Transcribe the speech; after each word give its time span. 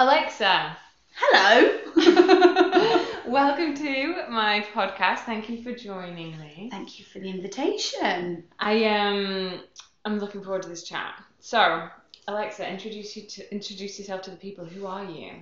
Alexa, 0.00 0.76
Hello. 1.16 1.76
welcome 3.26 3.74
to 3.74 4.22
my 4.30 4.64
podcast. 4.72 5.24
Thank 5.24 5.48
you 5.48 5.60
for 5.60 5.72
joining 5.72 6.38
me. 6.38 6.68
Thank 6.70 7.00
you 7.00 7.04
for 7.04 7.18
the 7.18 7.28
invitation. 7.28 8.44
I 8.60 8.84
um 8.84 9.60
I'm 10.04 10.20
looking 10.20 10.44
forward 10.44 10.62
to 10.62 10.68
this 10.68 10.84
chat. 10.84 11.20
So, 11.40 11.88
Alexa, 12.28 12.70
introduce 12.70 13.16
you 13.16 13.26
to 13.26 13.52
introduce 13.52 13.98
yourself 13.98 14.22
to 14.22 14.30
the 14.30 14.36
people. 14.36 14.64
Who 14.64 14.86
are 14.86 15.04
you? 15.04 15.32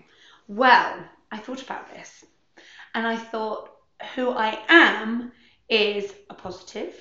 Well, 0.49 1.05
I 1.31 1.37
thought 1.37 1.63
about 1.63 1.93
this 1.93 2.25
and 2.95 3.07
I 3.07 3.19
thought 3.19 3.69
who 4.15 4.31
I 4.31 4.59
am 4.71 5.33
is 5.69 6.15
a 6.31 6.35
positive, 6.35 6.95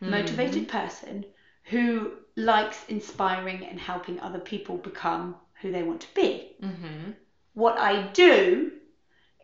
motivated 0.00 0.68
person 0.68 1.26
who 1.64 2.12
likes 2.36 2.82
inspiring 2.88 3.66
and 3.66 3.78
helping 3.78 4.20
other 4.20 4.40
people 4.40 4.78
become 4.78 5.36
who 5.60 5.70
they 5.72 5.82
want 5.82 6.00
to 6.02 6.14
be. 6.14 6.52
Mm-hmm. 6.62 7.10
What 7.54 7.78
I 7.78 8.08
do 8.12 8.72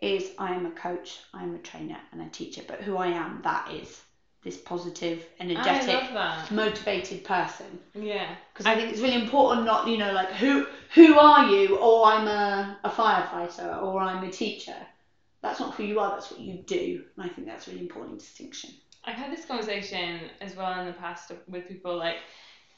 is 0.03 0.31
I 0.39 0.55
am 0.55 0.67
a 0.67 0.71
coach, 0.71 1.19
I 1.33 1.43
am 1.43 1.55
a 1.55 1.59
trainer 1.59 1.99
and 2.13 2.23
a 2.23 2.29
teacher, 2.29 2.63
but 2.67 2.81
who 2.81 2.97
I 2.97 3.09
am, 3.09 3.41
that 3.43 3.71
is 3.73 4.01
this 4.43 4.57
positive, 4.57 5.27
energetic, 5.39 6.01
motivated 6.51 7.25
person. 7.25 7.79
Yeah. 7.95 8.35
because 8.53 8.67
I 8.67 8.75
think 8.75 8.91
it's 8.91 9.01
really 9.01 9.21
important 9.21 9.67
not 9.67 9.87
you 9.87 9.99
know 9.99 10.13
like 10.13 10.33
who 10.33 10.67
who 10.95 11.19
are 11.19 11.49
you 11.49 11.77
or 11.77 12.07
I'm 12.07 12.27
a, 12.27 12.79
a 12.85 12.91
firefighter 12.91 13.83
or 13.83 14.01
I'm 14.01 14.25
a 14.25 14.31
teacher 14.31 14.77
that's 15.43 15.61
not 15.61 15.75
who 15.75 15.85
you 15.85 16.01
are 16.01 16.11
that's 16.11 16.31
what 16.31 16.41
you 16.41 16.63
do 16.67 17.05
and 17.17 17.27
I 17.27 17.29
think 17.29 17.47
that's 17.47 17.69
a 17.69 17.71
really 17.71 17.83
important 17.83 18.19
distinction 18.19 18.71
I've 19.05 19.17
had 19.17 19.33
this 19.33 19.45
conversation 19.45 20.21
as 20.41 20.57
well 20.57 20.79
in 20.81 20.87
the 20.87 20.93
past 20.93 21.33
with 21.49 21.69
people 21.69 21.97
like 21.97 22.17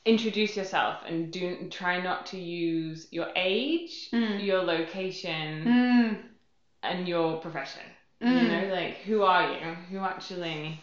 introduce 0.04 0.56
yourself 0.56 0.98
and 1.06 1.32
do 1.32 1.68
try 1.70 2.00
not 2.00 2.26
to 2.26 2.38
use 2.38 3.06
your 3.10 3.28
age, 3.36 4.08
Mm. 4.12 4.44
your 4.44 4.62
location, 4.62 5.64
mm. 5.64 6.18
and 6.82 7.08
your 7.08 7.38
profession. 7.40 7.82
Mm. 8.20 8.42
You 8.42 8.48
know, 8.48 8.74
like 8.74 8.96
who 8.98 9.22
are 9.22 9.52
you? 9.52 9.74
Who 9.90 9.98
actually? 9.98 10.80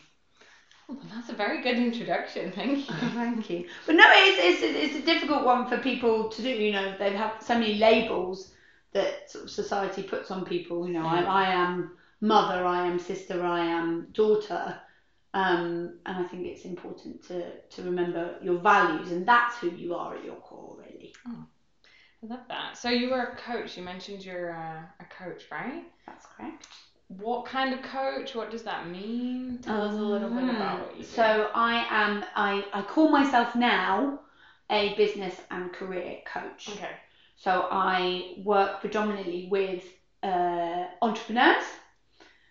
Oh, 0.90 0.98
that's 1.14 1.30
a 1.30 1.34
very 1.34 1.62
good 1.62 1.78
introduction. 1.78 2.52
Thank 2.56 2.90
you. 2.90 2.96
Oh, 3.02 3.12
thank 3.14 3.50
you 3.50 3.66
but 3.86 3.96
no 3.96 4.04
it's, 4.08 4.62
it's, 4.64 4.76
it's 4.76 4.96
a 5.04 5.06
difficult 5.06 5.44
one 5.46 5.68
for 5.68 5.78
people 5.78 6.30
to 6.30 6.42
do 6.42 6.50
you 6.50 6.72
know 6.72 6.96
they 6.98 7.12
have 7.16 7.34
so 7.40 7.54
many 7.54 7.76
labels 7.76 8.52
that 8.94 9.30
sort 9.30 9.44
of 9.44 9.50
society 9.52 10.02
puts 10.02 10.32
on 10.32 10.44
people 10.46 10.88
you 10.88 10.94
know 10.94 11.06
I, 11.06 11.22
Mm. 11.22 11.28
I 11.28 11.52
am 11.54 11.92
mother 12.22 12.66
I 12.66 12.88
am 12.88 12.98
sister 13.00 13.46
I 13.46 13.64
am 13.64 14.08
daughter 14.14 14.80
um, 15.34 16.00
and 16.06 16.18
I 16.18 16.24
think 16.24 16.48
it's 16.48 16.66
important 16.66 17.24
to, 17.28 17.62
to 17.62 17.84
remember 17.84 18.36
your 18.42 18.60
values 18.60 19.12
and 19.12 19.28
that's 19.28 19.58
who 19.58 19.70
you 19.70 19.94
are 19.94 20.16
at 20.16 20.24
your 20.24 20.38
core 20.38 20.78
really 20.80 21.14
Oh, 21.28 21.46
I 22.24 22.28
love 22.28 22.42
that. 22.50 22.78
So 22.78 22.90
you 22.90 23.10
were 23.12 23.22
a 23.24 23.36
coach. 23.38 23.78
You 23.78 23.84
mentioned 23.84 24.26
you're 24.26 24.50
a, 24.50 24.90
a 25.00 25.06
coach, 25.06 25.44
right? 25.52 25.84
That's 26.06 26.26
correct. 26.26 26.68
What 27.08 27.46
kind 27.46 27.74
of 27.74 27.82
coach? 27.82 28.36
What 28.36 28.52
does 28.52 28.64
that 28.64 28.90
mean? 28.90 29.60
Tell 29.62 29.82
us 29.82 29.96
a 29.96 30.02
little 30.02 30.30
bit 30.30 30.44
about 30.44 30.82
what 30.82 30.96
you 30.96 31.04
do. 31.04 31.10
So 31.10 31.50
I 31.56 31.86
am 31.90 32.24
I, 32.36 32.66
I 32.74 32.82
call 32.82 33.10
myself 33.10 33.56
now 33.56 34.20
a 34.70 34.96
business 34.96 35.40
and 35.50 35.72
career 35.74 36.18
coach. 36.32 36.70
Okay. 36.74 36.92
So 37.36 37.68
I 37.72 38.34
work 38.44 38.82
predominantly 38.82 39.48
with 39.50 39.84
uh, 40.22 40.86
entrepreneurs, 41.02 41.64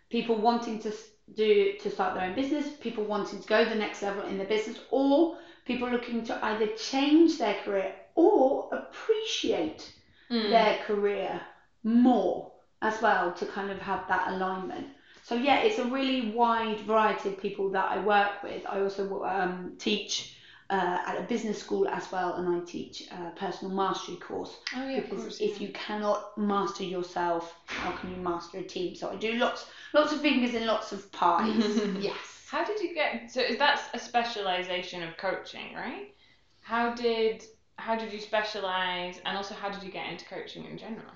people 0.08 0.36
wanting 0.36 0.78
to 0.80 0.92
do 1.34 1.72
to 1.78 1.90
start 1.90 2.14
their 2.14 2.24
own 2.24 2.34
business, 2.34 2.70
people 2.80 3.04
wanting 3.04 3.40
to 3.40 3.46
go 3.46 3.64
the 3.64 3.74
next 3.74 4.02
level 4.02 4.22
in 4.22 4.36
their 4.36 4.46
business, 4.46 4.78
or 4.90 5.36
people 5.64 5.88
looking 5.88 6.22
to 6.24 6.44
either 6.44 6.66
change 6.66 7.38
their 7.38 7.54
career 7.54 7.92
or 8.14 8.68
appreciate 8.72 9.90
Mm. 10.30 10.50
their 10.50 10.74
career 10.74 11.40
more 11.84 12.52
as 12.82 13.00
well 13.00 13.32
to 13.32 13.46
kind 13.46 13.70
of 13.70 13.80
have 13.80 14.06
that 14.08 14.28
alignment. 14.28 14.88
So 15.22 15.34
yeah, 15.34 15.58
it's 15.58 15.78
a 15.78 15.84
really 15.84 16.20
wide 16.32 16.80
variety 16.80 17.28
of 17.28 17.38
people 17.38 17.70
that 17.70 17.90
I 17.90 17.98
work 17.98 18.42
with. 18.42 18.64
I 18.68 18.80
also 18.80 19.22
um, 19.24 19.72
teach 19.78 20.37
uh, 20.70 20.98
at 21.06 21.18
a 21.18 21.22
business 21.22 21.58
school 21.58 21.88
as 21.88 22.10
well, 22.12 22.34
and 22.34 22.48
I 22.48 22.60
teach 22.64 23.08
a 23.10 23.30
personal 23.36 23.74
mastery 23.74 24.16
course 24.16 24.54
Oh 24.76 24.86
yeah, 24.88 24.98
of 24.98 25.04
because 25.04 25.22
course. 25.22 25.40
if 25.40 25.60
yeah. 25.60 25.66
you 25.68 25.72
cannot 25.72 26.36
master 26.36 26.84
yourself, 26.84 27.54
how 27.66 27.92
can 27.92 28.10
you 28.10 28.16
master 28.16 28.58
a 28.58 28.62
team? 28.62 28.94
So 28.94 29.08
I 29.10 29.16
do 29.16 29.34
lots, 29.34 29.66
lots 29.94 30.12
of 30.12 30.20
fingers 30.20 30.54
in 30.54 30.66
lots 30.66 30.92
of 30.92 31.10
pies. 31.12 31.64
yes. 32.00 32.16
How 32.50 32.64
did 32.64 32.80
you 32.80 32.94
get? 32.94 33.30
So 33.30 33.40
is 33.40 33.58
that 33.58 33.80
a 33.94 33.98
specialization 33.98 35.02
of 35.02 35.16
coaching, 35.16 35.74
right? 35.74 36.14
How 36.62 36.94
did 36.94 37.44
how 37.76 37.94
did 37.96 38.12
you 38.12 38.20
specialize, 38.20 39.20
and 39.24 39.36
also 39.36 39.54
how 39.54 39.70
did 39.70 39.82
you 39.82 39.90
get 39.90 40.10
into 40.10 40.24
coaching 40.26 40.64
in 40.64 40.76
general? 40.76 41.12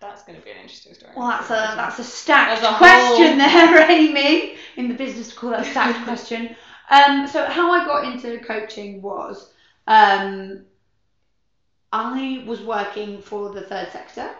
That's 0.00 0.22
going 0.24 0.38
to 0.38 0.44
be 0.44 0.50
an 0.50 0.56
interesting 0.56 0.94
story. 0.94 1.12
Well, 1.16 1.28
that's 1.28 1.46
a 1.50 1.76
that's 1.76 1.98
a 1.98 2.04
stacked 2.04 2.62
a 2.62 2.74
question 2.76 3.38
whole- 3.38 3.76
there, 3.78 3.90
Amy. 3.98 4.56
In 4.76 4.88
the 4.88 4.94
business 4.94 5.28
school, 5.28 5.50
that's 5.50 5.68
a 5.68 5.70
stacked 5.70 6.04
question. 6.04 6.56
Um, 6.90 7.28
so 7.28 7.44
how 7.46 7.70
I 7.70 7.84
got 7.84 8.04
into 8.04 8.38
coaching 8.40 9.00
was, 9.00 9.48
um, 9.86 10.64
I 11.92 12.42
was 12.46 12.60
working 12.60 13.22
for 13.22 13.50
the 13.50 13.62
third 13.62 13.90
sector 13.92 14.30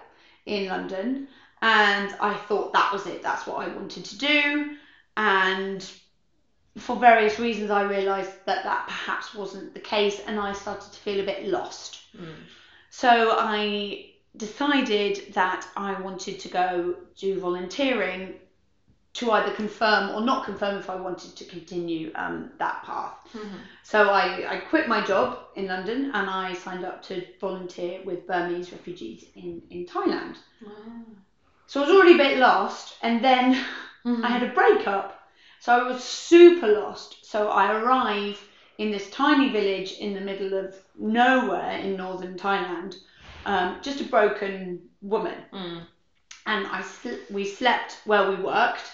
in 0.46 0.68
London, 0.68 1.28
and 1.62 2.14
I 2.20 2.34
thought 2.34 2.72
that 2.72 2.92
was 2.92 3.06
it. 3.06 3.22
That's 3.22 3.46
what 3.46 3.66
I 3.66 3.68
wanted 3.68 4.04
to 4.04 4.18
do, 4.18 4.76
and 5.16 5.88
for 6.78 6.96
various 6.96 7.38
reasons, 7.38 7.70
I 7.70 7.82
realised 7.82 8.32
that 8.46 8.64
that 8.64 8.86
perhaps 8.86 9.34
wasn't 9.34 9.74
the 9.74 9.80
case, 9.80 10.20
and 10.26 10.38
I 10.38 10.52
started 10.52 10.92
to 10.92 10.98
feel 10.98 11.20
a 11.20 11.26
bit 11.26 11.46
lost. 11.46 12.00
Mm. 12.16 12.34
So 12.90 13.36
I 13.38 14.10
decided 14.36 15.34
that 15.34 15.66
I 15.76 16.00
wanted 16.00 16.40
to 16.40 16.48
go 16.48 16.94
do 17.16 17.40
volunteering 17.40 18.34
to 19.14 19.30
either 19.32 19.50
confirm 19.50 20.10
or 20.10 20.20
not 20.20 20.44
confirm 20.44 20.76
if 20.76 20.88
I 20.88 20.94
wanted 20.94 21.34
to 21.36 21.44
continue 21.44 22.10
um, 22.14 22.50
that 22.58 22.82
path. 22.84 23.14
Mhm. 23.34 23.60
So 23.82 24.10
I, 24.10 24.44
I 24.48 24.56
quit 24.56 24.88
my 24.88 25.00
job 25.00 25.36
in 25.56 25.66
London 25.66 26.10
and 26.14 26.30
I 26.30 26.52
signed 26.52 26.84
up 26.84 27.02
to 27.02 27.22
volunteer 27.40 28.00
with 28.04 28.26
Burmese 28.26 28.72
refugees 28.72 29.24
in, 29.34 29.62
in 29.70 29.84
Thailand. 29.84 30.36
Wow. 30.62 31.04
So 31.66 31.80
I 31.80 31.82
was 31.84 31.90
already 31.92 32.12
a 32.12 32.16
bit 32.16 32.38
lost 32.38 32.94
and 33.02 33.22
then 33.22 33.56
Mhm. 34.04 34.24
I 34.24 34.28
had 34.28 34.42
a 34.42 34.46
breakup. 34.46 35.12
So 35.58 35.72
I 35.74 35.82
was 35.82 36.02
super 36.02 36.68
lost. 36.68 37.16
So 37.22 37.48
I 37.48 37.70
arrive 37.70 38.42
in 38.78 38.90
this 38.90 39.08
tiny 39.10 39.48
village 39.48 39.92
in 39.92 40.14
the 40.14 40.20
middle 40.20 40.54
of 40.54 40.74
nowhere 40.96 41.72
in 41.72 41.96
northern 41.96 42.36
Thailand, 42.36 42.94
um, 43.44 43.76
just 43.82 44.00
a 44.00 44.04
broken 44.04 44.80
woman. 45.02 45.44
Mm. 45.52 45.84
And 46.46 46.66
I 46.66 46.80
sl- 46.80 47.20
we 47.30 47.44
slept 47.44 47.98
where 48.04 48.24
we 48.24 48.36
worked 48.36 48.90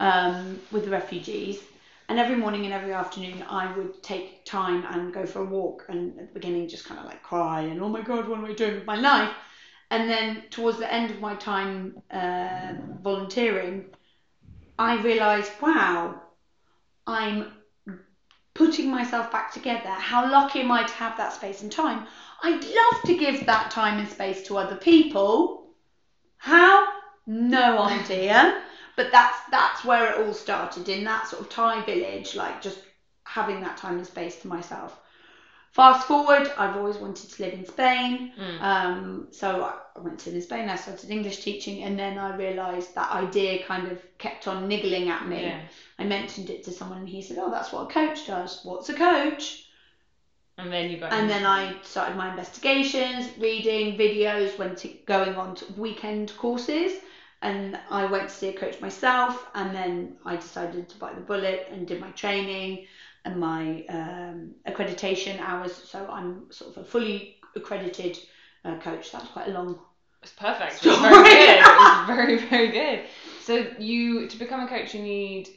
um, 0.00 0.60
with 0.72 0.84
the 0.84 0.90
refugees. 0.90 1.60
And 2.08 2.20
every 2.20 2.36
morning 2.36 2.64
and 2.64 2.72
every 2.72 2.92
afternoon, 2.92 3.42
I 3.48 3.76
would 3.76 4.02
take 4.02 4.44
time 4.44 4.84
and 4.90 5.12
go 5.12 5.26
for 5.26 5.40
a 5.40 5.44
walk. 5.44 5.86
And 5.88 6.18
at 6.18 6.28
the 6.28 6.34
beginning, 6.34 6.68
just 6.68 6.84
kind 6.84 7.00
of 7.00 7.06
like 7.06 7.22
cry 7.22 7.62
and, 7.62 7.82
oh 7.82 7.88
my 7.88 8.02
God, 8.02 8.28
what 8.28 8.38
am 8.38 8.44
I 8.44 8.52
doing 8.52 8.74
with 8.74 8.86
my 8.86 8.96
life? 8.96 9.34
And 9.90 10.08
then 10.08 10.42
towards 10.50 10.78
the 10.78 10.92
end 10.92 11.10
of 11.10 11.20
my 11.20 11.34
time 11.34 12.00
uh, 12.10 12.74
volunteering, 13.02 13.86
I 14.78 15.00
realised, 15.02 15.52
wow, 15.60 16.22
I'm 17.06 17.52
putting 18.54 18.90
myself 18.90 19.30
back 19.30 19.52
together. 19.52 19.88
How 19.88 20.30
lucky 20.30 20.60
am 20.60 20.70
I 20.70 20.82
to 20.82 20.92
have 20.94 21.16
that 21.16 21.32
space 21.32 21.62
and 21.62 21.70
time? 21.70 22.06
I'd 22.42 22.64
love 22.64 23.02
to 23.06 23.16
give 23.16 23.46
that 23.46 23.70
time 23.70 23.98
and 23.98 24.08
space 24.08 24.42
to 24.44 24.58
other 24.58 24.76
people. 24.76 25.68
How? 26.36 26.86
No 27.26 27.78
idea. 27.78 28.62
But 28.96 29.12
that's 29.12 29.38
that's 29.50 29.84
where 29.84 30.12
it 30.12 30.26
all 30.26 30.34
started 30.34 30.88
in 30.88 31.04
that 31.04 31.28
sort 31.28 31.42
of 31.42 31.50
Thai 31.50 31.82
village, 31.84 32.34
like 32.34 32.62
just 32.62 32.80
having 33.24 33.60
that 33.60 33.76
time 33.76 33.98
and 33.98 34.06
space 34.06 34.36
to 34.36 34.48
myself. 34.48 34.98
Fast 35.72 36.08
forward, 36.08 36.50
I've 36.56 36.76
always 36.78 36.96
wanted 36.96 37.28
to 37.30 37.42
live 37.42 37.52
in 37.52 37.66
Spain. 37.66 38.32
Mm. 38.40 38.62
Um, 38.62 39.26
so 39.30 39.62
I 39.62 40.00
went 40.00 40.18
to 40.20 40.30
live 40.30 40.36
in 40.36 40.42
Spain, 40.42 40.70
I 40.70 40.76
started 40.76 41.10
English 41.10 41.40
teaching, 41.40 41.82
and 41.82 41.98
then 41.98 42.16
I 42.16 42.34
realised 42.34 42.94
that 42.94 43.10
idea 43.10 43.62
kind 43.62 43.88
of 43.88 44.00
kept 44.16 44.48
on 44.48 44.68
niggling 44.68 45.10
at 45.10 45.28
me. 45.28 45.42
Yeah. 45.42 45.60
I 45.98 46.04
mentioned 46.04 46.48
it 46.48 46.64
to 46.64 46.72
someone, 46.72 47.00
and 47.00 47.08
he 47.08 47.20
said, 47.20 47.36
"Oh, 47.38 47.50
that's 47.50 47.72
what 47.72 47.90
a 47.90 47.92
coach 47.92 48.26
does. 48.26 48.60
What's 48.62 48.88
a 48.88 48.94
coach?" 48.94 49.64
And 50.56 50.72
then 50.72 50.88
you 50.88 50.96
got. 50.96 51.12
And 51.12 51.28
then 51.28 51.44
I 51.44 51.76
started 51.82 52.16
my 52.16 52.30
investigations, 52.30 53.28
reading 53.38 53.98
videos, 53.98 54.56
went 54.56 54.78
to 54.78 54.88
going 55.04 55.36
on 55.36 55.56
to 55.56 55.72
weekend 55.74 56.34
courses, 56.38 56.92
and 57.46 57.78
I 57.90 58.02
went 58.06 58.28
to 58.28 58.34
see 58.34 58.48
a 58.48 58.52
coach 58.52 58.80
myself. 58.80 59.32
And 59.54 59.74
then 59.74 60.16
I 60.24 60.36
decided 60.36 60.88
to 60.90 60.96
bite 60.98 61.14
the 61.14 61.20
bullet 61.32 61.68
and 61.72 61.86
did 61.86 62.00
my 62.00 62.10
training 62.22 62.86
and 63.24 63.34
my 63.40 63.84
um, 63.88 64.54
accreditation 64.70 65.40
hours. 65.40 65.72
So 65.92 65.98
I'm 66.18 66.50
sort 66.50 66.76
of 66.76 66.82
a 66.82 66.86
fully 66.86 67.36
accredited 67.54 68.18
uh, 68.64 68.78
coach. 68.78 69.12
That's 69.12 69.28
quite 69.28 69.48
a 69.48 69.52
long. 69.52 69.78
It's 70.22 70.32
perfect. 70.32 70.72
It's 70.72 70.80
Story. 70.80 70.98
very 71.00 71.24
good. 71.24 71.58
It's 71.60 72.06
very 72.16 72.38
very 72.48 72.70
good. 72.80 72.98
So 73.42 73.52
you 73.78 74.28
to 74.28 74.36
become 74.38 74.60
a 74.60 74.68
coach, 74.68 74.94
you 74.94 75.02
need 75.02 75.48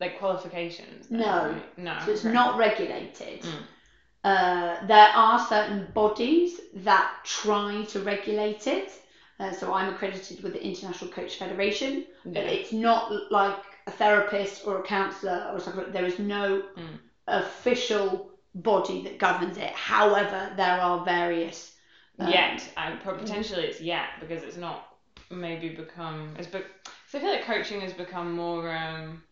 like 0.00 0.18
qualifications. 0.18 1.08
then, 1.08 1.20
No. 1.20 1.50
right? 1.52 1.78
No. 1.78 1.98
So 2.04 2.12
it's 2.12 2.24
not 2.24 2.58
regulated. 2.58 3.42
Mm. 3.42 3.62
Uh, 4.24 4.86
there 4.86 5.08
are 5.14 5.38
certain 5.54 5.88
bodies 5.94 6.60
that 6.88 7.08
try 7.24 7.84
to 7.92 8.00
regulate 8.00 8.66
it, 8.66 8.90
Uh, 9.40 9.52
so 9.52 9.72
I'm 9.72 9.88
accredited 9.88 10.42
with 10.42 10.52
the 10.52 10.64
International 10.64 11.10
Coach 11.10 11.36
Federation, 11.36 12.04
but 12.34 12.46
it's 12.46 12.72
not 12.72 13.10
like 13.30 13.78
a 13.86 13.90
therapist 13.92 14.62
or 14.64 14.78
a 14.78 14.82
counsellor 14.82 15.48
or 15.52 15.60
something. 15.60 15.90
There 15.92 16.04
is 16.04 16.18
no 16.18 16.62
Mm. 16.76 16.98
official 17.28 18.30
body 18.54 18.98
that 19.04 19.18
governs 19.18 19.56
it. 19.56 19.70
However, 19.74 20.52
there 20.56 20.80
are 20.80 21.04
various. 21.04 21.72
um, 22.20 22.28
yet 22.28 22.68
I 22.76 22.90
potentially 22.90 23.64
it's 23.64 23.80
yet 23.80 24.08
because 24.18 24.42
it's 24.42 24.56
not 24.56 24.82
maybe 25.30 25.68
become 25.68 26.34
it's 26.38 26.48
be- 26.48 26.62
so 27.06 27.18
I 27.18 27.20
feel 27.20 27.30
like 27.30 27.42
coaching 27.42 27.80
has 27.80 27.92
become 27.92 28.34
more 28.34 28.68
um 28.72 29.22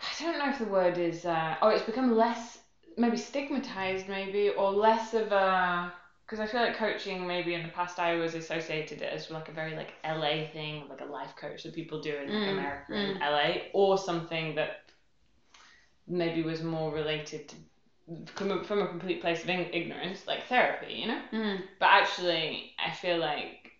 I 0.00 0.22
don't 0.22 0.38
know 0.38 0.48
if 0.48 0.58
the 0.58 0.66
word 0.66 0.98
is 0.98 1.24
uh 1.24 1.56
oh 1.62 1.68
it's 1.68 1.82
become 1.82 2.10
less 2.12 2.58
maybe 2.96 3.16
stigmatized 3.16 4.06
maybe 4.08 4.48
or 4.50 4.70
less 4.70 5.14
of 5.14 5.32
a 5.32 5.92
because 6.26 6.40
I 6.40 6.46
feel 6.46 6.60
like 6.60 6.76
coaching 6.76 7.26
maybe 7.26 7.54
in 7.54 7.62
the 7.62 7.68
past 7.68 7.98
I 7.98 8.16
was 8.16 8.34
associated 8.34 9.02
it 9.02 9.12
as 9.12 9.30
like 9.30 9.48
a 9.48 9.52
very 9.52 9.74
like 9.76 9.94
LA 10.04 10.46
thing 10.46 10.88
like 10.88 11.00
a 11.00 11.04
life 11.04 11.34
coach 11.36 11.62
that 11.64 11.74
people 11.74 12.00
do 12.00 12.16
in 12.16 12.32
like, 12.32 12.46
Mm, 12.46 12.52
America 12.54 12.94
and 12.94 13.22
LA 13.22 13.70
or 13.72 13.98
something 13.98 14.54
that 14.56 14.78
maybe 16.06 16.42
was 16.42 16.62
more 16.62 16.92
related 16.92 17.48
to 17.48 17.56
from 18.26 18.50
a, 18.50 18.64
from 18.64 18.82
a 18.82 18.86
complete 18.86 19.20
place 19.20 19.42
of 19.42 19.48
ig- 19.48 19.70
ignorance 19.72 20.26
like 20.26 20.44
therapy 20.46 20.92
you 20.94 21.06
know? 21.06 21.20
Mm, 21.32 21.62
but 21.80 21.86
actually 21.86 22.72
I 22.84 22.90
feel 22.90 23.18
like 23.18 23.72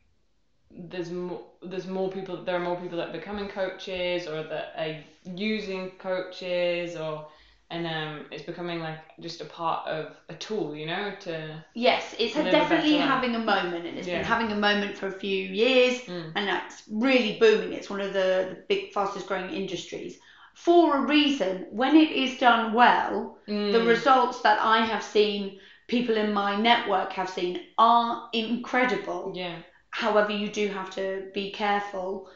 there's 0.70 1.10
more 1.10 1.40
there's 1.62 1.86
more 1.86 2.10
people 2.10 2.42
there 2.44 2.56
are 2.56 2.64
more 2.64 2.76
people 2.76 2.98
that 2.98 3.08
are 3.08 3.12
becoming 3.18 3.48
coaches 3.48 4.26
or 4.26 4.42
that 4.44 4.72
are 4.76 4.96
using 5.36 5.90
coaches 5.98 6.96
or 6.96 7.26
and 7.70 7.86
um 7.86 8.26
it's 8.30 8.42
becoming 8.42 8.80
like 8.80 8.98
just 9.20 9.40
a 9.40 9.44
part 9.46 9.86
of 9.86 10.14
a 10.28 10.34
tool 10.34 10.74
you 10.74 10.86
know 10.86 11.12
to 11.20 11.62
yes, 11.74 12.14
it's 12.18 12.34
Live 12.34 12.46
a 12.46 12.50
definitely 12.50 12.96
having 12.98 13.34
a 13.34 13.38
moment, 13.38 13.86
and 13.86 13.98
it's 13.98 14.08
Yeah. 14.08 14.22
been 14.22 14.22
having 14.24 14.52
a 14.52 14.56
moment 14.56 14.96
for 14.96 15.06
a 15.06 15.12
few 15.12 15.50
years. 15.50 16.00
mm, 16.06 16.34
and 16.36 16.48
that's 16.48 16.82
really 16.88 17.36
booming. 17.38 17.72
It's 17.72 17.90
one 17.90 18.00
of 18.00 18.12
the, 18.12 18.46
the 18.50 18.56
big, 18.68 18.92
fastest 18.92 19.26
growing 19.26 19.50
industries. 19.50 20.18
For 20.54 20.96
a 20.96 21.00
reason, 21.06 21.64
when 21.70 21.96
it 21.96 22.10
is 22.10 22.36
done 22.36 22.72
well, 22.72 23.34
the 23.70 23.80
mm, 23.80 23.82
results 23.82 24.40
that 24.42 24.58
I 24.60 24.80
have 24.80 25.02
seen, 25.02 25.58
people 25.88 26.16
in 26.16 26.32
my 26.32 26.54
network 26.56 27.12
have 27.14 27.28
seen, 27.28 27.58
are 27.78 28.20
incredible. 28.32 29.34
yeah 29.34 29.60
However, 29.90 30.32
you 30.32 30.48
do 30.48 30.68
have 30.68 30.90
to 30.90 31.24
be 31.34 31.50
careful 31.52 32.26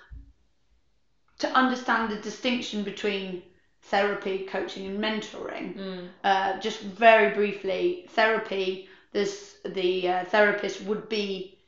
to 1.38 1.50
understand 1.56 2.10
the 2.10 2.16
distinction 2.16 2.84
between 2.84 3.42
therapy, 3.90 4.44
coaching, 4.54 4.86
and 4.86 4.98
mentoring. 5.06 5.76
mm, 5.76 6.08
Uh, 6.24 6.58
just 6.60 6.80
very 6.80 7.30
briefly, 7.34 8.06
therapy. 8.10 8.88
This 9.12 9.56
the 9.64 10.08
uh, 10.08 10.24
therapist 10.24 10.82
would 10.82 11.08
be 11.08 11.58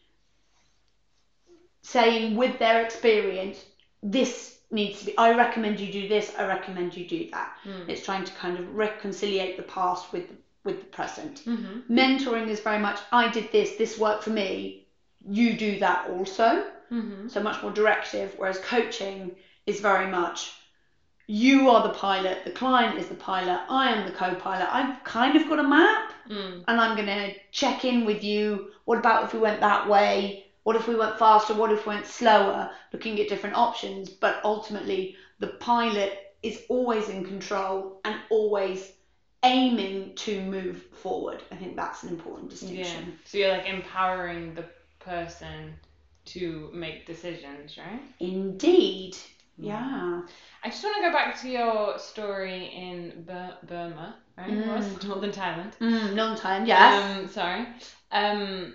saying 1.82 2.36
with 2.36 2.58
their 2.58 2.82
experience, 2.82 3.64
this 4.02 4.58
needs 4.70 5.00
to 5.00 5.06
be. 5.06 5.18
I 5.18 5.34
recommend 5.34 5.80
you 5.80 5.90
do 5.92 6.08
this. 6.08 6.32
I 6.38 6.44
recommend 6.46 6.96
you 6.96 7.06
do 7.08 7.28
that. 7.32 7.48
mm, 7.64 7.88
It's 7.88 8.04
trying 8.04 8.24
to 8.24 8.32
kind 8.32 8.56
of 8.58 8.74
reconciliate 8.74 9.56
the 9.56 9.62
past 9.64 10.12
with 10.12 10.32
with 10.64 10.80
the 10.80 10.86
present. 10.86 11.42
mhm, 11.46 11.82
Mentoring 11.88 12.48
is 12.48 12.60
very 12.60 12.78
much 12.78 12.98
I 13.12 13.28
did 13.28 13.50
this. 13.50 13.76
This 13.76 13.98
worked 13.98 14.24
for 14.24 14.30
me. 14.30 14.84
You 15.26 15.54
do 15.56 15.78
that 15.78 16.08
also. 16.10 16.64
mhm, 16.90 17.30
So 17.30 17.40
much 17.42 17.62
more 17.62 17.72
directive. 17.72 18.34
Whereas 18.36 18.58
coaching 18.58 19.36
is 19.66 19.80
very 19.80 20.06
much 20.08 20.52
you 21.30 21.70
are 21.70 21.82
the 21.82 21.90
pilot, 21.90 22.44
the 22.44 22.50
client 22.50 22.98
is 22.98 23.06
the 23.06 23.14
pilot, 23.14 23.60
I 23.68 23.90
am 23.90 24.04
the 24.04 24.10
co-pilot. 24.12 24.66
I've 24.68 25.04
kind 25.04 25.36
of 25.36 25.48
got 25.48 25.60
a 25.60 25.62
map 25.62 26.12
mm, 26.28 26.62
and 26.66 26.80
I'm 26.80 26.96
going 26.96 27.06
to 27.06 27.32
check 27.52 27.84
in 27.84 28.04
with 28.04 28.24
you. 28.24 28.68
What 28.84 28.98
about 28.98 29.24
if 29.24 29.32
we 29.32 29.38
went 29.38 29.60
that 29.60 29.88
way? 29.88 30.42
What 30.64 30.76
if 30.76 30.88
we 30.88 30.96
went 30.96 31.18
faster? 31.18 31.54
What 31.54 31.70
if 31.70 31.86
we 31.86 31.94
went 31.94 32.06
slower? 32.06 32.68
Looking 32.92 33.20
at 33.20 33.28
different 33.28 33.54
options. 33.56 34.08
But 34.08 34.40
ultimately, 34.44 35.14
the 35.38 35.46
pilot 35.46 36.12
is 36.42 36.58
always 36.68 37.08
in 37.08 37.22
control 37.22 38.00
and 38.04 38.18
always 38.28 38.90
aiming 39.44 40.14
to 40.16 40.40
move 40.40 40.84
forward. 40.92 41.44
I 41.52 41.56
think 41.56 41.76
that's 41.76 42.02
an 42.02 42.08
important 42.08 42.50
yeah 42.50 42.56
distinction. 42.58 43.14
so 43.24 43.38
you're 43.38 43.48
like 43.50 43.66
empowering 43.66 44.52
the 44.54 44.64
person 44.98 45.76
to 46.26 46.70
make 46.72 47.06
decisions 47.06 47.78
right 47.78 48.02
Indeed. 48.18 49.16
Yeah. 49.62 50.22
I 50.64 50.68
just 50.68 50.82
want 50.82 50.96
to 50.96 51.02
go 51.02 51.12
back 51.12 51.40
to 51.42 51.48
your 51.48 51.98
story 51.98 52.66
in 52.66 53.24
Bur- 53.26 53.56
Burma, 53.66 54.16
right? 54.36 54.66
Was 54.66 55.02
Northern 55.04 55.30
Thailand. 55.32 55.76
Mm, 55.80 56.14
long 56.16 56.36
time, 56.36 56.66
yes. 56.66 57.02
Um, 57.02 57.28
sorry. 57.28 57.66
Um, 58.12 58.74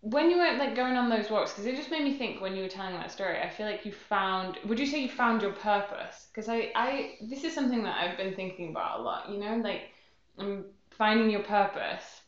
when 0.00 0.30
you 0.30 0.36
were 0.38 0.56
like 0.58 0.74
going 0.74 0.96
on 0.96 1.08
those 1.08 1.30
walks, 1.30 1.52
because 1.52 1.66
it 1.66 1.76
just 1.76 1.90
made 1.90 2.02
me 2.02 2.16
think 2.18 2.40
when 2.40 2.56
you 2.56 2.62
were 2.62 2.68
telling 2.68 2.94
that 2.94 3.12
story. 3.12 3.38
I 3.38 3.48
feel 3.48 3.66
like 3.66 3.84
you 3.84 3.92
found. 3.92 4.58
Would 4.66 4.78
you 4.80 4.86
say 4.86 5.00
you 5.00 5.08
found 5.08 5.42
your 5.42 5.52
purpose? 5.52 6.26
Because 6.32 6.48
I, 6.48 6.72
I, 6.74 7.14
this 7.22 7.44
is 7.44 7.54
something 7.54 7.82
that 7.84 7.96
I've 8.00 8.16
been 8.16 8.34
thinking 8.34 8.70
about 8.70 9.00
a 9.00 9.02
lot. 9.02 9.30
You 9.30 9.38
know, 9.38 9.56
like 9.56 9.90
um, 10.38 10.64
finding 10.90 11.30
your 11.30 11.42
purpose. 11.42 12.20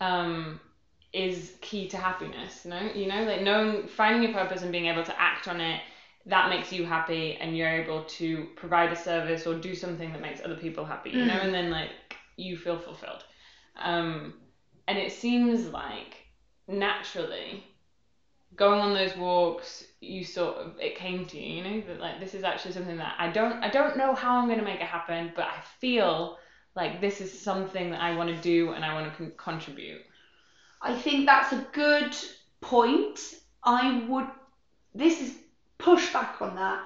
Um, 0.00 0.60
is 1.12 1.54
key 1.62 1.88
to 1.88 1.96
happiness. 1.96 2.66
No, 2.66 2.78
you 2.94 3.06
know, 3.06 3.24
like 3.24 3.40
knowing, 3.40 3.88
finding 3.88 4.22
your 4.22 4.32
purpose 4.32 4.62
and 4.62 4.70
being 4.70 4.86
able 4.86 5.04
to 5.04 5.20
act 5.20 5.48
on 5.48 5.60
it. 5.60 5.80
That 6.26 6.48
makes 6.50 6.72
you 6.72 6.84
happy, 6.84 7.36
and 7.40 7.56
you're 7.56 7.70
able 7.70 8.04
to 8.04 8.48
provide 8.56 8.92
a 8.92 8.96
service 8.96 9.46
or 9.46 9.54
do 9.54 9.74
something 9.74 10.12
that 10.12 10.20
makes 10.20 10.40
other 10.44 10.56
people 10.56 10.84
happy. 10.84 11.10
You 11.10 11.26
know, 11.26 11.34
Mm. 11.34 11.44
and 11.44 11.54
then 11.54 11.70
like 11.70 11.92
you 12.36 12.56
feel 12.56 12.78
fulfilled. 12.78 13.24
Um, 13.76 14.34
and 14.88 14.98
it 14.98 15.12
seems 15.12 15.66
like 15.68 16.26
naturally 16.68 17.64
going 18.56 18.80
on 18.80 18.94
those 18.94 19.16
walks 19.16 19.84
you 20.00 20.24
sort 20.24 20.56
of 20.56 20.78
it 20.80 20.96
came 20.96 21.26
to 21.26 21.38
you 21.38 21.56
you 21.56 21.62
know 21.64 21.80
that 21.86 22.00
like 22.00 22.20
this 22.20 22.34
is 22.34 22.44
actually 22.44 22.72
something 22.72 22.96
that 22.96 23.14
i 23.18 23.28
don't 23.30 23.62
i 23.62 23.68
don't 23.68 23.96
know 23.96 24.14
how 24.14 24.36
i'm 24.38 24.46
going 24.46 24.58
to 24.58 24.64
make 24.64 24.80
it 24.80 24.86
happen 24.86 25.32
but 25.36 25.44
i 25.46 25.60
feel 25.80 26.38
like 26.74 27.00
this 27.00 27.20
is 27.20 27.30
something 27.42 27.90
that 27.90 28.00
i 28.00 28.14
want 28.16 28.28
to 28.28 28.40
do 28.40 28.72
and 28.72 28.84
i 28.84 28.94
want 28.94 29.10
to 29.10 29.16
con- 29.16 29.32
contribute 29.36 30.00
I 30.82 30.94
think 30.94 31.26
that's 31.26 31.52
a 31.52 31.66
good 31.72 32.14
point. 32.60 33.18
I 33.64 34.04
would, 34.08 34.26
this 34.94 35.20
is 35.20 35.34
pushback 35.78 36.40
on 36.40 36.54
that, 36.54 36.80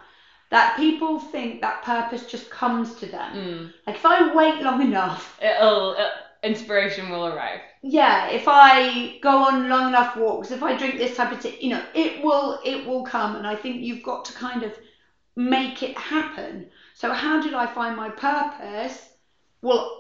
that 0.51 0.75
people 0.77 1.19
think 1.19 1.61
that 1.61 1.83
purpose 1.83 2.25
just 2.25 2.51
comes 2.51 2.95
to 2.95 3.07
them. 3.07 3.33
mm. 3.35 3.71
Like 3.87 3.97
if 3.97 4.05
I 4.05 4.33
wait 4.33 4.61
long 4.61 4.81
enough, 4.83 5.39
it'll 5.41 5.95
uh, 5.97 6.09
inspiration 6.43 7.11
will 7.11 7.27
arrive 7.27 7.61
yeah, 7.83 8.27
if 8.27 8.45
I 8.47 9.15
go 9.23 9.43
on 9.43 9.69
long 9.69 9.87
enough 9.89 10.15
walks, 10.15 10.51
if 10.51 10.63
I 10.63 10.75
drink 10.75 10.99
this 10.99 11.17
type 11.17 11.33
of 11.33 11.39
tea, 11.41 11.57
you 11.61 11.71
know, 11.71 11.83
it 11.95 12.21
will, 12.21 12.59
it 12.63 12.85
will 12.85 13.03
come. 13.03 13.35
And 13.37 13.47
I 13.47 13.55
think 13.55 13.83
you've 13.83 14.03
got 14.03 14.25
to 14.27 14.33
kind 14.35 14.63
of 14.63 14.79
make 15.37 15.83
it 15.83 15.97
happen. 15.97 16.67
So 16.95 17.13
how 17.13 17.39
did 17.39 17.55
I 17.55 17.67
find 17.67 17.97
my 17.97 18.11
purpose? 18.11 19.09
Well, 19.63 19.95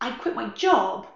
I 0.00 0.10
quit 0.12 0.34
my 0.34 0.46
job 0.46 1.06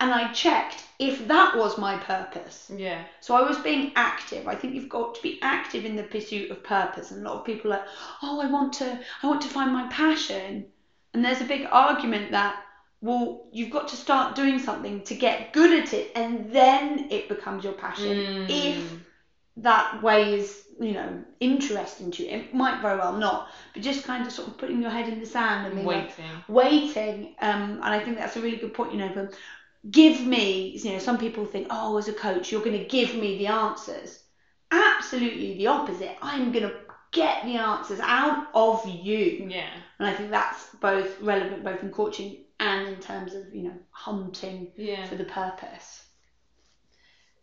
and 0.00 0.12
I 0.12 0.32
checked 0.32 0.84
if 0.98 1.26
that 1.28 1.56
was 1.56 1.78
my 1.78 1.96
purpose. 1.96 2.70
yeah 2.76 3.04
So 3.20 3.36
I 3.36 3.42
was 3.42 3.58
being 3.58 3.92
active. 3.96 4.46
I 4.46 4.54
think 4.54 4.74
you've 4.74 4.88
got 4.88 5.14
to 5.16 5.22
be 5.22 5.38
active 5.42 5.84
in 5.84 5.96
the 5.96 6.04
pursuit 6.04 6.50
of 6.50 6.62
purpose. 6.62 7.10
And 7.10 7.24
a 7.24 7.28
lot 7.28 7.38
of 7.40 7.44
people 7.44 7.72
are, 7.72 7.84
oh, 8.22 8.40
I 8.40 8.46
want 8.46 8.72
to, 8.74 8.98
I 9.22 9.26
want 9.26 9.42
to 9.42 9.48
find 9.48 9.72
my 9.72 9.86
passion. 9.88 10.66
And 11.14 11.24
there's 11.24 11.40
a 11.40 11.44
big 11.44 11.66
argument 11.70 12.30
that, 12.32 12.56
well, 13.00 13.48
you've 13.52 13.70
got 13.70 13.88
to 13.88 13.96
start 13.96 14.34
doing 14.34 14.58
something 14.58 15.02
to 15.04 15.14
get 15.14 15.52
good 15.52 15.72
at 15.72 15.92
it, 15.92 16.10
and 16.14 16.50
then 16.52 17.06
it 17.10 17.28
becomes 17.28 17.64
your 17.64 17.72
passion. 17.72 18.26
If 18.48 18.76
Mm. 18.92 19.62
that 19.62 20.02
way 20.02 20.34
is, 20.34 20.62
you 20.80 20.92
know, 20.92 21.24
interesting 21.40 22.10
to 22.12 22.22
you, 22.22 22.28
it 22.30 22.54
might 22.54 22.80
very 22.80 22.96
well 22.98 23.12
not. 23.12 23.48
But 23.74 23.82
just 23.82 24.04
kind 24.04 24.24
of 24.26 24.32
sort 24.32 24.48
of 24.48 24.58
putting 24.58 24.80
your 24.80 24.90
head 24.90 25.08
in 25.08 25.18
the 25.18 25.26
sand 25.26 25.66
and 25.66 25.74
being 25.74 25.86
like, 25.86 26.06
waiting 26.18 26.42
waiting 26.48 27.34
um 27.40 27.72
and 27.82 27.84
i 27.94 27.98
think 27.98 28.16
that's 28.16 28.36
a 28.36 28.40
really 28.40 28.56
good 28.56 28.72
point 28.72 28.92
you 28.92 28.98
know 28.98 29.10
but 29.14 29.34
give 29.90 30.26
me 30.26 30.78
you 30.82 30.92
know 30.92 30.98
some 30.98 31.18
people 31.18 31.44
think 31.46 31.66
oh 31.70 31.96
as 31.98 32.08
a 32.08 32.12
coach 32.12 32.52
you're 32.52 32.64
going 32.64 32.78
to 32.78 32.86
give 32.86 33.14
me 33.14 33.38
the 33.38 33.46
answers 33.46 34.24
absolutely 34.70 35.56
the 35.58 35.66
opposite 35.66 36.16
i'm 36.22 36.52
going 36.52 36.68
to 36.68 36.74
get 37.12 37.44
the 37.44 37.56
answers 37.56 38.00
out 38.00 38.48
of 38.54 38.86
you 38.86 39.46
yeah 39.48 39.70
and 39.98 40.08
i 40.08 40.12
think 40.12 40.30
that's 40.30 40.66
both 40.80 41.20
relevant 41.20 41.64
both 41.64 41.82
in 41.82 41.90
coaching 41.90 42.44
and 42.60 42.88
in 42.88 43.00
terms 43.00 43.34
of 43.34 43.52
you 43.54 43.62
know 43.62 43.74
hunting 43.90 44.72
yeah 44.76 45.06
for 45.06 45.16
the 45.16 45.24
purpose 45.24 46.04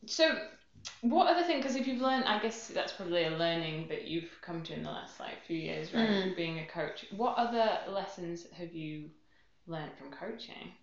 So, 0.07 0.37
what 1.01 1.27
other 1.27 1.43
thing? 1.45 1.57
Because 1.57 1.75
if 1.75 1.87
you've 1.87 2.01
learned, 2.01 2.25
I 2.25 2.39
guess 2.39 2.67
that's 2.67 2.93
probably 2.93 3.23
a 3.25 3.31
learning 3.31 3.87
that 3.89 4.07
you've 4.07 4.29
come 4.41 4.63
to 4.63 4.73
in 4.73 4.83
the 4.83 4.91
last 4.91 5.19
like 5.19 5.43
few 5.45 5.57
years, 5.57 5.93
right? 5.93 6.09
Mm. 6.09 6.35
Being 6.35 6.59
a 6.59 6.67
coach. 6.67 7.05
What 7.11 7.37
other 7.37 7.79
lessons 7.89 8.45
have 8.51 8.73
you 8.73 9.09
learned 9.67 9.91
from 9.97 10.11
coaching? 10.11 10.73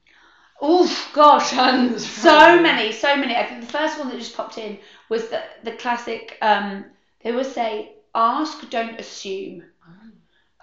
Oh 0.61 1.09
gosh 1.13 1.51
Tons. 1.51 2.07
so 2.07 2.61
many 2.63 2.93
so 2.93 3.17
many 3.17 3.37
i 3.37 3.45
think 3.47 3.61
the 3.61 3.73
first 3.73 3.99
one 3.99 4.09
that 4.09 4.19
just 4.19 4.37
popped 4.37 4.59
in 4.59 4.79
was 5.09 5.29
the 5.29 5.43
the 5.65 5.73
classic 5.73 6.37
um 6.43 6.85
they 7.23 7.33
would 7.33 7.47
say 7.47 7.95
ask 8.15 8.69
don't 8.71 9.01
assume 9.01 9.63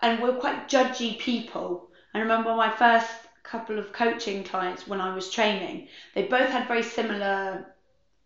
and 0.01 0.22
we're 0.22 0.38
quite 0.38 0.69
judgy 0.69 1.17
people. 1.17 1.89
I 2.13 2.19
remember 2.19 2.55
my 2.55 2.69
first 2.69 3.10
couple 3.43 3.79
of 3.79 3.91
coaching 3.91 4.43
clients 4.43 4.88
when 4.88 5.01
I 5.01 5.13
was 5.13 5.29
training, 5.29 5.88
they 6.15 6.24
both 6.24 6.50
had 6.50 6.67
very 6.67 6.84
similar 6.84 7.74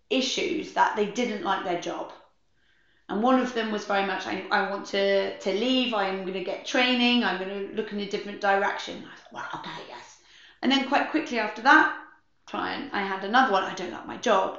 issues 0.09 0.73
that 0.73 0.95
they 0.95 1.07
didn't 1.07 1.43
like 1.43 1.63
their 1.63 1.81
job. 1.81 2.11
And 3.09 3.21
one 3.21 3.39
of 3.39 3.53
them 3.53 3.71
was 3.71 3.85
very 3.85 4.05
much, 4.05 4.25
I, 4.25 4.43
I 4.49 4.69
want 4.69 4.85
to, 4.87 5.37
to 5.37 5.53
leave, 5.53 5.93
I'm 5.93 6.21
going 6.21 6.33
to 6.33 6.43
get 6.43 6.65
training, 6.65 7.23
I'm 7.23 7.37
going 7.37 7.69
to 7.69 7.75
look 7.75 7.91
in 7.91 7.99
a 7.99 8.09
different 8.09 8.41
direction. 8.41 9.03
I 9.03 9.15
thought, 9.17 9.33
well, 9.33 9.59
okay, 9.59 9.83
yes. 9.87 10.17
And 10.63 10.71
then 10.71 10.87
quite 10.89 11.11
quickly 11.11 11.37
after 11.37 11.61
that 11.63 11.93
client, 12.47 12.89
I 12.93 13.01
had 13.03 13.23
another 13.23 13.51
one, 13.51 13.63
I 13.63 13.75
don't 13.75 13.91
like 13.91 14.07
my 14.07 14.17
job. 14.17 14.57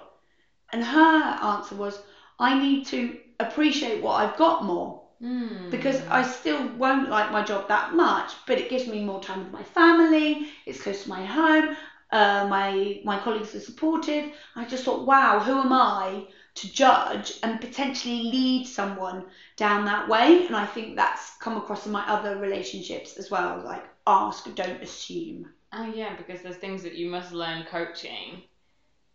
And 0.73 0.85
her 0.85 1.39
answer 1.43 1.75
was, 1.77 1.99
I 2.39 2.55
need 2.59 2.87
to 2.89 3.19
appreciate 3.41 4.03
what 4.03 4.15
I've 4.21 4.37
got 4.37 4.65
more 4.65 5.03
Mm. 5.23 5.71
because 5.71 6.03
I 6.11 6.23
still 6.23 6.69
won't 6.77 7.09
like 7.09 7.31
my 7.33 7.43
job 7.43 7.69
that 7.69 7.95
much, 7.95 8.37
but 8.47 8.59
it 8.59 8.69
gives 8.69 8.87
me 8.87 9.03
more 9.05 9.21
time 9.21 9.41
with 9.41 9.53
my 9.53 9.65
family. 9.65 10.47
It's 10.67 10.83
close 10.83 11.05
to 11.05 11.09
my 11.09 11.25
home. 11.25 11.75
Uh, 12.13 12.47
my 12.51 13.01
my 13.05 13.19
colleagues 13.19 13.55
are 13.55 13.61
supportive. 13.61 14.31
I 14.57 14.67
just 14.67 14.85
thought, 14.85 15.07
wow, 15.07 15.41
who 15.41 15.59
am 15.61 15.73
I 15.73 16.27
to 16.57 16.73
judge 16.73 17.33
and 17.43 17.61
potentially 17.61 18.25
lead 18.31 18.67
someone 18.67 19.25
down 19.57 19.87
that 19.87 20.09
way? 20.09 20.47
And 20.47 20.57
I 20.57 20.67
think 20.67 20.97
that's 20.97 21.33
come 21.41 21.57
across 21.57 21.87
in 21.87 21.93
my 21.93 22.05
other 22.07 22.37
relationships 22.39 23.17
as 23.19 23.31
well. 23.31 23.63
Like 23.65 23.85
ask, 24.07 24.55
don't 24.55 24.83
assume. 24.83 25.49
Oh 25.77 25.85
yeah, 25.85 26.15
because 26.15 26.43
there's 26.43 26.57
things 26.57 26.83
that 26.83 26.95
you 26.95 27.07
must 27.07 27.33
learn 27.33 27.65
coaching 27.65 28.43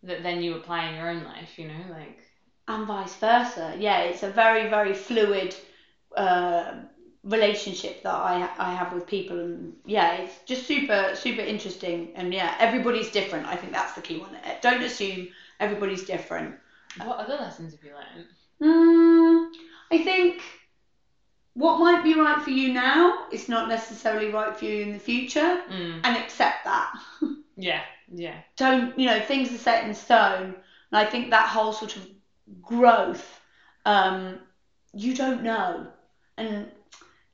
that 0.03 0.23
then 0.23 0.41
you 0.41 0.55
apply 0.55 0.83
in 0.85 0.95
your 0.95 1.09
own 1.09 1.23
life, 1.23 1.57
you 1.57 1.67
know, 1.67 1.85
like 1.91 2.23
and 2.67 2.87
vice 2.87 3.15
versa. 3.15 3.75
Yeah, 3.79 3.99
it's 4.01 4.23
a 4.23 4.29
very 4.29 4.69
very 4.69 4.93
fluid 4.93 5.55
uh, 6.15 6.73
relationship 7.23 8.03
that 8.03 8.13
I 8.13 8.49
I 8.57 8.71
have 8.71 8.93
with 8.93 9.07
people, 9.07 9.39
and 9.39 9.73
yeah, 9.85 10.11
it's 10.11 10.39
just 10.45 10.67
super 10.67 11.11
super 11.15 11.41
interesting. 11.41 12.11
And 12.15 12.33
yeah, 12.33 12.55
everybody's 12.59 13.09
different. 13.09 13.47
I 13.47 13.55
think 13.55 13.71
that's 13.71 13.93
the 13.93 14.01
key 14.01 14.17
one. 14.17 14.35
Don't 14.61 14.83
assume 14.83 15.27
everybody's 15.59 16.03
different. 16.03 16.55
what 17.01 17.19
other 17.19 17.37
lessons 17.37 17.73
have 17.73 17.83
you 17.83 17.93
learned? 17.93 18.27
Mm, 18.61 19.45
I 19.91 19.97
think 19.99 20.58
what 21.59 21.79
might 21.79 22.03
be 22.03 22.13
right 22.13 22.41
for 22.41 22.51
you 22.51 22.71
now 22.71 23.25
is 23.31 23.49
not 23.49 23.67
necessarily 23.67 24.29
right 24.29 24.55
for 24.57 24.65
you 24.65 24.81
in 24.83 24.93
the 24.93 24.99
future, 24.99 25.61
Mm. 25.69 25.99
and 26.03 26.17
accept 26.17 26.63
that. 26.63 26.89
Yeah, 27.61 27.81
yeah. 28.07 28.37
don't 28.55 28.97
you 28.97 29.05
know 29.05 29.19
things 29.19 29.53
are 29.53 29.57
set 29.57 29.83
in 29.85 29.93
stone 29.93 30.45
and 30.91 30.97
i 31.03 31.03
think 31.03 31.29
that 31.31 31.47
whole 31.49 31.73
sort 31.73 31.97
of 31.97 32.07
growth 32.61 33.41
um 33.85 34.39
you 34.93 35.13
don't 35.13 35.43
know 35.43 35.85
and 36.37 36.67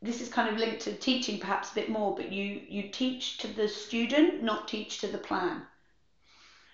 this 0.02 0.22
is 0.22 0.30
kind 0.30 0.50
of 0.50 0.58
linked 0.58 0.82
to 0.82 0.94
teaching 0.94 1.40
perhaps 1.40 1.72
a 1.72 1.76
bit 1.76 1.90
more 1.90 2.16
but 2.16 2.32
you 2.32 2.60
you 2.68 2.90
teach 2.90 3.38
to 3.38 3.48
the 3.48 3.68
student 3.68 4.42
not 4.42 4.68
teach 4.68 4.98
to 5.02 5.08
the 5.08 5.20
plan 5.30 5.62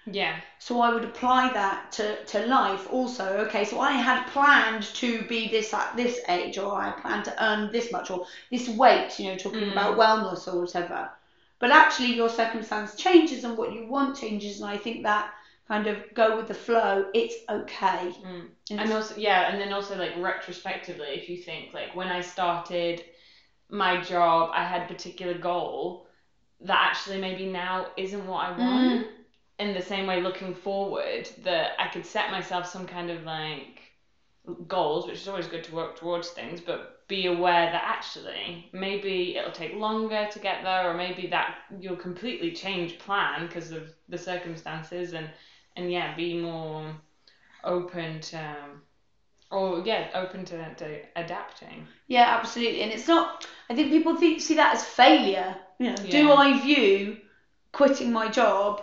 Yeah. 0.05 0.35
so 0.59 0.79
i 0.81 0.93
would 0.93 1.03
apply 1.05 1.51
that 1.53 1.91
to, 1.93 2.23
to 2.25 2.45
life 2.45 2.87
also 2.91 3.25
okay 3.45 3.63
so 3.65 3.79
i 3.79 3.91
had 3.91 4.25
planned 4.27 4.83
to 4.83 5.23
be 5.27 5.47
this 5.49 5.73
at 5.73 5.95
this 5.95 6.19
age 6.29 6.57
or 6.57 6.75
i 6.75 6.91
planned 6.91 7.25
to 7.25 7.43
earn 7.43 7.69
this 7.71 7.91
much 7.91 8.09
or 8.11 8.25
this 8.49 8.67
weight 8.69 9.17
you 9.19 9.27
know 9.29 9.35
talking 9.37 9.67
Mm. 9.67 9.71
about 9.71 9.97
wellness 9.97 10.47
or 10.47 10.59
whatever 10.59 11.09
but 11.59 11.71
actually 11.71 12.13
your 12.13 12.29
circumstance 12.29 12.95
changes 12.95 13.43
and 13.43 13.57
what 13.57 13.71
you 13.73 13.85
want 13.87 14.15
changes 14.15 14.59
and 14.61 14.69
i 14.69 14.77
think 14.77 15.03
that 15.03 15.29
kind 15.67 15.87
of 15.87 15.97
go 16.13 16.35
with 16.35 16.47
the 16.47 16.53
flow 16.53 17.05
it's 17.13 17.35
okay 17.49 18.11
Mm. 18.23 18.49
and 18.69 18.79
And 18.79 18.93
also, 18.93 19.15
yeah, 19.17 19.49
and 19.49 19.59
then 19.59 19.73
also 19.73 19.97
like 19.97 20.15
retrospectively, 20.17 21.07
if 21.09 21.27
you 21.29 21.37
think 21.37 21.73
like 21.73 21.93
when 21.93 22.09
I 22.09 22.21
started 22.21 23.01
my 23.69 24.01
job, 24.01 24.51
I 24.53 24.63
had 24.63 24.83
a 24.83 24.85
particular 24.85 25.33
goal 25.37 26.07
that 26.61 26.79
actually 26.89 27.19
maybe 27.19 27.45
now 27.45 27.87
isn't 27.97 28.25
what 28.25 28.45
I 28.45 28.51
want. 28.57 29.03
In 29.61 29.73
the 29.75 29.81
same 29.81 30.07
way, 30.07 30.21
looking 30.21 30.55
forward, 30.55 31.29
that 31.43 31.73
I 31.77 31.87
could 31.93 32.05
set 32.05 32.31
myself 32.31 32.65
some 32.65 32.87
kind 32.87 33.11
of 33.11 33.23
like 33.23 33.93
goals, 34.67 35.05
which 35.05 35.21
is 35.21 35.27
always 35.27 35.47
good 35.47 35.63
to 35.65 35.75
work 35.75 35.95
towards 35.95 36.29
things, 36.31 36.59
but 36.61 37.07
be 37.07 37.27
aware 37.27 37.67
that 37.71 37.83
actually 37.85 38.69
maybe 38.73 39.37
it'll 39.37 39.51
take 39.51 39.75
longer 39.75 40.27
to 40.31 40.39
get 40.39 40.63
there, 40.63 40.89
or 40.89 40.95
maybe 40.95 41.27
that 41.27 41.57
you'll 41.79 41.95
completely 41.95 42.51
change 42.53 42.97
plan 42.97 43.45
because 43.45 43.71
of 43.71 43.83
the 44.09 44.17
circumstances, 44.17 45.13
and 45.13 45.29
and 45.75 45.91
yeah, 45.91 46.15
be 46.15 46.33
more 46.41 46.95
open 47.63 48.19
to, 48.19 48.41
or 49.51 49.83
yeah, 49.85 50.09
open 50.15 50.43
to, 50.45 50.73
to 50.75 50.99
adapting. 51.15 51.85
yeah 52.07 52.37
absolutely 52.39 52.81
and 52.81 52.91
it's 52.91 53.07
not 53.07 53.45
i 53.69 53.75
think 53.75 53.89
people 53.91 54.15
think 54.15 54.41
see 54.41 54.55
that 54.55 54.73
as 54.73 54.83
failure 54.83 55.55
you 55.79 55.89
know 55.89 55.95
do 56.09 56.31
i 56.31 56.59
view 56.61 57.17
quitting 57.71 58.11
my 58.11 58.27
job 58.27 58.81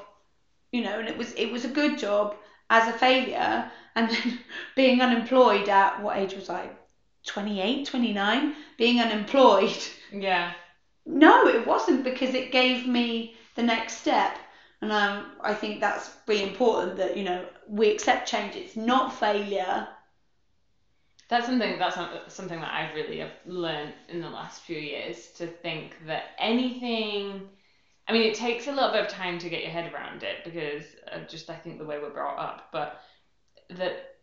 you 0.73 0.81
know 0.81 0.99
and 0.99 1.09
it 1.09 1.17
was 1.17 1.33
it 1.33 1.47
was 1.47 1.65
a 1.65 1.69
good 1.69 1.97
job 1.97 2.35
as 2.71 2.87
a 2.87 2.93
failure 2.93 3.65
and 3.95 4.11
then 4.11 4.35
being 4.75 5.01
unemployed 5.01 5.69
at 5.69 5.99
what 5.99 6.17
age 6.17 6.35
was 6.35 6.49
i 6.51 6.71
28 7.27 7.85
29 7.85 8.49
being 8.77 9.01
unemployed 9.01 9.89
Yeah. 10.13 10.53
No, 11.07 11.47
it 11.47 11.65
wasn't 11.65 12.05
because 12.05 12.35
it 12.35 12.53
gave 12.53 12.87
me 12.87 13.33
the 13.55 13.63
next 13.63 13.95
step. 13.95 14.39
And 14.81 14.93
um, 14.93 15.27
I 15.41 15.55
think 15.55 15.81
that's 15.81 16.11
really 16.27 16.43
important 16.43 16.97
that, 16.97 17.17
you 17.17 17.23
know, 17.25 17.47
we 17.67 17.89
accept 17.89 18.29
change. 18.29 18.55
It's 18.57 18.77
not 18.77 19.11
failure. 19.11 19.87
That's 21.29 21.47
something 21.47 21.77
that's 21.79 21.97
something 22.29 22.61
that 22.61 22.73
I've 22.73 22.95
really 22.95 23.19
have 23.19 23.33
learned 23.45 23.95
in 24.09 24.21
the 24.21 24.29
last 24.31 24.61
few 24.63 24.79
years 24.79 25.29
to 25.35 25.47
think 25.47 25.97
that 26.07 26.25
anything 26.39 27.45
I 28.09 28.13
mean 28.13 28.23
it 28.23 28.35
takes 28.35 28.67
a 28.67 28.73
little 28.73 28.91
bit 28.91 29.03
of 29.03 29.09
time 29.09 29.39
to 29.39 29.51
get 29.51 29.63
your 29.63 29.71
head 29.71 29.93
around 29.93 30.23
it 30.23 30.45
because 30.45 30.97
of 31.13 31.29
just 31.29 31.51
I 31.51 31.57
think 31.57 31.79
the 31.79 31.85
way 31.85 31.99
we're 31.99 32.11
brought 32.13 32.39
up 32.39 32.63
but 32.73 32.99
that 33.71 34.15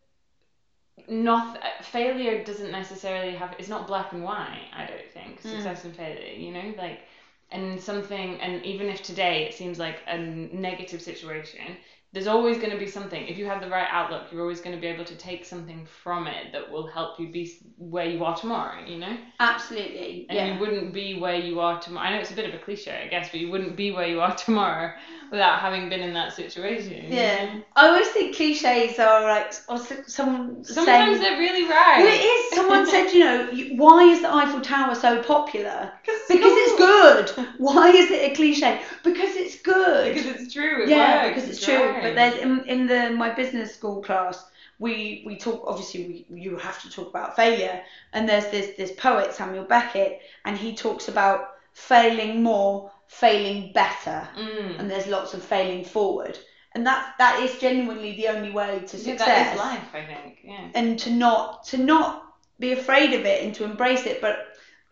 not 1.07 1.57
failure 1.83 2.43
doesn't 2.43 2.71
necessarily 2.71 3.35
have 3.35 3.53
it's 3.59 3.69
not 3.69 3.87
black 3.87 4.11
and 4.13 4.23
white 4.23 4.69
I 4.73 4.85
don't 4.85 5.11
think 5.11 5.41
Mm. 5.41 5.41
success 5.41 5.83
and 5.83 5.95
failure 5.95 6.33
you 6.33 6.51
know 6.51 6.73
like 6.77 7.05
and 7.51 7.79
something 7.79 8.39
and 8.41 8.65
even 8.65 8.89
if 8.89 9.01
today 9.03 9.43
it 9.43 9.53
seems 9.53 9.77
like 9.77 10.01
a 10.07 10.17
negative 10.17 11.01
situation 11.01 11.77
there's 12.15 12.27
always 12.27 12.57
going 12.57 12.71
to 12.71 12.77
be 12.77 12.87
something 12.87 13.27
if 13.27 13.37
you 13.37 13.45
have 13.45 13.61
the 13.61 13.67
right 13.69 13.87
outlook 13.91 14.23
you're 14.31 14.41
always 14.41 14.61
going 14.61 14.73
to 14.73 14.79
be 14.79 14.87
able 14.87 15.03
to 15.03 15.15
take 15.17 15.43
something 15.43 15.85
from 16.03 16.27
it 16.27 16.53
that 16.53 16.71
will 16.71 16.87
help 16.87 17.19
you 17.19 17.27
be 17.27 17.43
where 17.77 18.05
you 18.05 18.23
are 18.23 18.35
tomorrow 18.37 18.79
you 18.87 18.97
know 18.97 19.17
Absolutely. 19.41 20.25
and 20.29 20.37
yeah. 20.37 20.53
you 20.53 20.59
wouldn't 20.59 20.93
be 20.93 21.19
where 21.19 21.35
you 21.35 21.59
are 21.59 21.79
tomorrow 21.81 22.07
i 22.07 22.11
know 22.13 22.19
it's 22.21 22.31
a 22.31 22.35
bit 22.35 22.47
of 22.47 22.55
a 22.55 22.63
cliche 22.63 23.03
i 23.05 23.07
guess 23.09 23.29
but 23.29 23.39
you 23.41 23.49
wouldn't 23.51 23.75
be 23.75 23.91
where 23.91 24.07
you 24.07 24.21
are 24.21 24.33
tomorrow 24.45 24.91
without 25.29 25.59
having 25.59 25.89
been 25.89 25.99
in 26.01 26.13
that 26.13 26.31
situation 26.33 26.93
you 26.93 27.17
Yeah. 27.17 27.45
know? 27.55 27.61
I 27.75 27.87
always 27.87 28.07
think 28.09 28.35
cliches 28.35 28.97
are 28.99 29.21
like, 29.23 29.53
or 29.67 29.77
someone 30.07 30.63
sometimes 30.63 31.19
saying. 31.19 31.21
they're 31.21 31.37
really 31.39 31.63
right 31.63 31.97
Well, 31.97 32.07
it 32.07 32.23
is. 32.23 32.55
Someone 32.55 32.85
said, 32.93 33.09
you 33.11 33.19
know, 33.19 33.83
why 33.83 34.03
is 34.03 34.21
the 34.21 34.33
Eiffel 34.33 34.61
Tower 34.61 34.95
so 34.95 35.21
popular? 35.23 35.91
because 36.05 36.53
it's 36.63 36.77
good. 36.77 37.45
Why 37.57 37.89
is 37.89 38.09
it 38.11 38.31
a 38.31 38.35
cliche? 38.35 38.81
Because 39.03 39.35
it's 39.35 39.61
good. 39.61 40.13
because 40.13 40.25
it's 40.27 40.53
true 40.53 40.83
it 40.83 40.89
yeah, 40.89 41.23
works, 41.23 41.35
because 41.35 41.49
it's 41.49 41.65
true. 41.65 41.75
right. 41.75 42.04
But 42.09 42.15
there's 42.15 42.35
in, 42.37 42.65
in 42.65 42.87
the 42.87 43.09
my 43.11 43.29
business 43.33 43.73
school 43.75 44.01
class, 44.01 44.45
we 44.79 45.23
we 45.25 45.37
talk. 45.37 45.63
Obviously, 45.67 46.25
we 46.29 46.41
you 46.41 46.57
have 46.57 46.81
to 46.81 46.89
talk 46.89 47.09
about 47.09 47.35
failure. 47.35 47.81
And 48.13 48.27
there's 48.27 48.47
this 48.51 48.75
this 48.77 48.91
poet 48.93 49.33
Samuel 49.33 49.65
Beckett, 49.65 50.21
and 50.45 50.57
he 50.57 50.75
talks 50.75 51.07
about 51.07 51.49
failing 51.73 52.41
more, 52.43 52.91
failing 53.07 53.71
better, 53.73 54.27
mm. 54.37 54.79
and 54.79 54.89
there's 54.89 55.07
lots 55.07 55.33
of 55.33 55.43
failing 55.43 55.83
forward. 55.83 56.37
And 56.73 56.85
that 56.87 57.13
that 57.19 57.39
is 57.41 57.57
genuinely 57.59 58.15
the 58.17 58.27
only 58.27 58.51
way 58.51 58.79
to 58.87 58.97
Yeah, 58.97 59.03
success. 59.03 59.17
that 59.27 59.53
is 59.53 59.59
life 59.59 59.89
i 59.93 60.05
think 60.05 60.39
yeah 60.43 60.67
And 60.75 60.99
to 60.99 61.09
not 61.09 61.63
to 61.67 61.77
not 61.77 62.23
be 62.59 62.73
afraid 62.73 63.13
of 63.13 63.25
it 63.25 63.43
and 63.43 63.55
to 63.55 63.63
embrace 63.63 64.05
it, 64.05 64.21
but. 64.21 64.37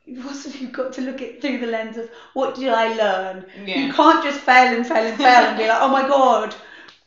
You've 0.05 0.27
also 0.27 0.50
you've 0.60 0.74
got 0.74 0.91
to 0.93 1.01
look 1.01 1.22
at 1.22 1.29
it 1.29 1.41
through 1.41 1.60
the 1.60 1.67
lens 1.67 1.96
of 1.98 2.10
what 2.34 2.55
did 2.55 2.67
I 2.67 2.93
learn? 2.93 3.46
yeah 3.65 3.77
You 3.86 3.93
can't 3.93 4.22
just 4.22 4.41
fail 4.41 4.75
and 4.75 4.86
fail 4.86 5.05
and 5.05 5.15
fail 5.17 5.46
and 5.46 5.58
be 5.58 5.65
like, 5.65 5.82
oh 5.82 5.88
my 5.88 6.05
god, 6.05 6.53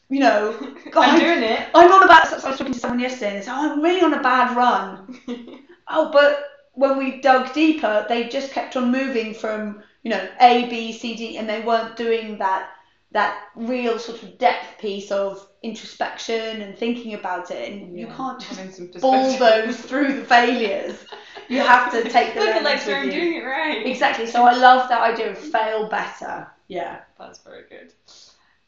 you 0.08 0.20
know, 0.20 0.52
God, 0.90 1.08
i'm 1.08 1.18
doing 1.20 1.42
it 1.42 1.68
I'm 1.74 1.90
on 1.92 2.02
a 2.02 2.06
bad. 2.06 2.28
I 2.28 2.34
was 2.48 2.58
talking 2.58 2.72
to 2.72 2.78
someone 2.78 3.00
yesterday 3.00 3.30
and 3.30 3.38
they 3.38 3.44
said, 3.44 3.54
oh, 3.54 3.72
I'm 3.72 3.82
really 3.82 4.02
on 4.02 4.14
a 4.14 4.22
bad 4.22 4.56
run. 4.56 5.20
Oh, 5.88 6.10
but 6.10 6.40
when 6.72 6.98
we 6.98 7.20
dug 7.20 7.52
deeper, 7.52 8.04
they 8.08 8.28
just 8.28 8.50
kept 8.50 8.76
on 8.76 8.90
moving 8.90 9.32
from 9.32 9.84
you 10.02 10.10
know 10.10 10.28
A, 10.40 10.68
B, 10.68 10.92
C, 10.92 11.14
D, 11.14 11.36
and 11.38 11.48
they 11.48 11.60
weren't 11.60 11.96
doing 11.96 12.38
that 12.38 12.70
that 13.12 13.44
real 13.54 13.98
sort 13.98 14.22
of 14.22 14.36
depth 14.36 14.78
piece 14.78 15.10
of 15.10 15.46
introspection 15.62 16.60
and 16.60 16.76
thinking 16.76 17.14
about 17.14 17.50
it. 17.50 17.72
And 17.72 17.98
you 17.98 18.08
can't 18.08 18.40
just 18.40 19.00
bulldoze 19.00 19.80
through 19.80 20.14
the 20.14 20.24
failures. 20.24 21.04
You 21.48 21.60
have 21.60 21.92
to 21.92 22.02
take 22.10 22.34
the 22.34 22.40
Look 22.40 22.48
at 22.50 22.64
lens 22.64 22.84
with 22.84 22.96
I'm 22.96 23.08
doing 23.08 23.34
it 23.34 23.44
right. 23.44 23.86
Exactly. 23.86 24.26
So 24.26 24.44
I 24.44 24.52
love 24.56 24.88
that 24.88 25.00
idea 25.00 25.30
of 25.30 25.38
fail 25.38 25.88
better. 25.88 26.48
Yeah. 26.68 27.00
That's 27.18 27.38
very 27.38 27.62
good. 27.70 27.94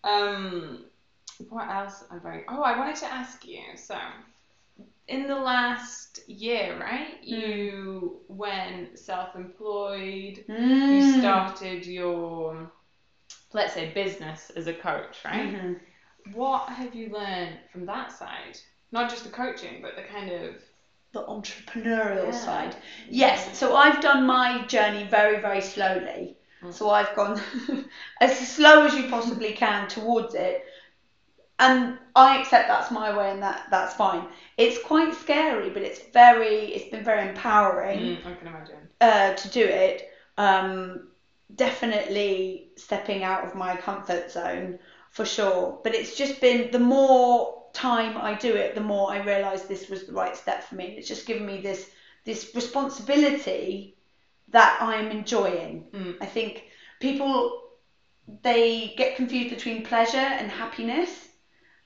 Um, 0.05 0.85
what 1.49 1.69
else 1.71 2.03
I? 2.11 2.43
Oh, 2.49 2.63
I 2.63 2.77
wanted 2.79 2.97
to 2.97 3.13
ask 3.13 3.47
you. 3.47 3.63
So, 3.77 3.97
in 5.09 5.27
the 5.27 5.37
last 5.37 6.21
year, 6.27 6.79
right? 6.79 7.23
You 7.23 8.21
went 8.29 8.99
self-employed. 8.99 10.45
You 10.89 11.01
Mm. 11.01 11.21
started 11.21 11.87
your, 11.87 12.71
let's 13.53 13.75
say, 13.75 13.93
business 13.93 14.51
as 14.57 14.67
a 14.67 14.73
coach, 14.73 15.25
right? 15.25 15.55
Mhm. 15.55 15.81
what 16.33 16.69
have 16.69 16.95
you 16.95 17.09
learned 17.11 17.59
from 17.73 17.87
that 17.87 18.13
side? 18.13 18.57
Not 18.93 19.09
just 19.09 19.25
the 19.25 19.31
coaching, 19.31 19.81
but 19.83 19.97
the 19.97 20.03
kind 20.03 20.31
of 20.31 20.63
the 21.13 21.23
entrepreneurial 21.23 22.27
Yeah. 22.27 22.31
side. 22.33 22.77
Yes, 23.09 23.59
so 23.59 23.75
I've 23.75 24.01
done 24.01 24.27
my 24.27 24.65
journey 24.67 25.05
very, 25.05 25.39
very 25.39 25.61
slowly. 25.63 26.37
Mm. 26.63 26.73
So 26.75 26.91
I've 26.91 27.15
gone 27.15 27.41
as 28.21 28.37
slow 28.55 28.85
as 28.85 28.95
you 28.97 29.09
possibly 29.09 29.53
can 29.53 29.89
towards 29.89 30.35
it. 30.35 30.63
And 31.59 31.99
I 32.15 32.39
accept 32.39 32.69
that's 32.69 32.91
my 32.91 33.17
way 33.17 33.31
and 33.31 33.43
that 33.43 33.65
that's 33.71 33.95
fine. 33.95 34.27
It's 34.57 34.79
quite 34.79 35.15
scary, 35.15 35.71
but 35.71 35.83
it's 35.83 36.01
very 36.13 36.67
it's 36.67 36.91
been 36.91 37.05
very 37.05 37.29
empowering 37.29 38.01
Mm, 38.01 38.27
I 38.27 38.35
can 38.35 38.47
imagine. 38.49 38.89
uh, 39.01 39.33
to 39.33 39.49
do 39.49 39.65
it. 39.67 40.09
Um, 40.37 41.09
definitely 41.55 42.71
stepping 42.77 43.25
out 43.25 43.45
of 43.45 43.55
my 43.55 43.75
comfort 43.77 44.31
zone 44.31 44.79
for 45.11 45.25
sure. 45.25 45.81
But 45.83 45.95
it's 45.95 46.17
just 46.17 46.41
been 46.41 46.71
the 46.71 46.79
more 46.79 47.65
time 47.73 48.17
I 48.17 48.35
do 48.35 48.55
it, 48.55 48.75
the 48.75 48.81
more 48.81 49.11
I 49.13 49.25
realise 49.25 49.63
this 49.63 49.89
was 49.89 50.05
the 50.07 50.13
right 50.13 50.37
step 50.37 50.63
for 50.63 50.75
me. 50.77 50.95
It's 50.97 51.09
just 51.09 51.27
given 51.27 51.47
me 51.47 51.61
this 51.61 51.89
this 52.25 52.55
responsibility 52.55 53.97
that 54.49 54.79
I'm 54.81 55.11
enjoying. 55.11 55.89
Mm. 55.93 56.17
I 56.21 56.27
think 56.27 56.65
people 57.01 57.63
they 58.43 58.95
get 58.97 59.17
confused 59.17 59.51
between 59.51 59.85
pleasure 59.85 60.19
and 60.19 60.51
happiness, 60.51 61.28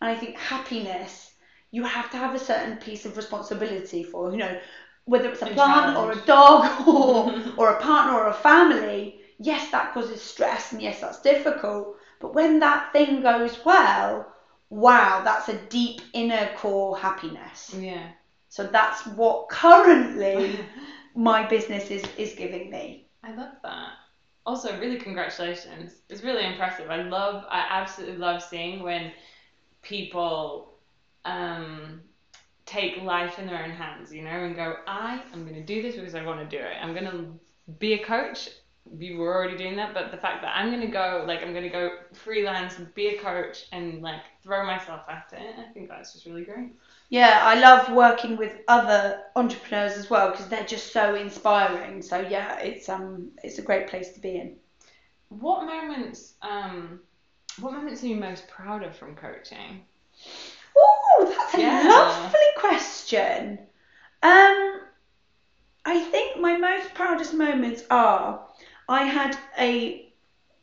and 0.03 0.11
I 0.11 0.17
think 0.17 0.39
happiness 0.39 1.31
you 1.73 1.85
have 1.85 2.11
to 2.11 2.19
have 2.19 2.35
a 2.35 2.39
certain 2.39 2.77
piece 2.77 3.07
of 3.07 3.17
responsibility 3.17 4.05
for. 4.05 4.31
You 4.33 4.39
know, 4.39 4.61
whether 5.07 5.31
it's 5.31 5.43
a 5.43 5.47
plant 5.47 5.97
or 5.97 6.13
a 6.13 6.17
dog 6.17 6.89
or 6.89 7.33
or 7.57 7.71
a 7.71 7.81
partner 7.81 8.15
or 8.15 8.29
a 8.29 8.35
family. 8.35 9.21
Yes, 9.39 9.71
that 9.71 9.93
causes 9.95 10.23
stress, 10.23 10.73
and 10.73 10.83
yes, 10.83 11.01
that's 11.01 11.21
difficult. 11.23 11.97
But 12.21 12.35
when 12.35 12.61
that 12.61 12.93
thing 12.93 13.23
goes 13.23 13.59
well, 13.65 14.31
wow, 14.71 15.23
that's 15.25 15.49
a 15.49 15.55
deep 15.69 16.03
inner 16.13 16.53
core 16.55 16.97
happiness. 16.97 17.75
Yeah. 17.75 18.11
So 18.51 18.65
that's 18.65 19.07
what 19.07 19.49
currently 19.49 20.59
my 21.15 21.43
business 21.43 21.91
is 21.91 22.05
is 22.19 22.35
giving 22.35 22.71
me. 22.71 23.07
I 23.25 23.33
love 23.33 23.57
that. 23.63 23.93
Also, 24.45 24.79
really 24.79 24.97
congratulations. 24.97 26.03
It's 26.11 26.23
really 26.23 26.45
impressive. 26.45 26.91
I 26.91 26.99
love, 26.99 27.45
I 27.49 27.65
absolutely 27.69 28.17
love 28.19 28.43
seeing 28.43 28.83
when 28.83 29.13
people 29.83 30.75
um, 31.25 32.01
take 32.67 33.03
life 33.03 33.39
in 33.39 33.47
their 33.47 33.63
own 33.63 33.71
hands, 33.71 34.13
you 34.13 34.23
know, 34.23 34.31
and 34.31 34.57
go, 34.57 34.77
I 34.87 35.23
am 35.33 35.43
going 35.45 35.57
to 35.57 35.65
do 35.65 35.83
this 35.83 35.97
because 35.97 36.15
I 36.15 36.25
want 36.25 36.41
to 36.41 36.57
do 36.57 36.63
it. 36.63 36.77
I'm 36.81 36.93
going 36.93 37.11
to 37.11 37.25
be 37.79 37.95
a 37.95 38.05
coach. 38.05 38.49
You 38.99 39.17
were 39.19 39.35
already 39.35 39.57
doing 39.57 39.77
that, 39.77 39.95
but 39.95 40.11
the 40.11 40.17
fact 40.17 40.43
that 40.43 40.57
I'm 40.57 40.71
going 40.71 40.81
to 40.81 40.89
go, 40.89 41.25
like, 41.27 41.43
I'm 41.43 41.53
going 41.53 41.65
to 41.65 41.71
go 41.71 41.91
freelance 42.13 42.79
and 42.79 42.93
be 42.95 43.09
a 43.09 43.19
coach 43.19 43.67
and, 43.73 44.03
like, 44.03 44.23
throw 44.43 44.67
myself 44.67 45.03
at 45.09 45.33
it, 45.33 45.55
I 45.59 45.73
think 45.73 45.89
that's 45.89 46.13
just 46.13 46.27
really 46.27 46.45
great. 46.45 46.73
Yeah, 47.09 47.41
I 47.43 47.55
love 47.61 47.91
working 47.91 48.37
with 48.37 48.57
other 48.69 49.23
entrepreneurs 49.37 49.93
as 49.99 50.11
well 50.11 50.31
because 50.31 50.49
they're 50.49 50.65
just 50.65 50.93
so 50.93 51.15
inspiring. 51.15 52.03
So 52.03 52.19
yeah, 52.19 52.57
it's 52.59 52.89
um 52.89 53.31
it's 53.43 53.59
a 53.59 53.63
great 53.63 53.87
place 53.87 54.11
to 54.15 54.21
be 54.21 54.37
in. 54.37 54.57
What 55.29 55.65
moments, 55.65 56.35
um, 56.43 57.01
what 57.59 57.73
moments 57.73 58.03
are 58.03 58.07
you 58.09 58.17
most 58.17 58.47
proud 58.49 58.83
of 58.83 58.95
from 58.97 59.15
coaching? 59.15 59.83
Oh, 60.77 61.25
that's 61.27 61.55
a 61.55 61.61
Yeah. 61.61 61.89
lovely 61.89 62.53
question. 62.57 63.59
Um, 64.23 64.81
I 65.85 66.01
think 66.01 66.41
my 66.41 66.55
most 66.55 66.93
proudest 66.95 67.33
moments 67.33 67.85
are 67.89 68.45
I 68.89 69.03
had 69.05 69.39
a 69.59 70.13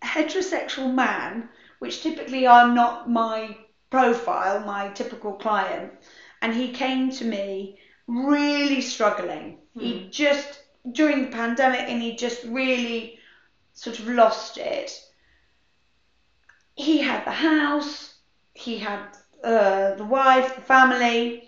heterosexual 0.03 0.93
man, 0.93 1.49
which 1.79 2.01
typically 2.01 2.45
are 2.45 2.65
not 2.65 3.09
my 3.09 3.57
profile, 3.89 4.59
my 4.59 4.89
typical 4.89 5.33
client, 5.35 5.93
and 6.41 6.53
he 6.53 6.69
came 6.69 7.09
to 7.11 7.25
me 7.25 7.77
really 8.07 8.81
struggling. 8.81 9.55
He 9.77 10.09
just 10.11 10.59
during 10.91 11.21
the 11.21 11.27
pandemic, 11.29 11.87
and 11.89 12.01
he 12.01 12.15
just 12.15 12.43
really 12.43 13.19
sort 13.73 13.99
of 13.99 14.07
lost 14.09 14.57
it. 14.57 14.99
He 16.79 17.01
had 17.01 17.25
the 17.25 17.31
house, 17.31 18.13
he 18.53 18.77
had 18.79 19.01
uh, 19.43 19.91
the 19.91 20.05
wife, 20.05 20.55
the 20.55 20.61
family, 20.61 21.43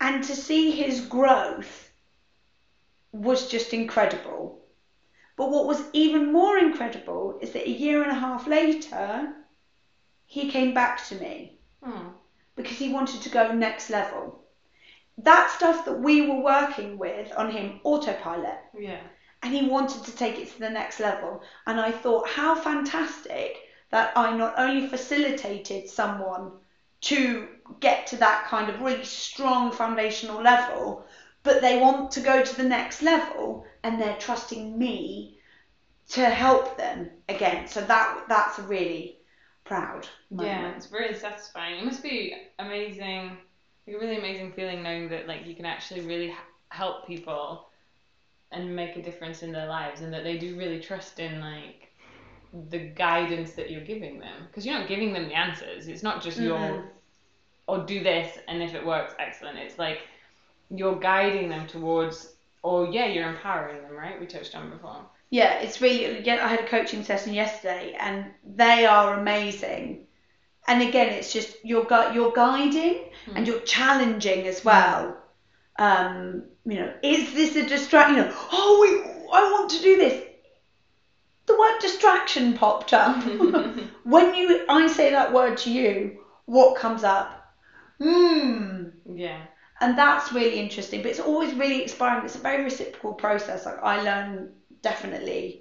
and 0.00 0.22
to 0.24 0.34
see 0.34 0.70
his 0.70 1.00
growth 1.00 1.90
was 3.12 3.44
just 3.44 3.72
incredible. 3.74 4.58
But 5.36 5.50
what 5.50 5.66
was 5.66 5.84
even 5.92 6.32
more 6.32 6.58
incredible 6.58 7.38
is 7.40 7.52
that 7.52 7.66
a 7.66 7.70
year 7.70 8.02
and 8.02 8.10
a 8.12 8.16
half 8.16 8.46
later, 8.46 9.28
he 10.26 10.46
came 10.46 10.72
back 10.72 11.04
to 11.08 11.14
me 11.16 11.54
Hmm. 11.82 12.08
because 12.56 12.78
he 12.78 12.88
wanted 12.88 13.22
to 13.22 13.30
go 13.30 13.52
next 13.52 13.90
level. 13.90 14.40
That 15.18 15.50
stuff 15.50 15.84
that 15.84 16.00
we 16.00 16.22
were 16.22 16.40
working 16.40 16.98
with 16.98 17.32
on 17.36 17.50
him, 17.50 17.80
autopilot, 17.84 18.58
Yeah. 18.72 19.08
and 19.42 19.54
he 19.54 19.62
wanted 19.62 20.04
to 20.04 20.12
take 20.12 20.38
it 20.38 20.48
to 20.50 20.58
the 20.58 20.70
next 20.70 20.98
level. 21.00 21.42
And 21.66 21.78
I 21.80 21.92
thought, 21.92 22.26
how 22.28 22.54
fantastic 22.54 23.60
that 23.94 24.12
I 24.18 24.32
not 24.32 24.58
only 24.58 24.88
facilitated 24.88 25.88
someone 25.88 26.52
to 27.02 27.48
get 27.80 28.08
to 28.08 28.16
that 28.18 28.46
kind 28.46 28.68
of 28.70 28.80
really 28.82 29.04
strong 29.04 29.72
foundational 29.72 30.42
level, 30.42 31.04
but 31.44 31.62
they 31.62 31.76
want 31.78 32.12
to 32.12 32.20
go 32.20 32.42
to 32.42 32.56
the 32.56 32.64
next 32.64 33.02
level 33.02 33.64
and 33.84 34.00
they're 34.00 34.18
trusting 34.18 34.78
me 34.78 35.34
to 36.10 36.30
help 36.30 36.76
them 36.78 37.10
again. 37.28 37.66
So 37.68 37.82
that 37.82 38.24
that's 38.28 38.58
a 38.58 38.62
really 38.62 39.18
proud 39.64 40.08
Yeah, 40.30 40.72
it's 40.76 40.90
really 40.90 41.14
satisfying. 41.14 41.78
It 41.78 41.84
must 41.84 42.02
be 42.02 42.34
amazing, 42.58 43.38
like 43.86 43.94
a 43.96 43.98
really 43.98 44.16
amazing 44.16 44.52
feeling 44.52 44.82
knowing 44.82 45.08
that 45.10 45.26
like 45.26 45.46
you 45.46 45.54
can 45.54 45.66
actually 45.66 46.00
really 46.00 46.26
h- 46.26 46.32
help 46.70 47.06
people 47.06 47.66
and 48.52 48.76
make 48.76 48.96
a 48.96 49.02
difference 49.02 49.42
in 49.42 49.52
their 49.52 49.66
lives, 49.66 50.02
and 50.02 50.12
that 50.14 50.24
they 50.24 50.36
do 50.36 50.56
really 50.56 50.78
trust 50.78 51.20
in 51.20 51.40
like 51.40 51.93
the 52.70 52.78
guidance 52.78 53.52
that 53.52 53.70
you're 53.70 53.80
giving 53.80 54.18
them, 54.18 54.44
because 54.46 54.64
you're 54.64 54.78
not 54.78 54.88
giving 54.88 55.12
them 55.12 55.28
the 55.28 55.34
answers. 55.34 55.88
It's 55.88 56.02
not 56.02 56.22
just 56.22 56.38
your 56.38 56.58
Mm-mm. 56.58 56.82
or 57.66 57.78
do 57.78 58.02
this, 58.02 58.38
and 58.48 58.62
if 58.62 58.74
it 58.74 58.84
works, 58.84 59.14
excellent. 59.18 59.58
It's 59.58 59.78
like 59.78 60.00
you're 60.70 60.96
guiding 60.96 61.48
them 61.48 61.66
towards, 61.66 62.28
or 62.62 62.86
yeah, 62.86 63.06
you're 63.06 63.28
empowering 63.28 63.82
them, 63.82 63.96
right? 63.96 64.18
We 64.20 64.26
touched 64.26 64.54
on 64.54 64.70
before. 64.70 65.06
Yeah, 65.30 65.54
it's 65.60 65.80
really. 65.80 66.20
Yeah, 66.24 66.44
I 66.44 66.48
had 66.48 66.60
a 66.60 66.64
coaching 66.64 67.02
session 67.02 67.34
yesterday, 67.34 67.94
and 67.98 68.30
they 68.44 68.84
are 68.86 69.14
amazing. 69.14 69.98
And 70.66 70.82
again, 70.82 71.12
it's 71.12 71.32
just 71.32 71.50
you're 71.62 71.84
gu- 71.84 72.12
you're 72.12 72.32
guiding 72.32 73.10
and 73.34 73.46
you're 73.46 73.60
challenging 73.60 74.46
as 74.46 74.64
well. 74.64 75.16
Um, 75.78 76.44
you 76.64 76.76
know, 76.76 76.90
is 77.02 77.32
this 77.34 77.56
a 77.56 77.62
distraction? 77.62 78.16
You 78.16 78.22
know, 78.24 78.30
oh, 78.52 78.78
we, 78.80 78.88
I 79.32 79.42
want 79.52 79.70
to 79.70 79.80
do 79.80 79.96
this. 79.96 80.14
The 81.46 81.54
word 81.58 81.78
distraction 81.80 82.54
popped 82.54 82.92
up. 82.92 83.22
when 84.04 84.34
you, 84.34 84.58
I 84.68 84.86
say 84.88 85.10
that 85.10 85.32
word 85.32 85.58
to 85.58 85.70
you, 85.70 86.12
what 86.46 86.74
comes 86.74 87.04
up? 87.04 87.34
Hmm. 88.00 88.86
Yeah. 89.14 89.44
and 89.80 89.96
that's 89.96 90.32
really 90.32 90.58
interesting 90.58 91.00
but 91.02 91.10
it's 91.10 91.20
always 91.20 91.54
really 91.54 91.82
inspiring 91.82 92.24
it's 92.24 92.34
a 92.34 92.38
very 92.38 92.62
reciprocal 92.62 93.12
process 93.12 93.66
like 93.66 93.76
i 93.82 93.98
learn 93.98 94.48
definitely 94.82 95.60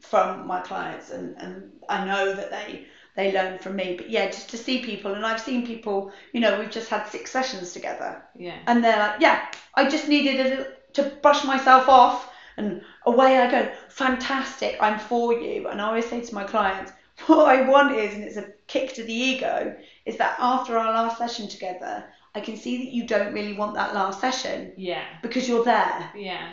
from 0.00 0.46
my 0.46 0.60
clients 0.60 1.10
and, 1.10 1.34
and 1.38 1.68
i 1.88 1.98
know 1.98 2.32
that 2.32 2.50
they 2.50 2.80
they 3.16 3.28
learn 3.32 3.58
from 3.58 3.76
me 3.76 3.92
but 3.92 4.08
yeah 4.08 4.26
just 4.26 4.48
to 4.50 4.56
see 4.58 4.78
people 4.78 5.14
and 5.14 5.26
i've 5.26 5.40
seen 5.40 5.62
people 5.62 6.08
you 6.32 6.40
know 6.40 6.54
we've 6.54 6.70
just 6.70 6.88
had 6.88 7.06
six 7.06 7.30
sessions 7.30 7.72
together 7.72 8.16
Yeah. 8.34 8.58
and 8.66 8.82
they're 8.84 8.98
like 8.98 9.14
yeah 9.18 9.38
i 9.74 9.84
just 9.84 10.06
needed 10.08 10.38
a 10.38 10.44
little, 10.44 10.66
to 10.94 11.02
brush 11.22 11.44
myself 11.44 11.88
off 11.88 12.26
and 12.58 12.82
away 13.06 13.38
i 13.38 13.50
go 13.50 13.70
fantastic 13.88 14.76
i'm 14.80 14.98
for 14.98 15.32
you 15.32 15.68
and 15.68 15.80
i 15.80 15.86
always 15.86 16.06
say 16.08 16.20
to 16.20 16.34
my 16.34 16.44
clients 16.44 16.92
what 17.26 17.48
i 17.48 17.68
want 17.68 17.94
is 17.94 18.14
and 18.14 18.24
it's 18.24 18.36
a 18.36 18.52
kick 18.66 18.92
to 18.94 19.02
the 19.04 19.12
ego 19.12 19.76
is 20.06 20.16
that 20.18 20.36
after 20.38 20.76
our 20.76 20.92
last 20.92 21.18
session 21.18 21.48
together 21.48 22.04
i 22.34 22.40
can 22.40 22.56
see 22.56 22.78
that 22.78 22.92
you 22.92 23.06
don't 23.06 23.32
really 23.32 23.54
want 23.54 23.74
that 23.74 23.94
last 23.94 24.20
session 24.20 24.72
Yeah. 24.76 25.04
because 25.22 25.48
you're 25.48 25.64
there 25.64 26.10
Yeah. 26.14 26.52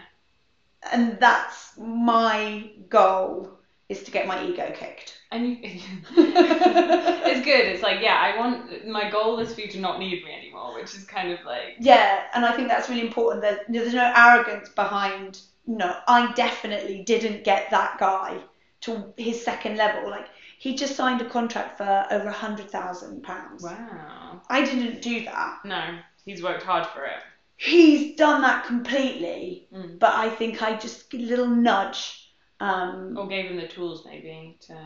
and 0.92 1.18
that's 1.20 1.78
my 1.78 2.72
goal 2.90 3.52
is 3.90 4.04
to 4.04 4.12
get 4.12 4.28
my 4.28 4.44
ego 4.44 4.72
kicked 4.76 5.14
And 5.32 5.48
you, 5.48 5.58
it's 6.18 7.46
good. 7.46 7.66
It's 7.68 7.84
like, 7.84 8.02
yeah, 8.02 8.18
I 8.20 8.38
want 8.38 8.88
my 8.88 9.10
goal 9.10 9.40
is 9.40 9.54
for 9.54 9.62
you 9.62 9.68
to 9.70 9.80
not 9.80 10.00
need 10.00 10.24
me 10.24 10.32
anymore, 10.34 10.74
which 10.74 10.96
is 10.96 11.04
kind 11.04 11.32
of 11.32 11.44
like, 11.46 11.76
Yeah, 11.80 12.24
and 12.34 12.46
I 12.46 12.56
think 12.56 12.68
that's 12.68 12.90
really 12.90 13.02
important. 13.06 13.42
There's, 13.42 13.60
there's 13.68 13.94
no 13.94 14.12
arrogance 14.16 14.70
behind. 14.70 15.42
No, 15.68 15.96
I 16.08 16.32
definitely 16.34 17.04
didn't 17.04 17.44
get 17.44 17.70
that 17.72 17.98
guy 18.00 18.40
to 18.82 19.14
his 19.18 19.44
second 19.44 19.78
level. 19.78 20.10
Like 20.10 20.28
he 20.60 20.76
just 20.76 20.96
signed 20.96 21.22
a 21.22 21.30
contract 21.30 21.78
for 21.78 22.06
over 22.12 22.28
a 22.28 22.32
hundred 22.32 22.70
thousand 22.70 23.24
pounds. 23.24 23.64
wow. 23.64 24.42
I 24.50 24.64
didn't 24.64 25.02
do 25.02 25.26
that. 25.26 25.60
No, 25.66 25.98
he's 26.26 26.44
worked 26.44 26.64
hard 26.64 26.86
for 26.88 27.04
it. 27.06 27.20
He's 27.58 28.16
done 28.18 28.42
that 28.42 28.66
completely, 28.66 29.68
Mm. 29.74 29.98
but 29.98 30.14
I 30.14 30.30
think 30.30 30.62
I 30.62 30.78
just 30.78 31.14
a 31.14 31.18
little 31.18 31.48
nudge. 31.48 32.22
Um, 32.60 33.18
Or 33.18 33.28
gave 33.28 33.50
him 33.50 33.58
the 33.58 33.68
tools 33.68 34.06
maybe 34.06 34.58
to 34.68 34.78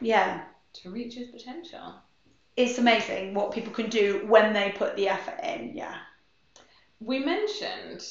yeah, 0.00 0.44
to 0.74 0.90
reach 0.90 1.14
his 1.14 1.28
potential. 1.28 1.94
it's 2.56 2.78
amazing 2.78 3.34
what 3.34 3.52
people 3.52 3.72
can 3.72 3.88
do 3.88 4.24
when 4.26 4.52
they 4.52 4.70
put 4.76 4.96
the 4.96 5.08
effort 5.08 5.38
in. 5.44 5.76
Yeah. 5.76 5.96
We 7.00 7.20
mentioned, 7.20 8.02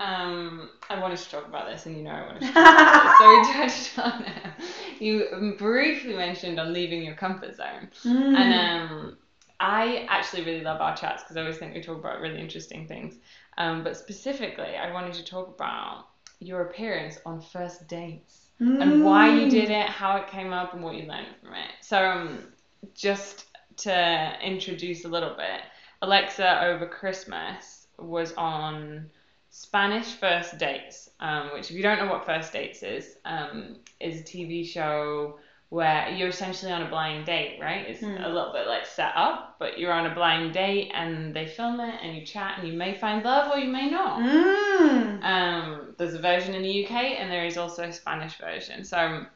um, 0.00 0.70
I 0.88 0.98
wanted 1.00 1.18
to 1.18 1.30
talk 1.30 1.46
about 1.46 1.68
this, 1.68 1.86
and 1.86 1.96
you 1.96 2.02
know 2.02 2.10
I 2.10 2.26
wanted 2.26 2.42
to 2.42 2.52
talk 2.54 2.72
about 2.74 3.02
this, 3.02 3.18
so 3.18 3.28
we 3.28 3.52
touched 3.52 3.98
on 3.98 4.24
it. 4.24 4.52
You 5.00 5.54
briefly 5.58 6.14
mentioned 6.14 6.58
on 6.60 6.72
leaving 6.72 7.02
your 7.02 7.14
comfort 7.14 7.56
zone, 7.56 7.90
Mm. 8.04 8.34
and 8.36 8.52
um, 8.54 9.16
I 9.60 10.06
actually 10.08 10.44
really 10.44 10.62
love 10.62 10.80
our 10.80 10.96
chats 10.96 11.22
because 11.22 11.36
I 11.36 11.40
always 11.40 11.58
think 11.58 11.74
we 11.74 11.82
talk 11.82 11.98
about 11.98 12.20
really 12.20 12.40
interesting 12.40 12.86
things. 12.86 13.18
Um, 13.58 13.84
but 13.84 13.96
specifically, 13.96 14.76
I 14.76 14.92
wanted 14.92 15.14
to 15.14 15.24
talk 15.24 15.48
about 15.48 16.06
your 16.40 16.62
appearance 16.62 17.18
on 17.26 17.40
first 17.42 17.86
dates 17.88 18.48
and 18.58 19.04
why 19.04 19.28
you 19.28 19.46
Mm. 19.46 19.50
did 19.50 19.70
it, 19.70 19.86
how 19.88 20.16
it 20.16 20.28
came 20.28 20.52
up, 20.52 20.74
and 20.74 20.82
what 20.82 20.94
you 20.94 21.04
learned 21.06 21.34
from 21.42 21.54
it. 21.54 21.72
So, 21.82 22.02
um, 22.02 22.52
just 22.94 23.46
to 23.78 24.32
introduce 24.42 25.04
a 25.04 25.08
little 25.08 25.34
bit, 25.36 25.60
Alexa 26.02 26.64
over 26.64 26.86
Christmas 26.86 27.86
was 27.98 28.32
on 28.34 29.10
Spanish 29.50 30.06
First 30.14 30.58
Dates, 30.58 31.10
um, 31.18 31.50
which, 31.52 31.70
if 31.70 31.76
you 31.76 31.82
don't 31.82 31.98
know 31.98 32.10
what 32.10 32.24
First 32.24 32.52
Dates 32.52 32.82
is, 32.82 33.16
um, 33.24 33.76
is 33.98 34.20
a 34.20 34.24
TV 34.24 34.64
show 34.64 35.38
where 35.70 36.08
you're 36.10 36.28
essentially 36.28 36.72
on 36.72 36.82
a 36.82 36.88
blind 36.88 37.26
date, 37.26 37.58
right? 37.60 37.88
It's 37.88 38.00
Hmm. 38.00 38.16
a 38.16 38.28
little 38.28 38.52
bit 38.52 38.66
like 38.66 38.86
set 38.86 39.12
up, 39.14 39.56
but 39.60 39.78
you're 39.78 39.92
on 39.92 40.06
a 40.06 40.14
blind 40.14 40.52
date 40.52 40.90
and 40.94 41.34
they 41.34 41.46
film 41.46 41.78
it 41.80 41.94
and 42.02 42.16
you 42.16 42.26
chat 42.26 42.58
and 42.58 42.66
you 42.66 42.74
may 42.74 42.94
find 42.94 43.24
love 43.24 43.52
or 43.52 43.58
you 43.58 43.68
may 43.68 43.88
not. 43.88 44.18
Mm. 44.18 45.22
Um, 45.22 45.94
there's 45.96 46.14
a 46.14 46.18
version 46.18 46.54
in 46.54 46.62
the 46.62 46.84
UK 46.84 46.90
and 47.20 47.30
there 47.30 47.44
is 47.44 47.56
also 47.56 47.84
a 47.84 47.92
Spanish 47.92 48.36
version. 48.38 48.84
So 48.84 48.98
um, 48.98 49.26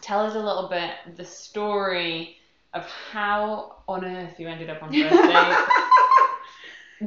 tell 0.00 0.26
us 0.26 0.34
a 0.34 0.40
little 0.40 0.68
bit 0.68 1.16
the 1.16 1.24
story 1.24 2.36
of 2.74 2.84
how 3.12 3.82
on 3.86 4.04
earth 4.04 4.40
you 4.40 4.48
ended 4.48 4.68
up 4.68 4.82
on 4.82 4.92
first 4.92 5.22
date. 5.28 5.56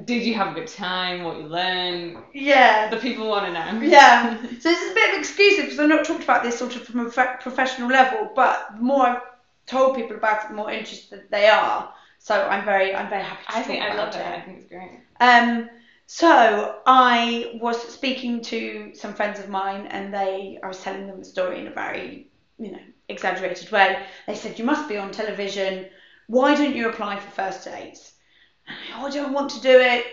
Did 0.03 0.23
you 0.23 0.33
have 0.33 0.51
a 0.51 0.59
good 0.59 0.67
time? 0.67 1.23
What 1.23 1.37
you 1.37 1.43
learned? 1.43 2.17
yeah. 2.33 2.89
The 2.89 2.97
people 2.97 3.29
want 3.29 3.45
to 3.45 3.53
know. 3.53 3.87
Yeah. 3.87 4.37
So 4.59 4.69
this 4.69 4.81
is 4.81 4.91
a 4.91 4.95
bit 4.95 5.13
of 5.13 5.19
exclusive 5.19 5.65
because 5.65 5.79
I've 5.79 5.89
not 5.89 6.05
talked 6.05 6.23
about 6.23 6.43
this 6.43 6.57
sort 6.57 6.75
of 6.75 6.83
from 6.83 6.99
a 7.01 7.09
professional 7.09 7.89
level, 7.89 8.31
but 8.35 8.67
the 8.75 8.81
more 8.81 9.05
I've 9.05 9.21
told 9.67 9.95
people 9.95 10.17
about 10.17 10.43
it, 10.43 10.49
the 10.49 10.55
more 10.55 10.71
interested 10.71 11.23
they 11.29 11.47
are. 11.47 11.93
So 12.19 12.41
I'm 12.41 12.65
very, 12.65 12.93
I'm 12.93 13.09
very 13.09 13.23
happy 13.23 13.43
to 13.47 13.57
I 13.57 13.61
think 13.61 13.83
I 13.83 13.95
love 13.95 14.15
it. 14.15 14.25
I 14.25 14.41
think 14.41 14.57
it's 14.57 14.67
great. 14.67 14.99
Um, 15.19 15.69
so 16.07 16.79
I 16.85 17.57
was 17.61 17.79
speaking 17.81 18.41
to 18.43 18.91
some 18.95 19.13
friends 19.13 19.39
of 19.39 19.49
mine, 19.49 19.87
and 19.87 20.13
they, 20.13 20.57
I 20.63 20.67
was 20.67 20.79
telling 20.81 21.07
them 21.07 21.19
the 21.19 21.25
story 21.25 21.59
in 21.59 21.67
a 21.67 21.71
very, 21.71 22.27
you 22.57 22.71
know, 22.71 22.79
exaggerated 23.09 23.71
way. 23.71 24.05
They 24.27 24.35
said, 24.35 24.57
"You 24.57 24.65
must 24.65 24.89
be 24.89 24.97
on 24.97 25.11
television. 25.11 25.87
Why 26.27 26.55
don't 26.55 26.75
you 26.75 26.89
apply 26.89 27.19
for 27.19 27.29
first 27.29 27.65
dates?" 27.65 28.14
Oh, 28.95 29.05
I 29.05 29.09
don't 29.09 29.33
want 29.33 29.49
to 29.51 29.61
do 29.61 29.69
it. 29.79 30.05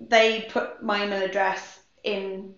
They 0.00 0.46
put 0.50 0.82
my 0.82 1.04
email 1.04 1.22
address 1.22 1.80
in, 2.04 2.54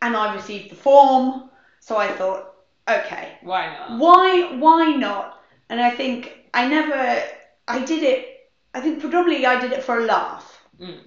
and 0.00 0.16
I 0.16 0.34
received 0.34 0.70
the 0.70 0.76
form. 0.76 1.50
So 1.80 1.96
I 1.96 2.08
thought, 2.08 2.54
okay, 2.88 3.38
Why 3.42 3.66
not? 3.66 3.98
why 3.98 4.42
why 4.58 4.90
not 4.92 5.38
and 5.68 5.80
i 5.80 5.90
think 5.90 6.32
i 6.52 6.66
never 6.68 7.22
i 7.68 7.78
did 7.84 8.02
it 8.02 8.26
i 8.74 8.80
think 8.80 9.00
predominantly 9.00 9.46
i 9.46 9.58
did 9.58 9.72
it 9.72 9.82
for 9.82 9.98
a 9.98 10.04
laugh 10.04 10.60
Mm. 10.80 10.98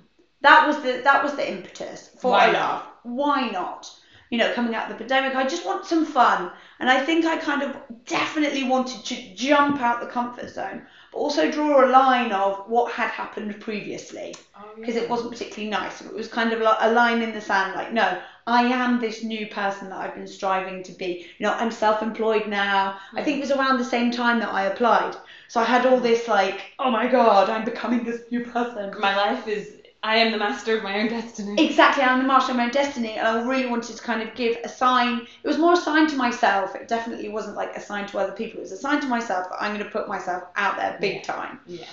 that 0.41 0.65
was 0.67 0.77
the 0.81 1.01
that 1.03 1.21
was 1.23 1.33
the 1.35 1.47
impetus 1.47 2.09
for 2.19 2.31
Why 2.31 2.45
a 2.45 2.53
not? 2.53 2.59
laugh 2.59 2.87
why 3.03 3.49
not 3.49 3.91
you 4.29 4.37
know 4.37 4.51
coming 4.53 4.73
out 4.73 4.83
of 4.83 4.89
the 4.89 4.95
pandemic 4.95 5.35
i 5.35 5.43
just 5.45 5.65
want 5.65 5.85
some 5.85 6.05
fun 6.05 6.49
and 6.79 6.89
i 6.89 6.99
think 6.99 7.25
i 7.25 7.35
kind 7.35 7.61
of 7.61 7.75
definitely 8.05 8.63
wanted 8.63 9.03
to 9.05 9.33
jump 9.35 9.81
out 9.81 9.99
the 9.99 10.05
comfort 10.07 10.49
zone 10.49 10.81
but 11.15 11.21
also 11.21 11.51
draw 11.51 11.85
a 11.85 11.89
line 11.89 12.33
of 12.33 12.67
what 12.67 12.91
had 12.93 13.09
happened 13.09 13.61
previously 13.61 14.35
Oh, 14.57 14.71
because 14.75 14.95
it 14.97 15.09
wasn't 15.09 15.31
particularly 15.31 15.69
nice. 15.69 16.01
It 16.01 16.13
was 16.13 16.27
kind 16.27 16.53
of 16.53 16.61
like 16.61 16.77
a 16.81 16.91
line 16.91 17.21
in 17.21 17.33
the 17.33 17.41
sand, 17.41 17.73
like, 17.73 17.93
no, 17.93 18.21
I 18.47 18.63
am 18.65 18.99
this 18.99 19.23
new 19.23 19.47
person 19.47 19.89
that 19.89 19.99
I've 19.99 20.15
been 20.15 20.27
striving 20.27 20.83
to 20.83 20.93
be. 20.93 21.25
You 21.37 21.45
know, 21.45 21.53
I'm 21.53 21.71
self-employed 21.71 22.47
now. 22.47 22.97
I 23.15 23.23
think 23.23 23.37
it 23.37 23.41
was 23.41 23.51
around 23.51 23.77
the 23.77 23.85
same 23.85 24.11
time 24.11 24.39
that 24.39 24.49
I 24.49 24.63
applied, 24.63 25.15
so 25.47 25.61
I 25.61 25.65
had 25.65 25.85
all 25.85 25.99
this 25.99 26.27
like, 26.27 26.73
oh 26.79 26.91
my 26.91 27.07
god, 27.07 27.49
I'm 27.49 27.65
becoming 27.65 28.03
this 28.03 28.21
new 28.31 28.41
person. 28.41 28.93
My 28.99 29.15
life 29.15 29.47
is. 29.47 29.84
I 30.05 30.17
am 30.17 30.31
the 30.31 30.37
master 30.37 30.77
of 30.77 30.83
my 30.83 30.99
own 30.99 31.07
destiny. 31.07 31.65
Exactly, 31.65 32.03
I'm 32.03 32.19
the 32.19 32.27
master 32.27 32.51
of 32.51 32.57
my 32.57 32.65
own 32.65 32.71
destiny, 32.71 33.17
and 33.17 33.27
I 33.27 33.41
really 33.41 33.65
wanted 33.65 33.95
to 33.95 34.03
kind 34.03 34.21
of 34.21 34.35
give 34.35 34.55
a 34.63 34.69
sign. 34.69 35.25
It 35.43 35.47
was 35.47 35.57
more 35.57 35.73
a 35.73 35.77
sign 35.77 36.07
to 36.09 36.15
myself. 36.15 36.75
It 36.75 36.87
definitely 36.87 37.29
wasn't 37.29 37.55
like 37.55 37.75
a 37.75 37.81
sign 37.81 38.05
to 38.09 38.19
other 38.19 38.33
people. 38.33 38.59
It 38.59 38.61
was 38.61 38.71
a 38.71 38.77
sign 38.77 39.01
to 39.01 39.07
myself 39.07 39.49
that 39.49 39.59
I'm 39.59 39.73
going 39.73 39.83
to 39.83 39.89
put 39.89 40.07
myself 40.07 40.43
out 40.57 40.77
there 40.77 40.95
big 41.01 41.15
Yeah. 41.15 41.21
time. 41.23 41.59
Yeah. 41.65 41.85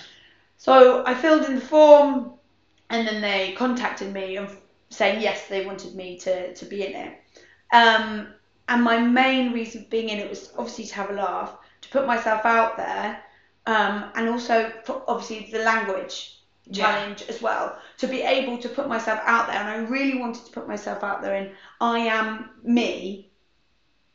So 0.57 1.03
I 1.07 1.15
filled 1.15 1.45
in 1.45 1.55
the 1.55 1.61
form, 1.61 2.33
and 2.91 3.07
then 3.07 3.19
they 3.19 3.53
contacted 3.53 4.13
me 4.13 4.37
and 4.37 4.47
saying 4.91 5.19
yes, 5.19 5.47
they 5.47 5.65
wanted 5.65 5.95
me 5.95 6.19
to, 6.19 6.53
to 6.53 6.65
be 6.65 6.85
in 6.85 6.93
it. 6.93 7.19
Um, 7.71 8.27
and 8.69 8.83
my 8.83 8.99
main 8.99 9.53
reason 9.53 9.85
for 9.85 9.89
being 9.89 10.09
in 10.09 10.19
it 10.19 10.29
was 10.29 10.51
obviously 10.55 10.85
to 10.85 10.95
have 10.95 11.09
a 11.09 11.13
laugh, 11.13 11.57
to 11.81 11.89
put 11.89 12.05
myself 12.05 12.45
out 12.45 12.77
there, 12.77 13.19
um, 13.65 14.11
and 14.13 14.29
also 14.29 14.71
for 14.83 15.01
obviously 15.07 15.49
the 15.51 15.63
language 15.63 16.42
Yeah. 16.65 16.85
challenge 16.85 17.23
as 17.29 17.41
well. 17.41 17.77
To 17.97 18.07
be 18.07 18.21
able 18.21 18.57
to 18.59 18.69
put 18.69 18.87
myself 18.87 19.19
out 19.23 19.47
there, 19.47 19.57
and 19.57 19.69
I 19.69 19.77
really 19.89 20.17
wanted 20.19 20.45
to 20.45 20.51
put 20.51 20.67
myself 20.67 21.03
out 21.03 21.21
there 21.21 21.35
in 21.35 21.51
I 21.81 21.99
am 21.99 22.49
me 22.63 23.29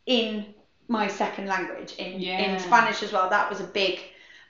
in 0.07 0.55
my 0.89 1.07
second 1.07 1.47
language 1.47 1.95
in 1.99 2.21
Yeah. 2.21 2.39
in 2.39 2.59
Spanish 2.59 3.03
as 3.03 3.13
well. 3.13 3.29
That 3.29 3.51
was 3.51 3.61
a 3.61 3.65
big 3.65 4.01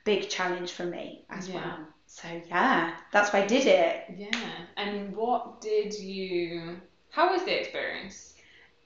big 0.04 0.28
challenge 0.28 0.72
for 0.72 0.84
me 0.84 1.24
as 1.28 1.48
Yeah. 1.48 1.54
well. 1.56 1.78
So 2.06 2.28
yeah, 2.48 2.94
that's 3.12 3.32
why 3.32 3.40
I 3.42 3.46
did 3.46 3.66
it. 3.66 4.04
Yeah. 4.16 4.50
And 4.76 5.14
what 5.14 5.60
did 5.60 5.92
you? 5.94 6.80
How 7.10 7.32
was 7.32 7.42
the 7.44 7.58
experience? 7.60 8.34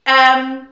Um, 0.05 0.67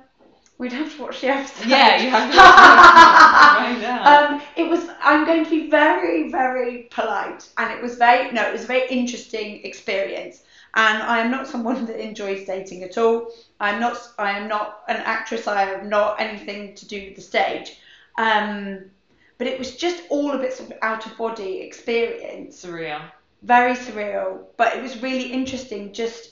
we'd 0.61 0.71
have 0.71 0.95
to 0.95 1.01
watch 1.01 1.21
the 1.21 1.27
episode. 1.27 1.67
Yeah, 1.67 2.01
you 2.01 2.09
have 2.11 2.29
to 2.29 2.37
find 2.37 3.83
out. 3.83 4.31
Um, 4.31 4.41
it 4.55 4.69
was. 4.69 4.87
I'm 5.01 5.25
going 5.25 5.43
to 5.43 5.49
be 5.49 5.69
very, 5.69 6.31
very 6.31 6.87
polite, 6.91 7.49
and 7.57 7.73
it 7.73 7.81
was 7.81 7.95
very. 7.95 8.31
No, 8.31 8.47
it 8.47 8.53
was 8.53 8.63
a 8.63 8.67
very 8.67 8.87
interesting 8.89 9.65
experience. 9.65 10.43
And 10.75 11.03
I 11.03 11.19
am 11.19 11.31
not 11.31 11.47
someone 11.47 11.85
that 11.87 11.99
enjoys 11.99 12.45
dating 12.45 12.83
at 12.83 12.97
all. 12.97 13.33
I'm 13.59 13.79
not. 13.79 13.97
I 14.19 14.37
am 14.37 14.47
not 14.47 14.83
an 14.87 14.97
actress. 14.97 15.47
I 15.47 15.63
have 15.65 15.85
not 15.85 16.21
anything 16.21 16.75
to 16.75 16.87
do 16.87 17.07
with 17.07 17.15
the 17.15 17.21
stage. 17.21 17.79
Um, 18.17 18.85
but 19.37 19.47
it 19.47 19.57
was 19.57 19.75
just 19.75 20.03
all 20.09 20.31
a 20.31 20.37
bit 20.37 20.53
sort 20.53 20.69
of 20.71 20.77
out 20.83 21.05
of 21.07 21.17
body 21.17 21.61
experience. 21.61 22.63
Surreal. 22.63 23.01
very 23.41 23.73
surreal, 23.73 24.43
but 24.55 24.75
it 24.75 24.83
was 24.83 25.01
really 25.01 25.33
interesting. 25.33 25.91
Just, 25.91 26.30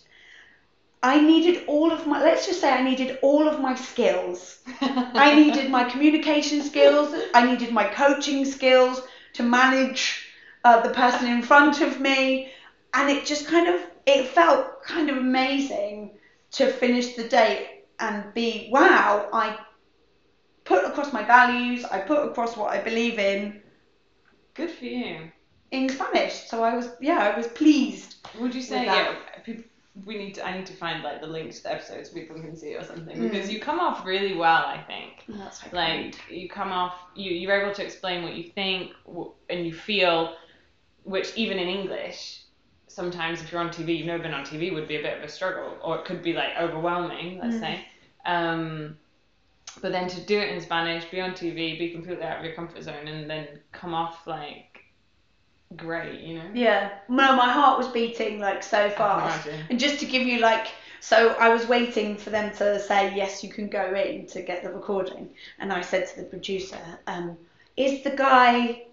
I 1.01 1.21
needed 1.21 1.63
all 1.67 1.91
of 1.91 2.05
my, 2.07 2.21
let's 2.21 2.45
just 2.45 2.59
say 2.59 2.71
I 2.71 2.83
needed 2.83 3.19
all 3.21 3.47
of 3.47 3.61
my 3.61 3.75
skills. 3.75 4.59
I 4.81 5.33
needed 5.35 5.69
my 5.69 5.83
communication 5.85 6.61
skills, 6.61 7.13
I 7.33 7.49
needed 7.49 7.71
my 7.71 7.85
coaching 7.85 8.43
skills 8.45 9.01
to 9.33 9.43
manage 9.43 10.27
uh, 10.63 10.81
the 10.81 10.89
person 10.89 11.27
in 11.27 11.41
front 11.41 11.81
of 11.81 11.99
me. 12.01 12.49
And 12.93 13.09
it 13.09 13.25
just 13.25 13.47
kind 13.47 13.67
of, 13.67 13.79
it 14.05 14.27
felt 14.27 14.83
kind 14.83 15.09
of 15.09 15.17
amazing 15.17 16.17
to 16.51 16.67
finish 16.67 17.15
the 17.15 17.23
date 17.23 17.67
and 17.99 18.33
be, 18.33 18.69
wow, 18.71 19.29
I 19.31 19.57
put 20.65 20.83
across 20.85 21.13
my 21.13 21.23
values, 21.23 21.85
I 21.85 21.99
put 21.99 22.25
across 22.25 22.57
what 22.57 22.71
I 22.71 22.79
believe 22.79 23.19
in 23.19 23.61
Good 24.53 24.71
for 24.71 24.85
you. 24.85 25.31
in 25.71 25.87
Spanish. 25.89 26.47
So 26.47 26.63
I 26.63 26.73
was, 26.73 26.89
yeah, 26.99 27.19
I 27.19 27.37
was 27.37 27.47
pleased. 27.47 28.15
Would 28.39 28.53
you 28.53 28.61
say 28.61 28.85
that. 28.85 29.11
yeah? 29.11 29.15
We 30.05 30.17
need 30.17 30.33
to. 30.35 30.45
I 30.45 30.55
need 30.57 30.65
to 30.67 30.73
find 30.73 31.03
like 31.03 31.21
the 31.21 31.27
link 31.27 31.53
to 31.53 31.63
the 31.63 31.71
episode 31.73 32.05
so 32.07 32.13
people 32.13 32.35
can 32.39 32.55
see 32.55 32.75
or 32.75 32.83
something 32.83 33.17
Mm. 33.17 33.31
because 33.31 33.51
you 33.51 33.59
come 33.59 33.79
off 33.79 34.05
really 34.05 34.35
well. 34.35 34.65
I 34.65 34.81
think. 34.87 35.25
That's 35.27 35.61
my 35.71 35.71
Like 35.71 36.29
you 36.29 36.47
come 36.49 36.71
off. 36.71 36.95
You 37.15 37.31
you're 37.31 37.59
able 37.61 37.73
to 37.73 37.83
explain 37.83 38.23
what 38.23 38.33
you 38.35 38.51
think 38.51 38.91
and 39.49 39.65
you 39.65 39.73
feel, 39.73 40.35
which 41.03 41.35
even 41.35 41.57
in 41.59 41.67
English, 41.67 42.41
sometimes 42.87 43.41
if 43.41 43.51
you're 43.51 43.61
on 43.61 43.69
TV, 43.69 43.97
you've 43.97 44.07
never 44.07 44.23
been 44.23 44.33
on 44.33 44.45
TV, 44.45 44.73
would 44.73 44.87
be 44.87 44.97
a 44.97 45.01
bit 45.01 45.17
of 45.17 45.23
a 45.23 45.27
struggle 45.29 45.77
or 45.83 45.97
it 45.99 46.05
could 46.05 46.21
be 46.23 46.33
like 46.33 46.51
overwhelming. 46.59 47.39
Let's 47.39 47.55
Mm. 47.55 47.59
say. 47.59 47.85
Um, 48.25 48.97
but 49.81 49.91
then 49.91 50.07
to 50.09 50.19
do 50.21 50.37
it 50.39 50.49
in 50.49 50.59
Spanish, 50.61 51.05
be 51.05 51.21
on 51.21 51.31
TV, 51.31 51.77
be 51.77 51.91
completely 51.91 52.23
out 52.23 52.39
of 52.39 52.45
your 52.45 52.53
comfort 52.53 52.83
zone, 52.83 53.07
and 53.07 53.29
then 53.29 53.47
come 53.71 53.93
off 53.93 54.25
like 54.27 54.68
great, 55.75 56.21
you 56.21 56.35
know. 56.35 56.49
Yeah. 56.53 56.91
No, 57.07 57.35
my 57.35 57.49
heart 57.49 57.77
was 57.77 57.87
beating 57.87 58.39
like 58.39 58.63
so 58.63 58.89
fast. 58.89 59.47
And 59.69 59.79
just 59.79 59.99
to 59.99 60.05
give 60.05 60.23
you 60.23 60.39
like, 60.39 60.67
so 60.99 61.29
I 61.39 61.49
was 61.49 61.67
waiting 61.67 62.17
for 62.17 62.29
them 62.29 62.53
to 62.57 62.79
say 62.79 63.15
yes, 63.15 63.43
you 63.43 63.49
can 63.49 63.69
go 63.69 63.93
in 63.93 64.27
to 64.27 64.41
get 64.41 64.63
the 64.63 64.69
recording, 64.69 65.29
and 65.59 65.71
I 65.71 65.81
said 65.81 66.07
to 66.09 66.17
the 66.17 66.27
producer, 66.27 66.79
um, 67.07 67.37
"Is 67.77 68.03
the 68.03 68.11
guy, 68.11 68.83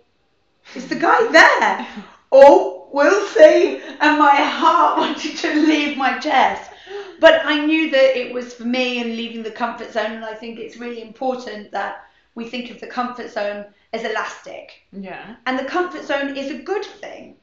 is 0.75 0.89
the 0.89 0.95
guy 0.95 1.27
there?" 1.33 2.05
oh, 2.33 2.89
we'll 2.93 3.27
see. 3.29 3.81
And 4.01 4.19
my 4.19 4.35
heart 4.35 4.99
wanted 5.03 5.37
to 5.39 5.55
leave 5.55 5.97
my 5.97 6.19
chest. 6.19 6.71
But 7.19 7.45
I 7.45 7.65
knew 7.65 7.91
that 7.91 8.19
it 8.19 8.33
was 8.33 8.55
for 8.55 8.65
me 8.65 9.01
and 9.01 9.17
leaving 9.17 9.43
the 9.43 9.51
comfort 9.51 9.93
zone, 9.93 10.13
and 10.13 10.25
I 10.25 10.35
think 10.35 10.59
it's 10.59 10.77
really 10.77 11.03
important 11.03 11.71
that 11.73 12.07
we 12.35 12.49
think 12.49 12.71
of 12.71 12.81
the 12.81 12.87
comfort 12.87 13.31
zone 13.31 13.65
as 13.97 14.05
elastic. 14.05 14.83
Yeah. 14.93 15.37
And 15.47 15.59
the 15.59 15.65
comfort 15.65 16.05
zone 16.05 16.37
is 16.37 16.51
a 16.51 16.63
good 16.63 16.85
thing. 16.85 17.37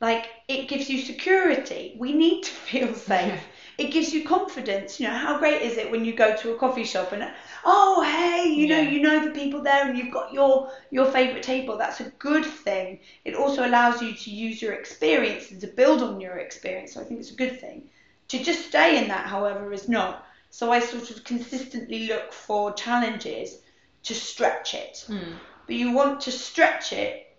Like 0.00 0.26
it 0.48 0.68
gives 0.68 0.90
you 0.90 0.98
security. 1.00 1.94
We 1.98 2.12
need 2.12 2.42
to 2.44 2.50
feel 2.70 2.94
safe. 2.94 3.26
Yeah. 3.26 3.40
It 3.78 3.90
gives 3.90 4.12
you 4.12 4.22
confidence. 4.22 5.00
You 5.00 5.08
know, 5.08 5.14
how 5.14 5.38
great 5.38 5.62
is 5.62 5.78
it 5.78 5.90
when 5.90 6.04
you 6.04 6.12
go 6.14 6.36
to 6.36 6.52
a 6.52 6.58
coffee 6.58 6.84
shop 6.84 7.12
and 7.12 7.26
oh 7.64 8.02
hey, 8.02 8.52
you 8.52 8.68
know, 8.68 8.78
you 8.78 9.00
know 9.00 9.24
the 9.24 9.30
people 9.30 9.62
there 9.62 9.88
and 9.88 9.96
you've 9.96 10.12
got 10.12 10.30
your 10.32 10.70
your 10.90 11.06
favourite 11.06 11.42
table. 11.42 11.78
That's 11.78 12.00
a 12.00 12.10
good 12.18 12.44
thing. 12.44 13.00
It 13.24 13.34
also 13.34 13.66
allows 13.66 14.02
you 14.02 14.12
to 14.12 14.30
use 14.30 14.60
your 14.60 14.74
experience 14.74 15.50
and 15.50 15.60
to 15.62 15.68
build 15.68 16.02
on 16.02 16.20
your 16.20 16.36
experience. 16.36 16.92
So 16.92 17.00
I 17.00 17.04
think 17.04 17.20
it's 17.20 17.30
a 17.30 17.42
good 17.44 17.60
thing. 17.60 17.88
To 18.28 18.44
just 18.44 18.66
stay 18.66 19.02
in 19.02 19.08
that, 19.08 19.26
however, 19.26 19.72
is 19.72 19.88
not. 19.88 20.26
So 20.50 20.70
I 20.70 20.80
sort 20.80 21.10
of 21.10 21.24
consistently 21.24 22.06
look 22.08 22.30
for 22.32 22.74
challenges 22.74 23.56
to 24.04 24.14
stretch 24.14 24.74
it. 24.74 25.04
Mm. 25.08 25.34
But 25.72 25.78
you 25.78 25.92
want 25.92 26.20
to 26.22 26.30
stretch 26.30 26.92
it 26.92 27.34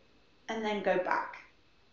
and 0.49 0.65
then 0.65 0.81
go 0.81 0.97
back. 0.97 1.35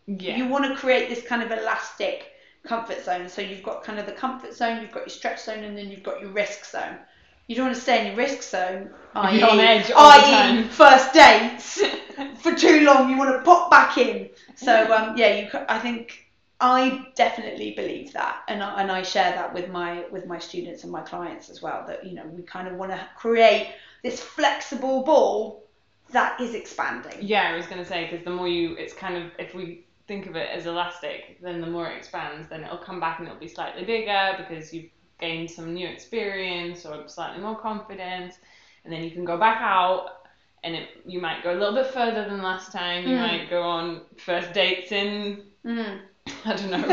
Yeah. 0.07 0.37
You 0.37 0.47
want 0.47 0.65
to 0.65 0.75
create 0.75 1.07
this 1.07 1.23
kind 1.23 1.43
of 1.43 1.51
elastic 1.51 2.31
comfort 2.65 3.05
zone. 3.05 3.29
So 3.29 3.43
you've 3.43 3.61
got 3.61 3.83
kind 3.83 3.99
of 3.99 4.07
the 4.07 4.13
comfort 4.13 4.55
zone, 4.55 4.81
you've 4.81 4.91
got 4.91 5.01
your 5.01 5.09
stretch 5.09 5.43
zone, 5.43 5.63
and 5.63 5.77
then 5.77 5.91
you've 5.91 6.01
got 6.01 6.19
your 6.19 6.31
risk 6.31 6.65
zone. 6.65 6.97
You 7.45 7.55
don't 7.55 7.65
want 7.65 7.75
to 7.75 7.81
stay 7.81 8.01
in 8.01 8.07
your 8.07 8.15
risk 8.15 8.41
zone, 8.41 8.89
i.e., 9.13 9.43
on 9.43 9.59
edge 9.59 9.91
all 9.91 10.19
the 10.19 10.25
i.e. 10.25 10.31
time. 10.31 10.69
first 10.69 11.13
dates 11.13 11.83
for 12.41 12.55
too 12.55 12.85
long. 12.85 13.11
You 13.11 13.19
want 13.19 13.37
to 13.37 13.43
pop 13.43 13.69
back 13.69 13.99
in. 13.99 14.31
So 14.55 14.91
um, 14.91 15.15
yeah, 15.15 15.41
you. 15.41 15.49
I 15.69 15.77
think 15.77 16.25
I 16.59 17.05
definitely 17.13 17.75
believe 17.75 18.13
that, 18.13 18.37
and 18.47 18.63
I, 18.63 18.81
and 18.81 18.91
I 18.91 19.03
share 19.03 19.31
that 19.33 19.53
with 19.53 19.69
my 19.69 20.05
with 20.11 20.25
my 20.25 20.39
students 20.39 20.81
and 20.81 20.91
my 20.91 21.01
clients 21.01 21.51
as 21.51 21.61
well. 21.61 21.85
That 21.85 22.03
you 22.03 22.15
know 22.15 22.25
we 22.25 22.41
kind 22.41 22.67
of 22.67 22.77
want 22.77 22.89
to 22.93 23.09
create 23.15 23.75
this 24.01 24.19
flexible 24.19 25.03
ball 25.03 25.67
that 26.11 26.39
is 26.39 26.53
expanding. 26.53 27.17
Yeah, 27.21 27.51
I 27.53 27.55
was 27.57 27.65
gonna 27.67 27.85
say 27.85 28.07
because 28.09 28.23
the 28.25 28.31
more 28.31 28.47
you, 28.47 28.75
it's 28.75 28.93
kind 28.93 29.17
of 29.17 29.31
if 29.39 29.53
we 29.53 29.85
think 30.07 30.27
of 30.27 30.35
it 30.35 30.49
as 30.51 30.65
elastic, 30.65 31.39
then 31.41 31.61
the 31.61 31.67
more 31.67 31.87
it 31.89 31.97
expands, 31.97 32.47
then 32.49 32.63
it'll 32.63 32.77
come 32.77 32.99
back 32.99 33.19
and 33.19 33.27
it'll 33.27 33.39
be 33.39 33.47
slightly 33.47 33.83
bigger 33.85 34.35
because 34.37 34.73
you've 34.73 34.89
gained 35.19 35.49
some 35.49 35.73
new 35.73 35.87
experience 35.87 36.85
or 36.85 37.07
slightly 37.07 37.41
more 37.41 37.55
confidence, 37.57 38.35
and 38.83 38.91
then 38.93 39.03
you 39.03 39.11
can 39.11 39.23
go 39.25 39.37
back 39.37 39.61
out 39.61 40.17
and 40.63 40.75
it 40.75 40.89
you 41.05 41.19
might 41.19 41.43
go 41.43 41.51
a 41.53 41.57
little 41.57 41.73
bit 41.73 41.87
further 41.87 42.25
than 42.29 42.41
last 42.41 42.71
time. 42.71 43.07
You 43.07 43.15
Mm. 43.15 43.19
might 43.19 43.49
go 43.49 43.61
on 43.63 44.01
first 44.17 44.53
dates 44.53 44.91
in 44.91 45.43
Mm. 45.65 46.01
I 46.45 46.55
don't 46.55 46.71
know 46.71 46.77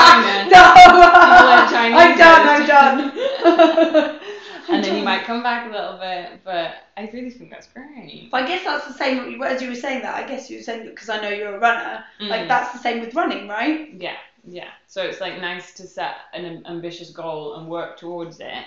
China, 0.00 0.50
no, 0.50 0.62
I'm 1.98 2.18
done. 2.18 2.48
I'm 2.48 2.66
done. 2.66 4.20
and 4.74 4.84
then 4.84 4.96
you 4.96 5.04
might 5.04 5.24
come 5.24 5.42
back 5.42 5.68
a 5.68 5.72
little 5.72 5.98
bit. 5.98 6.40
But 6.44 6.74
I 6.96 7.10
really 7.12 7.30
think 7.30 7.50
that's 7.50 7.66
great. 7.68 8.28
But 8.30 8.44
I 8.44 8.46
guess 8.46 8.64
that's 8.64 8.86
the 8.86 8.92
same 8.92 9.42
as 9.42 9.62
you 9.62 9.68
were 9.68 9.74
saying 9.74 10.02
that. 10.02 10.14
I 10.14 10.26
guess 10.26 10.50
you 10.50 10.58
were 10.58 10.62
saying 10.62 10.86
because 10.86 11.08
I 11.08 11.20
know 11.20 11.28
you're 11.30 11.56
a 11.56 11.58
runner. 11.58 12.04
Like 12.20 12.42
Mm. 12.42 12.48
that's 12.48 12.72
the 12.72 12.78
same 12.78 13.00
with 13.00 13.14
running, 13.14 13.48
right? 13.48 13.92
Yeah, 13.94 14.16
yeah. 14.44 14.68
So 14.86 15.02
it's 15.02 15.20
like 15.20 15.40
nice 15.40 15.72
to 15.74 15.86
set 15.86 16.14
an 16.32 16.64
ambitious 16.66 17.10
goal 17.10 17.54
and 17.54 17.68
work 17.68 17.96
towards 17.98 18.40
it. 18.40 18.64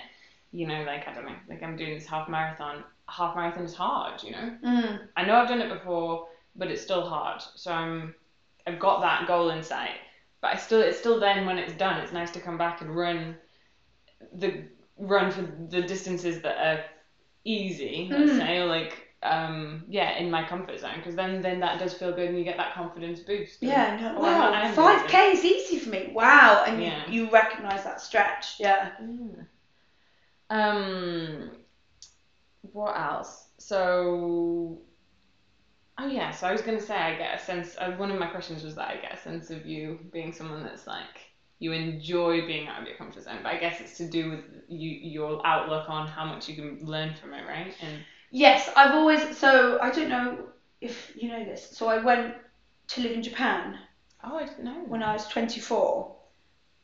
You 0.52 0.66
know, 0.66 0.84
like 0.84 1.08
I 1.08 1.14
don't 1.14 1.24
know, 1.26 1.36
like 1.48 1.62
I'm 1.62 1.76
doing 1.76 1.94
this 1.94 2.06
half 2.06 2.28
marathon. 2.28 2.84
Half 3.08 3.34
marathon 3.36 3.64
is 3.64 3.74
hard, 3.74 4.22
you 4.22 4.30
know. 4.30 4.56
Mm. 4.64 5.08
I 5.16 5.24
know 5.24 5.34
I've 5.36 5.48
done 5.48 5.60
it 5.60 5.68
before, 5.68 6.28
but 6.56 6.68
it's 6.68 6.80
still 6.82 7.06
hard. 7.06 7.42
So 7.56 7.72
I'm, 7.72 8.14
I've 8.66 8.78
got 8.78 9.00
that 9.00 9.26
goal 9.26 9.50
in 9.50 9.62
sight. 9.62 9.96
But 10.40 10.54
I 10.54 10.56
still, 10.56 10.80
it's 10.80 10.98
still 10.98 11.18
then 11.18 11.44
when 11.44 11.58
it's 11.58 11.72
done, 11.74 12.00
it's 12.00 12.12
nice 12.12 12.30
to 12.32 12.40
come 12.40 12.56
back 12.56 12.80
and 12.82 12.94
run, 12.94 13.36
the 14.32 14.62
run 14.98 15.30
for 15.30 15.42
the 15.42 15.82
distances 15.82 16.40
that 16.42 16.56
are 16.58 16.84
easy. 17.44 18.08
Let's 18.10 18.32
Mm. 18.32 18.36
say, 18.38 18.58
or 18.58 18.66
like, 18.66 19.08
um, 19.22 19.84
yeah, 19.88 20.16
in 20.18 20.30
my 20.30 20.44
comfort 20.44 20.78
zone, 20.80 20.96
because 20.96 21.14
then 21.16 21.42
then 21.42 21.60
that 21.60 21.78
does 21.78 21.94
feel 21.94 22.12
good 22.12 22.28
and 22.28 22.38
you 22.38 22.44
get 22.44 22.56
that 22.58 22.74
confidence 22.74 23.20
boost. 23.20 23.62
Yeah. 23.62 23.96
No. 24.00 24.14
Oh, 24.16 24.20
Wow. 24.22 24.68
Five 24.74 25.06
k 25.06 25.32
is 25.32 25.44
easy 25.44 25.78
for 25.78 25.90
me. 25.90 26.12
Wow. 26.14 26.64
And 26.66 26.82
Yeah. 26.82 27.06
you, 27.08 27.24
you 27.24 27.30
recognise 27.30 27.84
that 27.84 28.00
stretch. 28.00 28.60
Yeah. 28.60 28.90
Mm. 29.02 29.46
Um, 30.50 31.50
what 32.72 32.96
else? 32.98 33.48
So, 33.58 34.80
oh 35.98 36.06
yeah. 36.06 36.30
So 36.30 36.46
I 36.46 36.52
was 36.52 36.62
gonna 36.62 36.80
say 36.80 36.94
I 36.96 37.16
get 37.16 37.34
a 37.34 37.38
sense. 37.38 37.76
Uh, 37.78 37.92
one 37.92 38.10
of 38.10 38.18
my 38.18 38.26
questions 38.26 38.62
was 38.62 38.74
that 38.76 38.88
I 38.90 38.96
get 38.96 39.14
a 39.14 39.16
sense 39.16 39.50
of 39.50 39.66
you 39.66 39.98
being 40.12 40.32
someone 40.32 40.62
that's 40.62 40.86
like 40.86 41.33
you 41.58 41.72
enjoy 41.72 42.46
being 42.46 42.68
out 42.68 42.82
of 42.82 42.88
your 42.88 42.96
comfort 42.96 43.24
zone, 43.24 43.38
but 43.42 43.52
I 43.52 43.58
guess 43.58 43.80
it's 43.80 43.96
to 43.98 44.08
do 44.08 44.30
with 44.30 44.44
you 44.68 44.90
your 44.90 45.46
outlook 45.46 45.88
on 45.88 46.06
how 46.06 46.24
much 46.24 46.48
you 46.48 46.56
can 46.56 46.84
learn 46.84 47.14
from 47.14 47.32
it, 47.32 47.46
right? 47.46 47.74
And 47.80 48.04
Yes, 48.30 48.68
I've 48.76 48.94
always. 48.94 49.36
So 49.36 49.78
I 49.80 49.90
don't 49.90 50.08
know 50.08 50.46
if 50.80 51.12
you 51.14 51.28
know 51.28 51.44
this. 51.44 51.70
So 51.70 51.88
I 51.88 52.02
went 52.02 52.34
to 52.88 53.00
live 53.00 53.12
in 53.12 53.22
Japan 53.22 53.78
oh, 54.24 54.36
I 54.36 54.44
didn't 54.44 54.64
know. 54.64 54.84
when 54.86 55.02
I 55.02 55.12
was 55.12 55.26
24. 55.28 56.16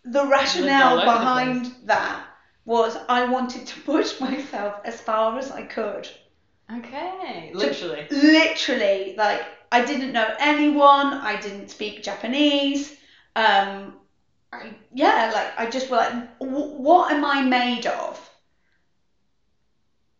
The 0.04 0.26
rationale 0.26 1.04
behind 1.04 1.72
that 1.84 2.24
was 2.64 2.96
I 3.08 3.24
wanted 3.26 3.66
to 3.66 3.80
push 3.80 4.20
myself 4.20 4.80
as 4.84 5.00
far 5.00 5.36
as 5.38 5.50
I 5.50 5.62
could. 5.62 6.08
Okay, 6.72 7.50
literally. 7.52 8.06
Literally, 8.10 9.14
like 9.18 9.42
I 9.72 9.84
didn't 9.84 10.12
know 10.12 10.32
anyone. 10.38 11.14
I 11.14 11.36
didn't 11.40 11.70
speak 11.70 12.02
Japanese. 12.02 12.92
Um, 13.34 13.94
I, 14.52 14.74
yeah, 14.92 15.30
like 15.32 15.52
I 15.56 15.66
just 15.66 15.90
were 15.90 15.96
like, 15.96 16.12
what 16.38 17.10
am 17.10 17.24
I 17.24 17.42
made 17.42 17.86
of? 17.86 18.30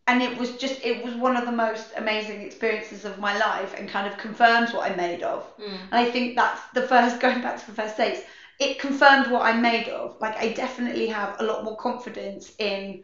And 0.07 0.21
it 0.21 0.37
was 0.37 0.51
just, 0.57 0.83
it 0.83 1.01
was 1.03 1.15
one 1.15 1.37
of 1.37 1.45
the 1.45 1.51
most 1.51 1.93
amazing 1.95 2.41
experiences 2.41 3.05
of 3.05 3.19
my 3.19 3.33
life, 3.37 3.73
and 3.77 3.87
kind 3.87 4.07
of 4.07 4.17
confirms 4.17 4.73
what 4.73 4.85
I'm 4.89 4.97
made 4.97 5.23
of. 5.23 5.49
Mm. 5.59 5.67
And 5.91 5.93
I 5.93 6.05
think 6.05 6.35
that's 6.35 6.61
the 6.73 6.81
first, 6.81 7.19
going 7.21 7.39
back 7.41 7.57
to 7.59 7.65
the 7.65 7.73
first 7.73 7.97
dates, 7.97 8.21
it 8.59 8.79
confirmed 8.79 9.27
what 9.27 9.43
I'm 9.45 9.61
made 9.61 9.87
of. 9.87 10.15
Like, 10.19 10.37
I 10.37 10.47
definitely 10.47 11.07
have 11.07 11.35
a 11.39 11.43
lot 11.43 11.63
more 11.63 11.75
confidence 11.75 12.51
in 12.57 12.97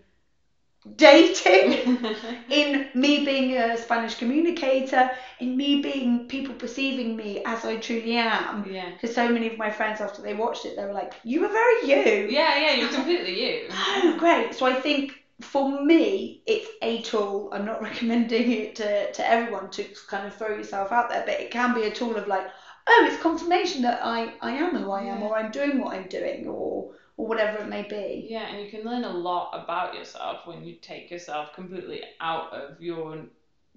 dating, 0.96 1.78
in 2.50 2.86
me 2.94 3.20
being 3.20 3.54
a 3.54 3.78
Spanish 3.78 4.16
communicator, 4.16 5.10
in 5.40 5.56
me 5.56 5.76
being 5.76 6.28
people 6.28 6.56
perceiving 6.56 7.16
me 7.16 7.40
as 7.46 7.66
I 7.66 7.76
truly 7.78 8.16
am. 8.16 8.64
yeah. 8.66 8.92
Because 8.96 9.14
so 9.14 9.30
many 9.30 9.48
of 9.48 9.58
my 9.58 9.70
friends, 9.70 10.02
after 10.02 10.22
they 10.22 10.34
watched 10.34 10.66
it, 10.66 10.76
they 10.76 10.86
were 10.86 10.94
like, 10.94 11.16
You 11.24 11.42
were 11.42 11.50
very 11.50 11.76
you. 11.84 12.28
Yeah, 12.30 12.56
yeah, 12.56 12.72
you're 12.72 12.90
completely 12.90 13.40
you. 13.40 13.68
Oh, 13.72 14.16
great. 14.18 14.54
So 14.54 14.66
I 14.66 14.74
think 14.74 15.14
for 15.42 15.68
me, 15.68 16.40
it's 16.46 16.68
a 16.82 17.02
tool. 17.02 17.50
I'm 17.52 17.66
not 17.66 17.82
recommending 17.90 18.52
it 18.52 18.76
to, 18.76 19.12
to 19.12 19.28
everyone 19.30 19.70
to 19.72 19.86
kind 20.08 20.26
of 20.26 20.34
throw 20.34 20.50
yourself 20.50 20.92
out 20.92 21.10
there, 21.10 21.24
but 21.26 21.40
it 21.40 21.52
can 21.52 21.74
be 21.74 21.84
a 21.84 21.92
tool 21.92 22.18
of 22.18 22.28
like, 22.28 22.46
oh, 22.88 23.04
it's 23.06 23.18
confirmation 23.18 23.82
that 23.82 24.00
I, 24.02 24.32
I 24.42 24.52
am 24.54 24.76
who 24.76 24.90
I 24.92 25.04
am, 25.04 25.22
Yeah. 25.22 25.24
or 25.24 25.36
I'm 25.38 25.50
doing 25.52 25.78
what 25.78 25.94
I'm 25.94 26.08
doing, 26.08 26.46
or 26.48 26.86
or 27.18 27.28
whatever 27.28 27.58
it 27.58 27.68
may 27.68 27.84
be. 27.84 28.28
Yeah, 28.30 28.48
and 28.48 28.64
you 28.64 28.70
can 28.70 28.86
learn 28.86 29.04
a 29.04 29.10
lot 29.10 29.50
about 29.54 29.96
yourself 29.96 30.46
when 30.46 30.64
you 30.64 30.76
take 30.82 31.10
yourself 31.12 31.52
completely 31.54 32.04
out 32.22 32.54
of 32.54 32.80
your, 32.80 33.26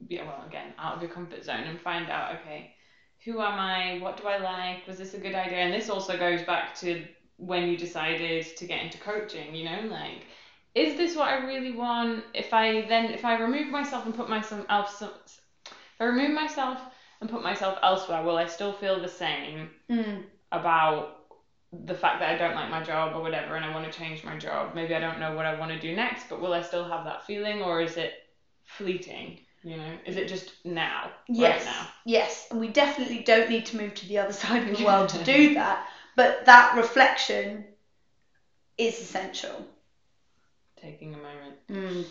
yeah, 0.09 0.25
well, 0.25 0.45
again, 0.47 0.75
out 0.79 0.97
of 0.97 1.03
your 1.03 1.11
comfort 1.11 1.45
zone 1.45 1.65
and 1.65 1.81
find 1.81 2.11
out, 2.11 2.37
okay, 2.37 2.71
who 3.25 3.41
am 3.41 3.59
I? 3.59 3.99
What 4.01 4.17
do 4.17 4.27
I 4.27 4.39
like? 4.39 4.87
Was 4.87 4.99
this 4.99 5.15
a 5.15 5.19
good 5.19 5.35
idea? 5.35 5.59
And 5.59 5.73
this 5.73 5.89
also 5.89 6.19
goes 6.19 6.43
back 6.43 6.75
to 6.77 7.05
when 7.39 7.67
you 7.67 7.77
decided 7.77 8.45
to 8.57 8.67
get 8.67 8.85
into 8.85 8.99
coaching, 8.99 9.55
you 9.55 9.65
know, 9.65 9.89
like, 9.91 10.27
is 10.75 10.97
this 10.97 11.17
what 11.17 11.29
I 11.29 11.45
really 11.45 11.73
want? 11.73 12.23
If 12.35 12.53
I 12.53 12.83
then, 12.87 13.07
if 13.07 13.25
I 13.25 13.35
remove 13.35 13.71
myself 13.71 14.05
and 14.05 14.15
put 14.15 14.29
myself 14.29 14.65
else, 14.69 15.03
if 15.03 16.01
I 16.01 16.05
remove 16.05 16.33
myself 16.33 16.81
and 17.21 17.29
put 17.29 17.43
myself 17.43 17.79
elsewhere, 17.83 18.23
will 18.23 18.37
I 18.37 18.47
still 18.47 18.73
feel 18.73 19.01
the 19.01 19.09
same? 19.09 19.71
Mm. 19.91 20.23
about 20.53 21.20
the 21.73 21.95
fact 21.95 22.19
that 22.19 22.29
I 22.29 22.35
don't 22.35 22.55
like 22.55 22.69
my 22.69 22.81
job 22.81 23.15
or 23.15 23.23
whatever 23.23 23.55
and 23.55 23.65
I 23.65 23.69
want 23.73 23.85
to 23.85 23.91
change 23.91 24.25
my 24.25 24.37
job. 24.37 24.75
Maybe 24.75 24.95
I 24.95 25.01
don't 25.01 25.19
know 25.19 25.33
what 25.33 25.47
I 25.47 25.53
want 25.53 25.71
to 25.71 25.79
do 25.79 25.93
next, 25.93 26.29
but 26.29 26.41
will 26.41 26.53
I 26.53 26.61
still 26.61 26.85
have 26.85 27.05
that 27.05 27.23
feeling 27.23 27.63
or 27.63 27.81
is 27.81 27.97
it 27.97 28.13
fleeting? 28.65 29.35
You 29.63 29.77
know, 29.77 29.99
is 30.05 30.17
it 30.17 30.27
just 30.27 30.53
now? 30.65 31.13
Yes. 31.29 31.65
Right 31.65 31.65
now. 31.65 31.87
Yes. 32.05 32.47
And 32.51 32.59
we 32.59 32.69
definitely 32.69 33.19
don't 33.19 33.49
need 33.49 33.67
to 33.67 33.77
move 33.77 33.95
to 33.95 34.07
the 34.07 34.19
other 34.19 34.33
side 34.45 34.65
of 34.65 34.77
the 34.77 34.85
world 34.85 35.09
to 35.11 35.23
do 35.25 35.49
that. 35.55 35.81
But 36.17 36.45
that 36.47 36.73
reflection 36.75 37.65
is 38.79 39.01
essential. 39.01 39.67
Taking 40.77 41.15
a 41.15 41.19
moment. 41.19 41.55
Mm. 41.71 42.07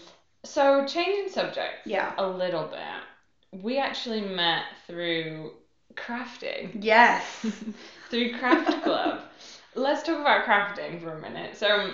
So, 0.45 0.81
changing 0.83 1.27
subject 1.27 1.75
Yeah. 1.85 2.11
a 2.17 2.25
little 2.25 2.63
bit. 2.63 3.05
We 3.51 3.77
actually 3.77 4.21
met 4.21 4.65
through 4.87 5.51
crafting. 5.95 6.71
Yes. 6.83 7.23
through 8.09 8.33
Craft 8.37 8.83
Club. 8.83 9.21
Let's 9.75 10.03
talk 10.03 10.19
about 10.19 10.45
crafting 10.45 11.01
for 11.01 11.17
a 11.17 11.21
minute. 11.21 11.55
So, 11.55 11.93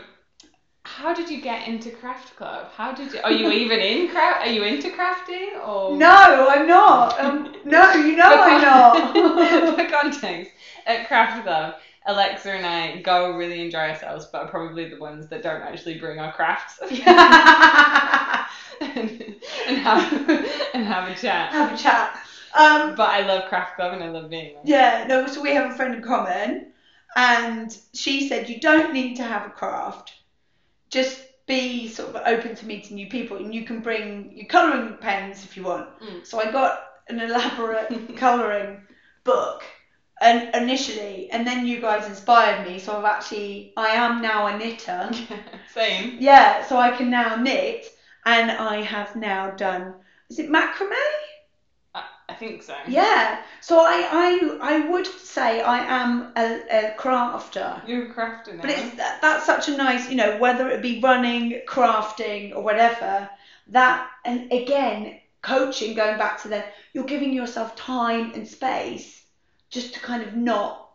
how 0.84 1.13
did 1.13 1.29
you 1.29 1.41
get 1.41 1.67
into 1.67 1.91
Craft 1.91 2.36
Club? 2.36 2.67
How 2.75 2.93
did 2.93 3.12
you? 3.13 3.19
Are 3.23 3.31
you 3.31 3.51
even 3.51 3.79
in 3.79 4.08
craft? 4.10 4.45
Are 4.45 4.51
you 4.51 4.63
into 4.63 4.89
crafting 4.89 5.67
or? 5.67 5.97
No, 5.97 6.47
I'm 6.49 6.67
not. 6.67 7.19
Um, 7.19 7.55
no, 7.65 7.91
you 7.93 8.15
know 8.15 8.23
I'm 8.25 8.62
not. 8.62 9.75
For 9.75 9.89
context, 9.89 10.51
at 10.86 11.08
Craft 11.08 11.43
Club, 11.43 11.75
Alexa 12.05 12.51
and 12.51 12.65
I 12.65 13.01
go 13.01 13.31
really 13.31 13.62
enjoy 13.62 13.79
ourselves, 13.79 14.27
but 14.31 14.43
are 14.43 14.47
probably 14.47 14.89
the 14.89 14.97
ones 14.97 15.27
that 15.29 15.41
don't 15.41 15.62
actually 15.62 15.97
bring 15.99 16.19
our 16.19 16.31
crafts. 16.31 16.79
and 16.81 16.99
have 19.77 20.29
and 20.73 20.86
have 20.86 21.10
a 21.10 21.15
chat. 21.15 21.51
have 21.51 21.73
a 21.73 21.77
chat. 21.77 22.24
Um, 22.55 22.95
But 22.95 23.09
I 23.09 23.21
love 23.21 23.49
craft 23.49 23.75
club 23.75 23.93
and 23.93 24.03
I 24.03 24.09
love 24.09 24.29
being 24.29 24.53
there. 24.53 24.61
Yeah, 24.63 25.05
no, 25.07 25.27
so 25.27 25.41
we 25.41 25.53
have 25.53 25.71
a 25.71 25.75
friend 25.75 25.95
in 25.95 26.01
common, 26.01 26.71
and 27.15 27.77
she 27.93 28.27
said 28.27 28.49
you 28.49 28.59
don't 28.59 28.93
need 28.93 29.15
to 29.17 29.23
have 29.23 29.45
a 29.45 29.49
craft, 29.49 30.13
just 30.89 31.21
be 31.47 31.87
sort 31.87 32.15
of 32.15 32.21
open 32.25 32.55
to 32.55 32.65
meeting 32.65 32.95
new 32.95 33.07
people, 33.09 33.37
and 33.37 33.53
you 33.53 33.65
can 33.65 33.81
bring 33.81 34.31
your 34.35 34.47
colouring 34.47 34.97
pens 34.99 35.43
if 35.43 35.55
you 35.57 35.63
want. 35.63 35.87
Mm. 36.01 36.25
So 36.25 36.39
I 36.39 36.51
got 36.51 36.79
an 37.09 37.19
elaborate 37.19 38.15
colouring 38.17 38.81
book. 39.23 39.63
And 40.21 40.55
initially, 40.55 41.29
and 41.29 41.45
then 41.45 41.67
you 41.67 41.81
guys 41.81 42.07
inspired 42.07 42.65
me, 42.65 42.79
so 42.79 42.97
I've 42.97 43.03
actually, 43.03 43.73
I 43.75 43.89
am 43.89 44.21
now 44.21 44.47
a 44.47 44.57
knitter. 44.57 45.11
Same. 45.73 46.15
Yeah, 46.19 46.65
so 46.65 46.77
I 46.77 46.91
can 46.91 47.09
now 47.09 47.35
knit, 47.35 47.85
and 48.25 48.49
I 48.49 48.81
have 48.81 49.17
now 49.17 49.51
done, 49.51 49.93
is 50.29 50.39
it 50.39 50.49
macrame? 50.49 51.35
Think 52.39 52.63
so. 52.63 52.76
Yeah. 52.88 53.41
So 53.62 53.80
I, 53.80 54.08
I, 54.12 54.58
I 54.62 54.89
would 54.89 55.08
say 55.08 55.62
I 55.62 55.80
am 55.80 56.32
a, 56.36 56.62
a 56.69 56.95
crafter. 56.98 57.88
You're 57.88 58.12
a 58.12 58.13
crafter 58.13 58.56
now. 58.56 58.62
But 58.62 58.71
it's 58.71 58.95
that, 58.95 59.21
that's 59.21 59.45
such 59.45 59.69
a 59.69 59.78
nice, 59.78 60.10
you 60.10 60.15
know, 60.15 60.38
whether 60.38 60.69
it 60.69 60.82
be 60.82 61.00
running, 61.02 61.62
crafting, 61.67 62.56
or 62.56 62.62
whatever. 62.62 63.30
That 63.67 64.08
and 64.26 64.52
again, 64.52 65.19
coaching. 65.41 65.95
Going 65.95 66.17
back 66.17 66.41
to 66.43 66.50
that, 66.50 66.74
you're 66.93 67.04
giving 67.04 67.34
yourself 67.34 67.76
time 67.76 68.34
and 68.34 68.48
space 68.48 69.24
just 69.69 69.93
to 69.93 70.00
kind 70.00 70.24
of 70.24 70.36
not 70.36 70.89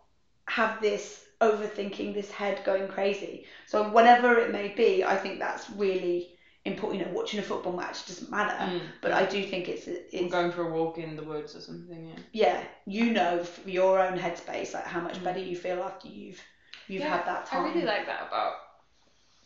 have 0.46 0.80
this 0.80 1.24
overthinking, 1.40 2.12
this 2.14 2.30
head 2.30 2.62
going 2.64 2.88
crazy. 2.88 3.44
So 3.66 3.88
whatever 3.90 4.36
it 4.36 4.52
may 4.52 4.68
be, 4.68 5.04
I 5.04 5.16
think 5.16 5.38
that's 5.38 5.70
really 5.70 6.34
important. 6.64 7.00
You 7.00 7.06
know, 7.06 7.12
watching 7.12 7.40
a 7.40 7.42
football 7.42 7.72
match 7.72 8.06
doesn't 8.06 8.30
matter, 8.30 8.56
Mm. 8.58 8.80
but 9.00 9.12
I 9.12 9.24
do 9.24 9.42
think 9.42 9.68
it's 9.68 9.86
it's 9.88 10.32
going 10.32 10.50
for 10.50 10.62
a 10.62 10.66
walk 10.66 10.98
in 10.98 11.16
the 11.16 11.22
woods 11.22 11.54
or 11.54 11.60
something, 11.60 12.06
yeah. 12.06 12.14
yeah, 12.32 12.62
you 12.86 13.10
know 13.10 13.42
for 13.42 13.68
your 13.68 13.98
own 13.98 14.16
headspace, 14.18 14.74
like 14.74 14.86
how 14.86 15.00
much 15.00 15.18
Mm. 15.18 15.24
better 15.24 15.40
you 15.40 15.56
feel 15.56 15.82
after 15.82 16.08
you've 16.08 16.42
you've 16.88 17.02
Yeah, 17.02 17.10
had 17.10 17.24
that 17.26 17.46
time. 17.46 17.62
I 17.62 17.68
really 17.68 17.84
like 17.86 18.06
that 18.06 18.22
about 18.28 18.54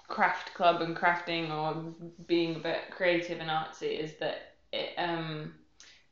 craft 0.08 0.52
club 0.54 0.80
and 0.82 0.94
crafting 0.94 1.50
or 1.50 1.74
being 2.26 2.54
a 2.56 2.58
bit 2.58 2.90
creative 2.90 3.40
and 3.40 3.48
artsy 3.50 3.98
is 3.98 4.14
that 4.14 4.36
it, 4.72 4.90
um, 4.98 5.50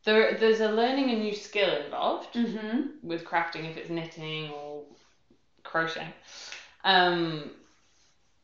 there 0.04 0.32
there's 0.34 0.60
a 0.60 0.68
learning 0.68 1.10
a 1.10 1.14
new 1.14 1.32
skill 1.32 1.74
involved 1.74 2.28
Mhm. 2.34 2.84
with 3.02 3.24
crafting 3.24 3.66
if 3.66 3.76
it's 3.76 3.90
knitting 3.90 4.50
or 4.50 4.84
crocheting. 5.64 6.12
Um, 6.84 7.50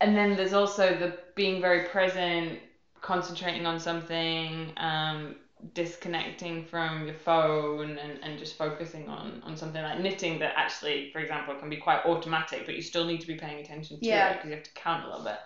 and 0.00 0.16
then 0.16 0.36
there's 0.36 0.52
also 0.52 0.92
the 0.92 1.12
being 1.38 1.60
very 1.60 1.84
present, 1.84 2.58
concentrating 3.00 3.64
on 3.64 3.78
something, 3.78 4.72
um, 4.76 5.36
disconnecting 5.74 6.64
from 6.64 7.06
your 7.06 7.14
phone 7.14 7.96
and, 7.96 8.18
and 8.24 8.38
just 8.38 8.58
focusing 8.58 9.08
on, 9.08 9.40
on 9.44 9.56
something 9.56 9.82
like 9.82 10.00
knitting 10.00 10.40
that 10.40 10.52
actually, 10.56 11.08
for 11.12 11.20
example, 11.20 11.54
can 11.54 11.70
be 11.70 11.76
quite 11.78 12.04
automatic, 12.04 12.66
but 12.66 12.74
you 12.74 12.82
still 12.82 13.06
need 13.06 13.20
to 13.20 13.26
be 13.28 13.36
paying 13.36 13.60
attention 13.60 13.98
to 14.00 14.06
Yeah. 14.06 14.26
it 14.28 14.34
because 14.34 14.46
you 14.46 14.54
have 14.56 14.64
to 14.64 14.70
count 14.74 15.04
a 15.04 15.08
little 15.08 15.24
bit. 15.24 15.38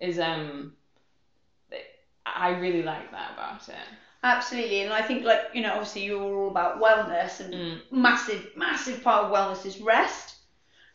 Is 0.00 0.18
um, 0.20 0.72
I 2.26 2.50
really 2.50 2.82
like 2.82 3.10
that 3.10 3.32
about 3.34 3.68
it. 3.68 3.88
Absolutely, 4.22 4.80
and 4.82 4.92
I 4.92 5.02
think 5.02 5.24
like 5.24 5.40
you 5.52 5.60
know, 5.60 5.72
obviously 5.72 6.04
you're 6.04 6.22
all 6.22 6.48
about 6.48 6.80
wellness, 6.80 7.40
and 7.40 7.52
Mm. 7.54 7.80
massive, 7.90 8.46
massive 8.56 9.02
part 9.02 9.24
of 9.26 9.32
wellness 9.32 9.66
is 9.66 9.80
rest. 9.80 10.33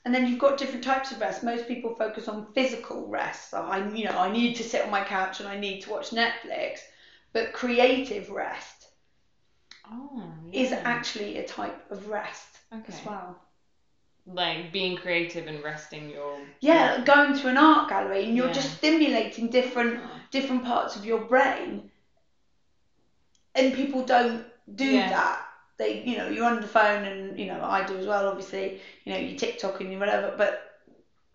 And 0.06 0.14
then 0.16 0.28
you've 0.28 0.40
got 0.40 0.58
different 0.58 0.84
types 0.84 1.12
of 1.12 1.20
rest. 1.20 1.44
Most 1.44 1.68
people 1.68 1.96
focus 1.96 2.28
on 2.28 2.52
physical 2.54 3.08
rest. 3.08 3.52
So 3.52 3.58
I, 3.62 3.88
you 3.94 4.06
know, 4.06 4.18
I 4.18 4.32
need 4.32 4.56
to 4.58 4.64
sit 4.64 4.82
on 4.84 4.90
my 4.90 5.04
couch 5.04 5.40
and 5.40 5.48
I 5.50 5.58
need 5.58 5.82
to 5.82 5.90
watch 5.92 6.12
Netflix. 6.12 6.80
But 7.34 7.54
creative 7.54 8.30
rest 8.30 8.88
Oh, 9.92 10.24
is 10.52 10.72
actually 10.72 11.38
a 11.38 11.44
type 11.44 11.92
of 11.92 12.08
rest 12.08 12.60
okay. 12.74 12.84
as 12.88 13.04
well. 13.06 13.38
Like 14.26 14.72
being 14.72 14.96
creative 14.96 15.48
and 15.48 15.64
resting 15.64 16.10
your 16.10 16.40
Yeah, 16.62 17.04
going 17.04 17.34
to 17.36 17.48
an 17.48 17.58
art 17.58 17.90
gallery 17.90 18.26
and 18.26 18.36
you're 18.38 18.48
Yeah. 18.48 18.54
just 18.54 18.78
stimulating 18.78 19.50
different 19.50 20.00
oh. 20.04 20.20
different 20.32 20.64
parts 20.64 20.96
of 20.96 21.06
your 21.06 21.20
brain 21.20 21.90
and 23.56 23.74
people 23.74 24.04
don't 24.04 24.46
do 24.76 24.86
Yeah. 24.86 25.10
that 25.10 25.49
they 25.80 26.04
you 26.06 26.18
know 26.18 26.28
you're 26.28 26.46
on 26.46 26.62
the 26.62 26.68
phone 26.68 27.06
and 27.06 27.40
you 27.40 27.48
know 27.48 27.60
i 27.64 27.82
do 27.82 27.98
as 27.98 28.06
well 28.08 28.28
obviously 28.28 28.78
you 29.06 29.14
know 29.14 29.20
you 29.20 29.34
tiktok 29.36 29.82
and 29.82 29.92
you 29.92 30.00
whatever 30.00 30.34
but 30.38 30.62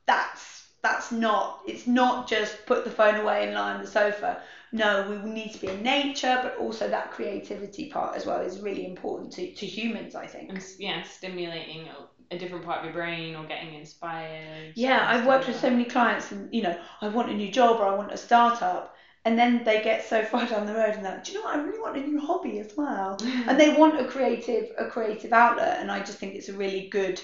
that's 0.07 0.65
that's 0.83 1.11
not 1.11 1.61
it's 1.67 1.87
not 1.87 2.29
just 2.29 2.67
put 2.67 2.85
the 2.85 2.91
phone 2.91 3.17
away 3.17 3.43
and 3.43 3.55
lie 3.55 3.71
on 3.73 3.81
the 3.81 3.87
sofa 3.87 4.39
no 4.73 5.03
we 5.03 5.17
need 5.31 5.53
to 5.53 5.59
be 5.59 5.69
in 5.69 5.83
nature 5.83 6.39
but 6.43 6.55
also 6.57 6.89
that 6.89 7.11
creativity 7.11 7.87
part 7.87 8.15
as 8.15 8.27
well 8.27 8.41
is 8.41 8.61
really 8.61 8.85
important 8.85 9.33
to, 9.33 9.47
to 9.55 9.67
humans 9.67 10.15
i 10.15 10.27
think 10.27 10.51
and 10.51 10.63
yeah, 10.79 11.03
stimulating 11.03 11.89
a, 11.89 12.35
a 12.35 12.37
different 12.37 12.65
part 12.65 12.79
of 12.79 12.85
your 12.85 12.93
brain 12.93 13.35
or 13.35 13.45
getting 13.45 13.73
inspired. 13.75 14.73
Yeah, 14.75 15.05
I've 15.07 15.27
worked 15.27 15.47
with 15.47 15.57
so 15.57 15.71
many 15.71 15.85
clients, 15.85 16.33
and 16.33 16.49
you 16.53 16.63
know, 16.63 16.75
I 17.01 17.09
want 17.09 17.31
a 17.31 17.35
new 17.35 17.49
job 17.49 17.81
or 17.81 17.87
I 17.87 17.91
want 17.91 18.13
a 18.13 18.17
startup, 18.17 18.94
and 19.25 19.39
then 19.39 19.65
they 19.65 19.83
get 19.83 20.05
so 20.05 20.23
far 20.33 20.47
down 20.47 20.67
the 20.67 20.75
road 20.75 20.95
and 20.95 21.05
they're 21.05 21.15
like, 21.15 21.25
do 21.25 21.33
you 21.33 21.39
know 21.39 21.45
what? 21.45 21.57
I 21.57 21.63
really 21.63 21.79
want 21.81 21.97
a 21.97 22.01
new 22.01 22.19
hobby 22.19 22.59
as 22.59 22.77
well, 22.77 23.19
and 23.49 23.59
they 23.59 23.77
want 23.77 23.99
a 24.01 24.05
creative, 24.05 24.71
a 24.79 24.87
creative 24.87 25.33
outlet, 25.33 25.79
and 25.81 25.91
I 25.91 26.01
just 26.01 26.19
think 26.19 26.35
it's 26.35 26.49
a 26.49 26.55
really 26.55 26.89
good 26.89 27.21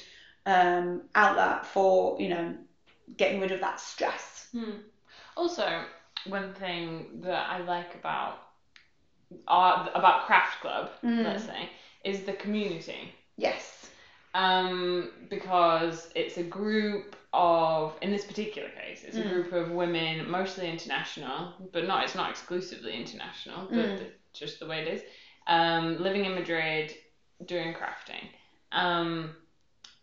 um, 0.46 1.02
outlet 1.14 1.66
for 1.66 2.20
you 2.20 2.28
know, 2.28 2.54
getting 3.16 3.40
rid 3.40 3.52
of 3.52 3.60
that 3.60 3.80
stress. 3.80 4.48
Hmm. 4.52 4.72
Also, 5.36 5.84
one 6.26 6.52
thing 6.54 7.20
that 7.22 7.48
I 7.48 7.60
like 7.60 7.94
about 7.94 8.38
art, 9.46 9.90
about 9.94 10.26
craft 10.26 10.60
club, 10.60 10.90
Mm. 11.04 11.24
let's 11.24 11.44
say, 11.44 11.70
is 12.04 12.22
the 12.22 12.32
community. 12.32 13.12
Yes. 13.36 13.80
Um, 14.35 15.09
because 15.29 16.09
it's 16.14 16.38
a 16.38 16.43
group 16.43 17.16
of, 17.33 17.97
in 18.01 18.12
this 18.12 18.25
particular 18.25 18.69
case, 18.71 19.03
it's 19.03 19.19
a 19.19 19.23
Mm. 19.23 19.29
group 19.29 19.53
of 19.53 19.71
women, 19.71 20.31
mostly 20.31 20.69
international, 20.69 21.53
but 21.73 21.85
not, 21.85 22.05
it's 22.05 22.14
not 22.14 22.31
exclusively 22.31 22.95
international, 22.95 23.66
but 23.75 23.75
Mm. 23.77 23.99
th- 23.99 24.12
just 24.33 24.61
the 24.61 24.66
way 24.66 24.79
it 24.81 24.87
is, 24.87 25.03
um, 25.49 25.99
living 26.01 26.25
in 26.27 26.35
Madrid, 26.35 26.95
doing 27.47 27.73
crafting. 27.73 28.29
Um, 28.73 29.33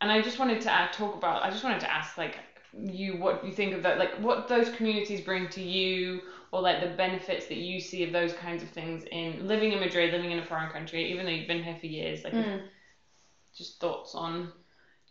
and 0.02 0.12
I 0.12 0.22
just 0.22 0.40
wanted 0.40 0.62
to 0.62 0.74
uh, 0.74 0.88
talk 0.92 1.16
about, 1.16 1.44
I 1.44 1.50
just 1.50 1.64
wanted 1.64 1.80
to 1.82 1.92
ask, 1.92 2.18
like, 2.18 2.40
you 2.74 3.16
what 3.16 3.44
you 3.46 3.54
think 3.54 3.74
of 3.74 3.82
that, 3.84 3.98
like, 3.98 4.14
what 4.20 4.48
those 4.48 4.70
communities 4.70 5.22
bring 5.22 5.48
to 5.50 5.62
you, 5.62 6.22
or 6.52 6.62
like 6.62 6.82
the 6.82 6.88
benefits 6.88 7.46
that 7.48 7.58
you 7.58 7.80
see 7.80 8.04
of 8.04 8.12
those 8.12 8.34
kinds 8.34 8.62
of 8.62 8.70
things 8.70 9.06
in 9.12 9.48
living 9.48 9.72
in 9.72 9.80
Madrid, 9.80 10.12
living 10.12 10.32
in 10.32 10.40
a 10.40 10.44
foreign 10.44 10.70
country, 10.70 11.10
even 11.12 11.26
though 11.26 11.32
you've 11.32 11.48
been 11.48 11.64
here 11.64 11.76
for 11.76 11.88
years, 11.88 12.24
like, 12.24 12.34
Mm. 12.34 12.62
Just 13.58 13.80
thoughts 13.80 14.16
on 14.16 14.52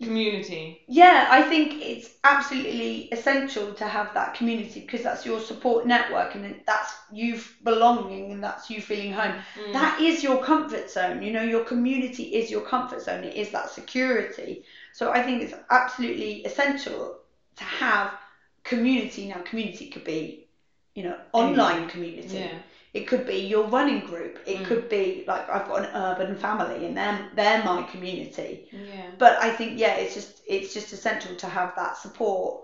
community. 0.03 0.83
Yeah, 0.89 1.29
I 1.31 1.43
think 1.43 1.81
it's 1.81 2.11
absolutely 2.25 3.09
essential 3.13 3.73
to 3.75 3.87
have 3.87 4.13
that 4.15 4.35
community 4.35 4.81
because 4.81 5.03
that's 5.03 5.25
your 5.25 5.41
support 5.41 5.87
network 5.87 6.35
and 6.35 6.61
that's 6.67 6.95
you 7.11 7.41
belonging 7.65 8.33
and 8.33 8.45
that's 8.45 8.69
you 8.69 8.83
feeling 8.83 9.13
home. 9.13 9.35
Mm. 9.59 9.73
That 9.73 10.01
is 10.01 10.23
your 10.23 10.43
comfort 10.45 10.91
zone. 10.91 11.23
You 11.23 11.33
know, 11.33 11.43
your 11.43 11.65
community 11.65 12.25
is 12.25 12.51
your 12.51 12.61
comfort 12.61 13.01
zone. 13.03 13.25
It 13.25 13.37
is 13.37 13.51
that 13.53 13.71
security. 13.71 14.65
So 14.93 15.13
I 15.13 15.23
think 15.23 15.43
it's 15.43 15.55
absolutely 15.71 16.45
essential 16.45 17.19
to 17.57 17.65
have 17.65 18.13
community. 18.65 19.29
Now, 19.29 19.41
community 19.43 19.89
could 19.89 20.05
be, 20.05 20.47
you 20.95 21.05
know, 21.05 21.19
online 21.33 21.89
community. 21.89 22.39
yeah. 22.39 22.59
It 22.97 23.07
could 23.07 23.25
be 23.25 23.37
your 23.53 23.65
running 23.67 24.03
group. 24.03 24.39
It 24.45 24.59
Mm. 24.59 24.65
could 24.65 24.89
be 24.89 25.23
like 25.27 25.45
I've 25.49 25.65
got 25.65 25.79
an 25.83 25.89
urban 25.95 26.35
family 26.37 26.85
and 26.85 26.97
they're, 26.97 27.25
they're 27.33 27.59
my 27.59 27.83
community 27.83 28.63
Yeah. 28.73 29.13
but 29.19 29.35
I 29.39 29.51
think 29.51 29.79
yeah, 29.79 29.93
it's 29.95 30.15
just 30.15 30.31
it's 30.47 30.73
just 30.73 30.93
essential 30.93 31.35
to 31.37 31.49
have 31.49 31.71
that 31.75 31.97
support 31.97 32.57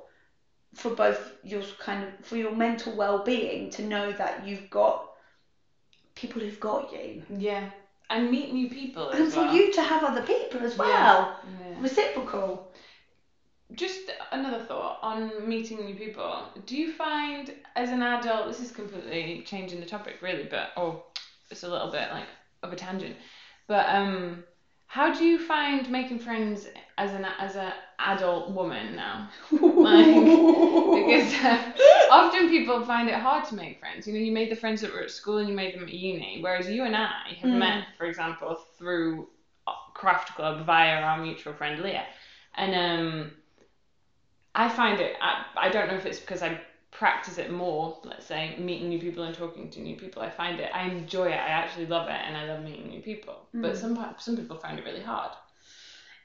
for 0.74 0.90
both 0.90 1.32
your 1.42 1.62
kind 1.78 2.02
of 2.02 2.12
for 2.22 2.36
your 2.36 2.52
mental 2.52 2.92
well-being 2.94 3.68
to 3.70 3.82
know 3.82 4.12
that 4.14 4.38
you've 4.38 4.68
got 4.70 4.96
people 6.14 6.40
who've 6.42 6.60
got 6.60 6.90
you 6.92 7.22
Yeah. 7.28 7.68
And 8.10 8.30
meet 8.30 8.50
new 8.50 8.68
people 8.68 9.10
as 9.12 9.18
and 9.18 9.30
for 9.32 9.42
well. 9.42 9.52
you 9.52 9.68
to 9.70 9.82
have 9.82 10.02
other 10.04 10.20
people 10.20 10.62
as 10.62 10.76
Yeah. 10.76 10.78
well 10.78 11.30
Yeah. 11.42 11.76
reciprocal 11.76 12.60
Just 13.74 14.10
another 14.32 14.58
thought 14.64 14.98
on 15.02 15.48
meeting 15.48 15.84
new 15.84 15.94
people. 15.94 16.44
Do 16.66 16.76
you 16.76 16.92
find 16.92 17.50
as 17.76 17.90
an 17.90 18.02
adult, 18.02 18.48
this 18.48 18.60
is 18.60 18.70
completely 18.72 19.42
changing 19.46 19.80
the 19.80 19.86
topic 19.86 20.16
really, 20.20 20.44
but 20.50 20.70
oh, 20.76 21.04
it's 21.50 21.62
a 21.62 21.68
little 21.68 21.90
bit 21.90 22.10
like 22.10 22.26
of 22.62 22.72
a 22.72 22.76
tangent. 22.76 23.16
But 23.68 23.86
um, 23.88 24.44
how 24.86 25.12
do 25.12 25.24
you 25.24 25.38
find 25.38 25.88
making 25.90 26.18
friends 26.18 26.66
as 26.98 27.12
an 27.12 27.24
as 27.38 27.56
a 27.56 27.72
adult 27.98 28.50
woman 28.52 28.94
now? 28.96 29.28
because 30.92 31.32
uh, 31.44 31.58
often 32.10 32.48
people 32.48 32.84
find 32.84 33.08
it 33.08 33.14
hard 33.14 33.44
to 33.46 33.54
make 33.54 33.78
friends. 33.78 34.06
You 34.06 34.12
know, 34.14 34.20
you 34.20 34.32
made 34.32 34.50
the 34.50 34.56
friends 34.56 34.80
that 34.82 34.92
were 34.92 35.02
at 35.02 35.10
school 35.10 35.38
and 35.38 35.48
you 35.48 35.54
made 35.54 35.74
them 35.74 35.84
at 35.84 35.92
uni, 35.94 36.38
whereas 36.42 36.68
you 36.68 36.84
and 36.84 36.96
I 36.96 37.10
have 37.40 37.50
Mm. 37.50 37.58
met, 37.58 37.78
for 37.96 38.06
example, 38.06 38.56
through 38.78 39.28
uh, 39.66 39.72
craft 39.94 40.34
club 40.34 40.66
via 40.66 41.00
our 41.00 41.18
mutual 41.18 41.54
friend 41.54 41.80
Leah, 41.82 42.04
and 42.54 42.74
um, 42.74 43.32
I 44.54 44.68
find 44.68 45.00
it. 45.00 45.16
I, 45.20 45.44
I 45.56 45.68
don't 45.68 45.88
know 45.88 45.94
if 45.94 46.06
it's 46.06 46.20
because 46.20 46.42
I 46.42 46.60
practice 46.90 47.38
it 47.38 47.50
more, 47.50 48.00
let's 48.04 48.26
say 48.26 48.54
meeting 48.58 48.88
new 48.88 48.98
people 48.98 49.24
and 49.24 49.34
talking 49.34 49.70
to 49.70 49.80
new 49.80 49.96
people, 49.96 50.22
I 50.22 50.28
find 50.30 50.60
it 50.60 50.70
I 50.72 50.82
enjoy 50.84 51.28
it. 51.30 51.38
I 51.40 51.48
actually 51.50 51.86
love 51.86 52.08
it 52.08 52.20
and 52.26 52.36
I 52.36 52.44
love 52.44 52.60
meeting 52.60 52.88
new 52.88 53.00
people. 53.00 53.48
But 53.60 53.72
Mm. 53.72 53.76
some 53.76 54.14
some 54.18 54.36
people 54.36 54.56
find 54.56 54.78
it 54.78 54.84
really 54.84 55.00
hard. 55.00 55.32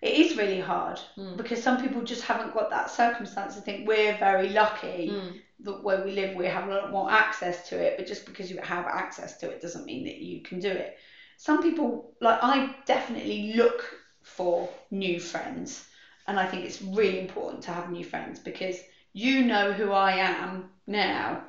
It 0.02 0.14
is 0.14 0.36
really 0.36 0.60
hard 0.60 1.00
Mm. 1.18 1.38
because 1.38 1.62
some 1.62 1.78
people 1.78 2.02
just 2.04 2.24
haven't 2.24 2.52
got 2.52 2.70
that 2.70 2.90
circumstance. 2.90 3.58
I 3.58 3.62
think 3.62 3.88
we're 3.88 4.14
very 4.14 4.50
lucky 4.50 5.10
Mm. 5.10 5.40
that 5.62 5.82
where 5.84 6.00
we 6.00 6.12
live 6.12 6.36
we 6.36 6.46
have 6.48 6.68
a 6.68 6.76
lot 6.76 6.92
more 6.92 7.10
access 7.12 7.62
to 7.70 7.80
it, 7.80 7.96
but 7.98 8.06
just 8.08 8.26
because 8.26 8.50
you 8.50 8.58
have 8.62 8.86
access 8.88 9.38
to 9.38 9.50
it 9.50 9.62
doesn't 9.62 9.86
mean 9.86 10.04
that 10.06 10.18
you 10.18 10.42
can 10.42 10.60
do 10.60 10.72
it. 10.72 10.92
Some 11.38 11.62
people, 11.62 12.12
like 12.22 12.38
I 12.42 12.70
definitely 12.86 13.54
look 13.56 13.84
for 14.24 14.70
new 14.92 15.20
friends, 15.20 15.87
and 16.28 16.38
I 16.38 16.46
think 16.46 16.66
it's 16.66 16.82
really 16.82 17.18
important 17.18 17.64
to 17.64 17.72
have 17.72 17.90
new 17.90 18.04
friends 18.04 18.40
because 18.40 18.84
you 19.14 19.42
know 19.42 19.72
who 19.72 19.92
I 19.94 20.12
am 20.12 20.66
now. 20.86 21.42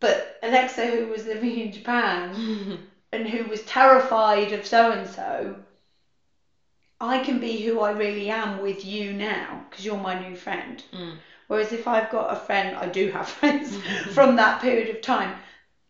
But 0.00 0.38
Alexa, 0.42 0.86
who 0.86 1.08
was 1.08 1.26
living 1.26 1.58
in 1.58 1.72
Japan, 1.72 2.80
and 3.12 3.28
who 3.28 3.44
was 3.46 3.62
terrified 3.62 4.52
of 4.52 4.64
so 4.64 4.90
and 4.92 5.08
so, 5.08 5.56
I 7.00 7.18
can 7.18 7.38
be 7.40 7.60
who 7.64 7.80
I 7.80 7.90
really 7.90 8.28
am 8.30 8.60
with 8.60 8.84
you 8.84 9.12
now 9.12 9.64
because 9.68 9.84
you're 9.84 9.96
my 9.96 10.14
new 10.14 10.34
friend. 10.36 10.82
Mm. 10.92 11.18
Whereas 11.48 11.72
if 11.72 11.88
I've 11.88 12.10
got 12.10 12.30
a 12.30 12.36
friend, 12.36 12.76
I 12.76 12.86
do 12.86 13.08
have 13.08 13.26
friends 13.26 13.76
from 14.14 14.36
that 14.36 14.60
period 14.60 14.88
of 14.88 15.00
time, 15.00 15.34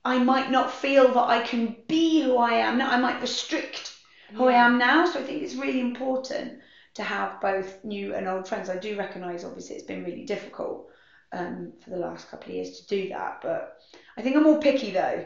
I 0.04 0.18
might 0.18 0.50
not 0.50 0.70
feel 0.70 1.10
that 1.12 1.28
I 1.28 1.38
can 1.40 1.74
be 1.86 2.20
who 2.20 2.38
I 2.38 2.52
am 2.52 2.78
now. 2.78 2.88
I 2.88 2.96
might 2.96 3.20
restrict 3.20 3.92
who 4.32 4.44
I 4.44 4.52
am 4.52 4.78
now. 4.78 5.04
So 5.04 5.20
I 5.20 5.22
think 5.22 5.42
it's 5.42 5.54
really 5.54 5.80
important 5.80 6.58
to 6.98 7.04
have 7.04 7.40
both 7.40 7.84
new 7.84 8.12
and 8.16 8.26
old 8.26 8.48
friends. 8.48 8.68
I 8.68 8.76
do 8.76 8.98
recognise, 8.98 9.44
obviously, 9.44 9.76
it's 9.76 9.84
been 9.84 10.02
really 10.04 10.24
difficult 10.24 10.88
um, 11.32 11.72
for 11.80 11.90
the 11.90 11.96
last 11.96 12.28
couple 12.28 12.48
of 12.50 12.56
years 12.56 12.80
to 12.80 12.86
do 12.88 13.08
that, 13.10 13.38
but 13.40 13.78
I 14.16 14.22
think 14.22 14.36
I'm 14.36 14.42
more 14.42 14.58
picky 14.58 14.90
though. 14.90 15.24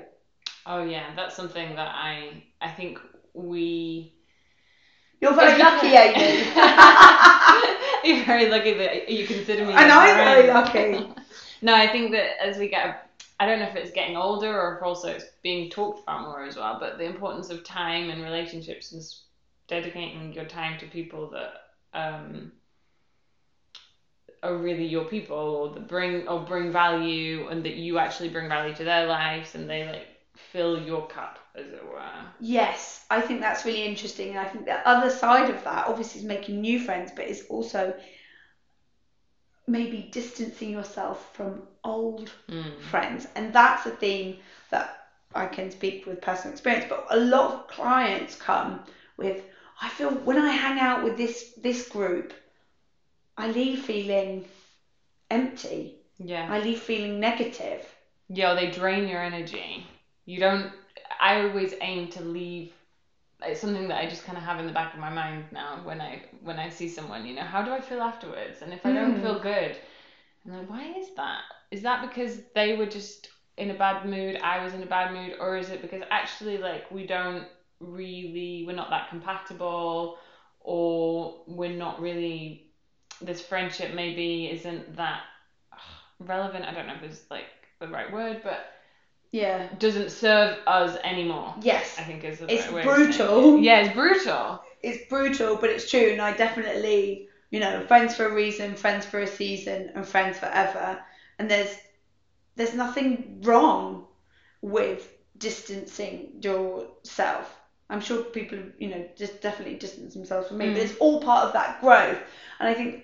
Oh 0.66 0.84
yeah, 0.84 1.14
that's 1.16 1.34
something 1.34 1.74
that 1.76 1.90
I 1.94 2.44
I 2.60 2.68
think 2.68 2.98
we 3.32 4.12
You're 5.22 5.32
very 5.34 5.58
lucky. 5.58 5.86
Amy. 5.88 6.44
You're 8.04 8.26
very 8.26 8.50
lucky 8.50 8.74
that 8.74 9.08
you 9.08 9.26
consider 9.26 9.64
me. 9.64 9.72
and 9.72 9.90
I'm 9.90 10.14
very 10.14 10.46
lucky. 10.48 11.08
No, 11.64 11.72
I 11.76 11.86
think 11.86 12.10
that 12.10 12.44
as 12.44 12.58
we 12.58 12.68
get, 12.68 13.08
I 13.38 13.46
don't 13.46 13.60
know 13.60 13.66
if 13.68 13.76
it's 13.76 13.92
getting 13.92 14.16
older 14.16 14.52
or 14.52 14.76
if 14.76 14.82
also 14.82 15.10
it's 15.10 15.26
being 15.44 15.70
talked 15.70 16.02
about 16.02 16.22
more 16.22 16.42
as 16.44 16.56
well, 16.56 16.76
but 16.80 16.98
the 16.98 17.04
importance 17.04 17.50
of 17.50 17.62
time 17.62 18.10
and 18.10 18.20
relationships 18.24 18.90
and 18.90 19.00
s- 19.00 19.22
dedicating 19.66 20.32
your 20.32 20.44
time 20.44 20.76
to 20.78 20.86
people 20.86 21.28
that 21.28 21.50
um, 21.92 22.50
are 24.42 24.54
really 24.54 24.84
your 24.84 25.04
people 25.04 25.36
or 25.36 25.68
that 25.68 25.86
bring 25.86 26.26
or 26.28 26.38
bring 26.38 26.70
value 26.70 27.46
and 27.48 27.64
that 27.64 27.74
you 27.74 27.98
actually 27.98 28.28
bring 28.28 28.48
value 28.48 28.72
to 28.72 28.84
their 28.84 29.04
lives 29.04 29.54
and 29.54 29.68
they 29.68 29.84
like 29.84 30.08
fill 30.36 30.78
your 30.78 31.02
cup 31.02 31.38
as 31.54 31.70
it 31.70 31.84
were. 31.84 32.28
Yes, 32.38 33.00
I 33.10 33.20
think 33.20 33.40
that's 33.40 33.64
really 33.64 33.84
interesting. 33.84 34.30
And 34.30 34.38
I 34.40 34.44
think 34.44 34.64
the 34.66 34.78
other 34.86 35.08
side 35.10 35.48
of 35.48 35.62
that, 35.64 35.86
obviously, 35.86 36.20
is 36.20 36.24
making 36.24 36.60
new 36.60 36.78
friends, 36.78 37.10
but 37.12 37.26
it's 37.28 37.42
also 37.48 37.92
maybe 39.66 40.02
distancing 40.02 40.70
yourself 40.70 41.18
from 41.32 41.62
old 41.84 42.32
Mm. 42.48 42.76
friends. 42.76 43.26
And 43.34 43.52
that's 43.52 43.86
a 43.86 43.90
theme 43.90 44.36
that 44.70 44.90
I 45.34 45.46
can 45.46 45.70
speak 45.70 46.06
with 46.06 46.20
personal 46.20 46.52
experience. 46.52 46.84
But 46.88 47.04
a 47.10 47.16
lot 47.16 47.46
of 47.46 47.66
clients 47.66 48.34
come 48.36 48.80
with, 49.16 49.44
I 49.83 49.91
feel 49.91 50.11
when 50.12 50.39
I 50.39 50.51
hang 50.53 50.80
out 50.80 51.05
with 51.05 51.18
this 51.18 51.53
this 51.59 51.83
group, 51.91 52.33
I 53.39 53.49
leave 53.49 53.80
feeling 53.80 54.47
empty. 55.30 55.97
Yeah. 56.18 56.51
I 56.51 56.61
leave 56.61 56.80
feeling 56.80 57.20
negative. 57.20 57.97
Yeah, 58.28 58.55
they 58.55 58.70
drain 58.70 59.09
your 59.09 59.22
energy. 59.22 59.85
You 60.26 60.41
don't. 60.41 60.70
I 61.20 61.41
always 61.41 61.74
aim 61.83 62.09
to 62.11 62.22
leave. 62.22 62.72
It's 63.43 63.61
something 63.61 63.89
that 63.89 63.99
I 63.99 64.07
just 64.07 64.24
kind 64.24 64.39
of 64.39 64.45
have 64.45 64.59
in 64.61 64.66
the 64.66 64.72
back 64.72 64.95
of 64.95 65.01
my 65.01 65.11
mind 65.11 65.47
now 65.53 65.80
when 65.83 66.01
I 66.01 66.20
when 66.43 66.59
I 66.59 66.68
see 66.68 66.89
someone. 66.89 67.26
You 67.26 67.35
know, 67.35 67.45
how 67.45 67.62
do 67.62 67.72
I 67.72 67.80
feel 67.80 68.03
afterwards? 68.03 68.62
And 68.62 68.72
if 68.72 68.87
I 68.87 68.93
don't 68.93 69.14
Mm. 69.14 69.20
feel 69.20 69.37
good, 69.37 69.78
I'm 70.45 70.53
like, 70.53 70.68
why 70.68 70.85
is 70.85 71.11
that? 71.16 71.43
Is 71.70 71.83
that 71.83 72.01
because 72.01 72.41
they 72.55 72.72
were 72.72 72.87
just 72.87 73.28
in 73.57 73.70
a 73.70 73.74
bad 73.74 74.05
mood? 74.05 74.37
I 74.43 74.59
was 74.59 74.74
in 74.74 74.83
a 74.83 74.87
bad 74.87 75.11
mood, 75.11 75.35
or 75.39 75.57
is 75.57 75.70
it 75.70 75.80
because 75.80 76.03
actually 76.11 76.59
like 76.59 76.91
we 76.91 77.05
don't 77.05 77.47
really 77.83 78.64
we're 78.66 78.76
not 78.76 78.91
that 78.91 79.09
compatible, 79.09 80.16
or 80.61 81.43
we're 81.47 81.70
not 81.70 82.01
really 82.01 82.62
this 83.20 83.41
friendship 83.41 83.93
maybe 83.93 84.51
isn't 84.51 84.97
that 84.97 85.20
relevant. 86.20 86.66
I 86.66 86.72
don't 86.72 86.87
know 86.87 86.95
if 86.95 87.03
it's 87.03 87.22
like 87.30 87.47
the 87.80 87.89
right 87.89 88.11
word, 88.11 88.41
but 88.43 88.62
Yeah. 89.33 89.68
doesn't 89.78 90.11
serve 90.11 90.57
us 90.66 90.97
anymore. 91.05 91.55
Yes. 91.61 91.99
I 91.99 92.03
think 92.05 92.24
is 92.24 92.39
the 92.39 92.47
It's 92.49 92.66
right 92.66 92.72
brutal. 92.83 93.57
it. 93.57 93.62
Yeah, 93.62 93.78
it's 93.78 93.89
brutal. 93.89 94.61
it's 94.80 94.99
brutal, 95.09 95.57
but 95.57 95.70
it's 95.70 95.89
true, 95.91 96.11
and 96.11 96.20
I 96.20 96.33
definitely, 96.33 97.24
you 97.51 97.61
know, 97.61 97.80
friends 97.80 98.14
for 98.14 98.26
a 98.26 98.30
reason, 98.33 98.74
friends 98.76 99.07
for 99.07 99.20
a 99.20 99.26
season, 99.26 99.91
and 99.95 100.07
friends 100.07 100.39
forever. 100.39 100.99
And 101.39 101.51
there's 101.51 101.76
there's 102.57 102.74
nothing 102.74 103.43
wrong 103.43 104.05
with 104.62 105.09
distancing 105.39 106.30
yourself. 106.43 107.61
I'm 107.93 108.01
sure 108.01 108.18
people, 108.18 108.59
you 108.78 108.88
know, 108.88 109.05
just 109.16 109.40
definitely 109.40 109.74
distance 109.74 110.14
themselves 110.14 110.49
from 110.49 110.59
me, 110.59 110.66
Mm. 110.66 110.74
but 110.74 110.82
it's 110.82 110.95
all 110.99 111.18
part 111.18 111.43
of 111.45 111.53
that 111.53 111.80
growth. 111.80 112.20
And 112.59 112.68
I 112.68 112.74
think 112.74 113.03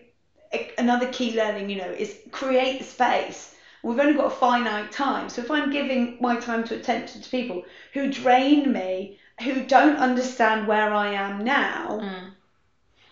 another 0.79 1.07
key 1.07 1.31
learning, 1.37 1.69
you 1.69 1.77
know, 1.77 1.91
is 1.91 2.17
create 2.31 2.79
the 2.79 2.85
space. 2.85 3.51
We've 3.83 3.99
only 4.01 4.15
got 4.15 4.27
a 4.27 4.31
finite 4.31 4.91
time, 4.91 5.29
so 5.29 5.41
if 5.41 5.51
I'm 5.51 5.71
giving 5.71 6.17
my 6.21 6.37
time 6.37 6.65
to 6.65 6.75
attention 6.75 7.21
to 7.21 7.29
people 7.31 7.63
who 7.93 8.09
drain 8.09 8.73
me, 8.73 9.13
who 9.45 9.61
don't 9.61 9.97
understand 9.97 10.67
where 10.67 10.93
I 10.93 11.09
am 11.09 11.39
now, 11.39 11.99
Mm. 12.03 12.33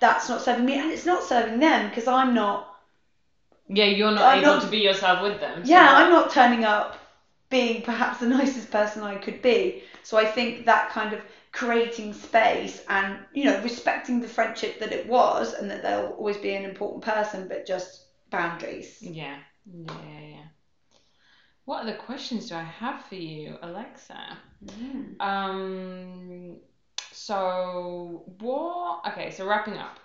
that's 0.00 0.28
not 0.28 0.40
serving 0.42 0.64
me 0.64 0.74
and 0.76 0.90
it's 0.90 1.06
not 1.06 1.22
serving 1.22 1.58
them 1.60 1.88
because 1.88 2.06
I'm 2.08 2.32
not 2.34 2.66
Yeah, 3.68 3.84
you're 3.86 4.12
not 4.12 4.24
I'm 4.26 4.38
able 4.38 4.52
not- 4.54 4.60
to 4.62 4.66
be 4.68 4.78
yourself 4.78 5.20
with 5.20 5.38
them. 5.40 5.64
so 5.64 5.70
yeah 5.70 5.92
I'm 5.92 6.08
not 6.08 6.30
turning 6.30 6.64
up 6.64 6.96
being 7.48 7.82
perhaps 7.82 8.18
the 8.18 8.26
nicest 8.38 8.70
person 8.70 9.02
I 9.02 9.16
could 9.16 9.40
be 9.42 9.82
so 10.02 10.16
I 10.16 10.24
think 10.24 10.64
that 10.64 10.88
kind 10.88 11.12
of 11.12 11.20
creating 11.56 12.12
space 12.12 12.84
and 12.90 13.18
you 13.32 13.44
know 13.44 13.58
respecting 13.62 14.20
the 14.20 14.28
friendship 14.28 14.78
that 14.78 14.92
it 14.92 15.08
was 15.08 15.54
and 15.54 15.70
that 15.70 15.82
they'll 15.82 16.14
always 16.18 16.36
be 16.36 16.54
an 16.54 16.64
important 16.66 17.02
person 17.02 17.48
but 17.48 17.66
just 17.66 18.04
boundaries 18.30 18.98
Yeah, 19.00 19.38
yeah, 19.64 20.20
yeah. 20.20 20.44
What 21.64 21.82
other 21.82 21.94
questions 21.94 22.48
do 22.50 22.54
I 22.54 22.62
have 22.62 23.02
for 23.06 23.16
you, 23.16 23.56
Alexa? 23.62 24.38
Mm. 24.66 25.20
Um, 25.20 26.56
so 27.10 28.22
what? 28.38 29.00
Okay, 29.08 29.30
so 29.30 29.46
wrapping 29.46 29.78
up. 29.78 29.98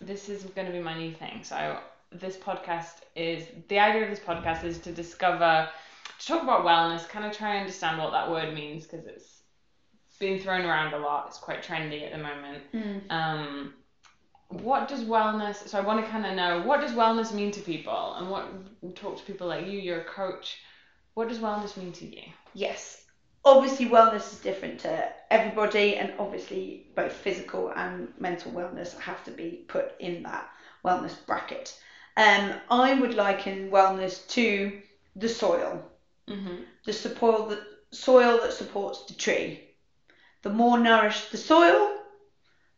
This 0.00 0.28
is 0.28 0.44
going 0.44 0.66
to 0.66 0.72
be 0.72 0.78
my 0.78 0.96
new 0.96 1.12
thing. 1.12 1.42
So 1.42 1.78
this 2.12 2.36
podcast 2.36 2.96
is 3.16 3.46
the 3.68 3.78
idea 3.80 4.04
of 4.04 4.10
this 4.10 4.20
podcast 4.20 4.62
is 4.64 4.78
to 4.80 4.92
discover, 4.92 5.68
to 6.18 6.26
talk 6.26 6.42
about 6.42 6.64
wellness, 6.64 7.08
kind 7.08 7.24
of 7.24 7.36
try 7.36 7.50
and 7.54 7.60
understand 7.60 7.98
what 7.98 8.12
that 8.12 8.30
word 8.30 8.54
means 8.54 8.86
because 8.86 9.06
it's 9.06 9.39
being 10.20 10.38
thrown 10.38 10.64
around 10.64 10.94
a 10.94 10.98
lot. 10.98 11.26
It's 11.26 11.38
quite 11.38 11.64
trendy 11.64 12.04
at 12.04 12.12
the 12.12 12.18
moment. 12.18 12.62
Mm. 12.72 13.10
Um, 13.10 13.74
what 14.48 14.86
does 14.86 15.02
wellness? 15.02 15.66
So 15.68 15.78
I 15.78 15.80
want 15.80 16.04
to 16.04 16.10
kind 16.10 16.26
of 16.26 16.34
know 16.34 16.62
what 16.62 16.80
does 16.80 16.92
wellness 16.92 17.32
mean 17.32 17.50
to 17.52 17.60
people, 17.60 18.14
and 18.14 18.30
what 18.30 18.46
talk 18.94 19.18
to 19.18 19.24
people 19.24 19.48
like 19.48 19.66
you. 19.66 19.78
You're 19.80 20.02
a 20.02 20.04
coach. 20.04 20.58
What 21.14 21.28
does 21.28 21.38
wellness 21.38 21.76
mean 21.76 21.92
to 21.94 22.06
you? 22.06 22.22
yes 22.54 23.04
obviously 23.44 23.86
wellness 23.86 24.32
is 24.32 24.38
different 24.40 24.80
to 24.80 25.08
everybody 25.30 25.96
and 25.96 26.12
obviously 26.18 26.86
both 26.94 27.12
physical 27.12 27.72
and 27.74 28.12
mental 28.18 28.52
wellness 28.52 28.98
have 28.98 29.24
to 29.24 29.30
be 29.30 29.64
put 29.68 29.92
in 29.98 30.22
that 30.22 30.48
wellness 30.84 31.14
bracket 31.26 31.78
um, 32.16 32.52
i 32.70 32.92
would 32.94 33.14
liken 33.14 33.70
wellness 33.70 34.26
to 34.26 34.80
the 35.16 35.28
soil 35.28 35.82
Mm-hmm. 36.28 36.62
the 36.84 36.92
support 36.92 37.48
the 37.48 37.60
soil 37.90 38.38
that 38.42 38.52
supports 38.52 39.04
the 39.06 39.14
tree 39.14 39.64
the 40.42 40.50
more 40.50 40.78
nourished 40.78 41.30
the 41.30 41.36
soil 41.38 41.90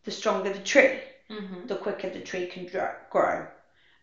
the 0.04 0.10
stronger 0.10 0.50
the 0.50 0.60
tree 0.60 1.00
Mm-hmm. 1.30 1.66
the 1.66 1.76
quicker 1.76 2.08
the 2.08 2.20
tree 2.20 2.46
can 2.46 2.66
grow 3.10 3.46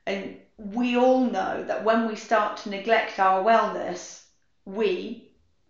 and 0.06 0.36
we 0.58 0.96
all 0.98 1.22
know 1.22 1.64
that 1.64 1.84
when 1.84 2.06
we 2.06 2.16
start 2.16 2.58
to 2.58 2.70
neglect 2.70 3.20
our 3.20 3.42
wellness 3.42 4.22
we 4.66 5.24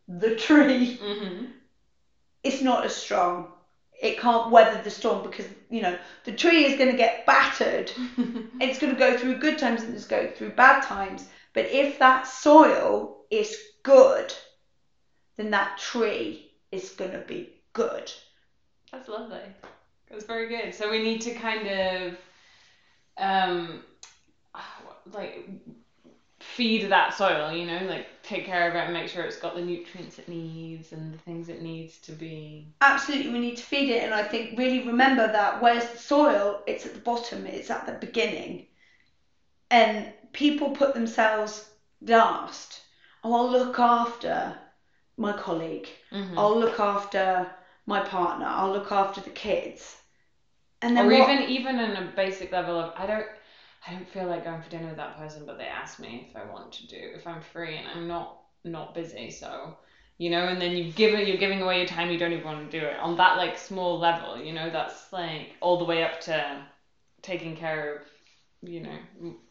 the 0.07 0.31
tree 0.31 0.99
Mm-hmm. 1.01 1.45
it's 2.43 2.61
not 2.61 2.83
as 2.85 2.95
strong. 2.95 3.47
It 4.01 4.17
can't 4.17 4.49
weather 4.49 4.77
the 4.77 4.89
storm 4.89 5.21
because 5.21 5.47
you 5.69 5.81
know 5.81 5.95
the 6.23 6.31
tree 6.31 6.63
is 6.63 6.75
going 6.75 6.89
to 6.89 6.95
get 6.95 7.25
battered. 7.25 7.91
It's 8.59 8.77
going 8.77 8.91
to 8.91 8.97
go 8.97 9.13
through 9.13 9.35
good 9.35 9.57
times 9.57 9.83
and 9.83 9.93
it's 9.95 10.05
go 10.05 10.27
through 10.27 10.51
bad 10.51 10.81
times. 10.81 11.25
But 11.53 11.67
if 11.67 11.97
that 11.99 12.25
soil 12.27 13.11
is 13.29 13.57
good, 13.83 14.33
then 15.37 15.51
that 15.51 15.77
tree 15.77 16.47
is 16.71 16.89
going 16.89 17.11
to 17.11 17.19
be 17.19 17.49
good. 17.79 18.11
That's 18.91 19.07
lovely. 19.07 19.41
That's 20.09 20.25
very 20.25 20.47
good. 20.49 20.73
So 20.73 20.89
we 20.89 21.01
need 21.01 21.21
to 21.21 21.33
kind 21.33 21.67
of, 21.67 22.17
um, 23.17 23.83
like, 25.13 25.47
feed 26.39 26.89
that 26.89 27.13
soil, 27.13 27.51
you 27.51 27.65
know, 27.65 27.85
like 27.85 28.07
take 28.23 28.45
care 28.45 28.69
of 28.69 28.75
it 28.75 28.85
and 28.85 28.93
make 28.93 29.07
sure 29.07 29.23
it's 29.23 29.37
got 29.37 29.55
the 29.55 29.61
nutrients 29.61 30.19
it 30.19 30.27
needs 30.27 30.91
and 30.93 31.13
the 31.13 31.17
things 31.19 31.49
it 31.49 31.61
needs 31.61 31.97
to 31.99 32.11
be. 32.11 32.67
Absolutely, 32.81 33.31
we 33.31 33.39
need 33.39 33.57
to 33.57 33.63
feed 33.63 33.89
it, 33.89 34.03
and 34.03 34.13
I 34.13 34.23
think 34.23 34.57
really 34.57 34.85
remember 34.85 35.27
that 35.27 35.61
where's 35.61 35.87
the 35.89 35.97
soil, 35.97 36.61
it's 36.67 36.85
at 36.85 36.93
the 36.93 36.99
bottom, 36.99 37.45
it's 37.45 37.69
at 37.69 37.85
the 37.85 37.93
beginning. 37.93 38.65
And 39.71 40.11
people 40.33 40.71
put 40.71 40.93
themselves 40.93 41.63
last. 42.01 42.81
Oh, 43.23 43.33
I'll 43.33 43.51
look 43.51 43.79
after 43.79 44.57
my 45.17 45.33
colleague. 45.33 45.89
Mm-hmm. 46.11 46.39
I'll 46.39 46.57
look 46.57 46.79
after 46.79 47.51
my 47.89 48.01
partner. 48.01 48.47
I'll 48.47 48.71
look 48.71 48.91
after 48.93 49.21
the 49.21 49.31
kids. 49.31 49.97
And 50.81 50.95
then 50.97 51.07
or 51.07 51.11
what- 51.11 51.31
even 51.31 51.41
even 51.41 51.79
in 51.79 51.95
a 51.95 52.01
basic 52.01 52.51
level 52.51 52.77
of 52.77 52.91
I 52.95 53.05
don't 53.07 53.27
I 53.87 53.91
don't 53.91 54.07
feel 54.07 54.27
like 54.27 54.43
going 54.43 54.61
for 54.61 54.69
dinner 54.69 54.87
with 54.89 54.97
that 54.97 55.13
person, 55.13 55.45
but 55.45 55.57
they 55.57 55.65
ask 55.67 55.99
me 55.99 56.21
if 56.27 56.35
I 56.35 56.43
want 56.43 56.71
to 56.73 56.85
do 56.85 57.11
if 57.13 57.25
I'm 57.27 57.41
free 57.41 57.75
and 57.77 57.87
I'm 57.87 58.07
not 58.07 58.31
not 58.65 58.93
busy, 58.93 59.29
so 59.29 59.73
you 60.17 60.29
know, 60.29 60.47
and 60.47 60.61
then 60.61 60.75
you've 60.75 60.95
given 60.95 61.25
you're 61.25 61.35
giving 61.37 61.61
away 61.61 61.77
your 61.77 61.85
time 61.85 62.11
you 62.11 62.17
don't 62.17 62.33
even 62.33 62.45
want 62.45 62.59
to 62.61 62.67
do 62.79 62.85
it 62.85 62.97
on 62.99 63.15
that 63.15 63.35
like 63.37 63.57
small 63.57 63.97
level, 63.97 64.37
you 64.37 64.51
know, 64.53 64.69
that's 64.69 65.11
like 65.11 65.55
all 65.61 65.77
the 65.77 65.85
way 65.85 66.01
up 66.03 66.17
to 66.21 66.61
taking 67.23 67.55
care 67.55 67.91
of 67.91 68.03
you 68.63 68.81
know 68.81 68.99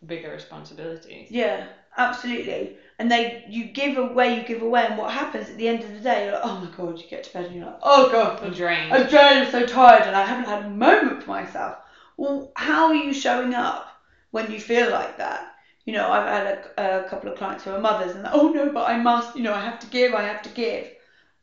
bigger 0.07 0.30
responsibilities. 0.30 1.30
Yeah, 1.30 1.66
absolutely. 1.99 2.76
And 2.99 3.11
they, 3.11 3.44
you 3.49 3.64
give 3.64 3.96
away, 3.96 4.36
you 4.40 4.42
give 4.42 4.62
away, 4.62 4.86
and 4.86 4.96
what 4.99 5.11
happens 5.12 5.49
at 5.51 5.57
the 5.57 5.68
end 5.68 5.84
of 5.84 5.92
the 5.92 6.01
day? 6.01 6.24
You're 6.24 6.32
like, 6.32 6.42
oh 6.44 6.59
my 6.61 6.70
god, 6.76 6.99
you 7.01 7.07
get 7.09 7.24
to 7.24 7.32
bed 7.32 7.46
and 7.46 7.57
you're 7.57 7.66
like, 7.66 7.78
oh 7.82 8.11
god, 8.11 8.40
The 8.40 8.51
drain. 8.51 8.92
I'm 8.92 9.07
drained, 9.07 9.44
I'm 9.46 9.51
so 9.51 9.66
tired, 9.66 10.07
and 10.07 10.16
I 10.16 10.24
haven't 10.24 10.46
had 10.46 10.64
a 10.64 10.68
moment 10.68 11.22
for 11.22 11.30
myself. 11.30 11.76
Well, 12.16 12.51
how 12.57 12.88
are 12.88 12.94
you 12.94 13.12
showing 13.12 13.55
up 13.55 13.88
when 14.30 14.51
you 14.51 14.59
feel 14.61 14.90
like 14.90 15.18
that? 15.18 15.53
You 15.84 15.92
know, 15.92 16.11
I've 16.11 16.26
had 16.26 16.46
a, 16.78 16.99
a 17.01 17.09
couple 17.09 17.30
of 17.30 17.36
clients 17.38 17.64
who 17.64 17.70
are 17.70 17.78
mothers, 17.78 18.14
and 18.14 18.26
oh 18.32 18.49
no, 18.49 18.70
but 18.70 18.88
I 18.88 18.96
must, 18.96 19.36
you 19.36 19.42
know, 19.42 19.53
I 19.55 19.61
have 19.61 19.78
to 19.80 19.86
give, 19.86 20.14
I 20.14 20.22
have 20.22 20.42
to 20.42 20.51
give. 20.51 20.90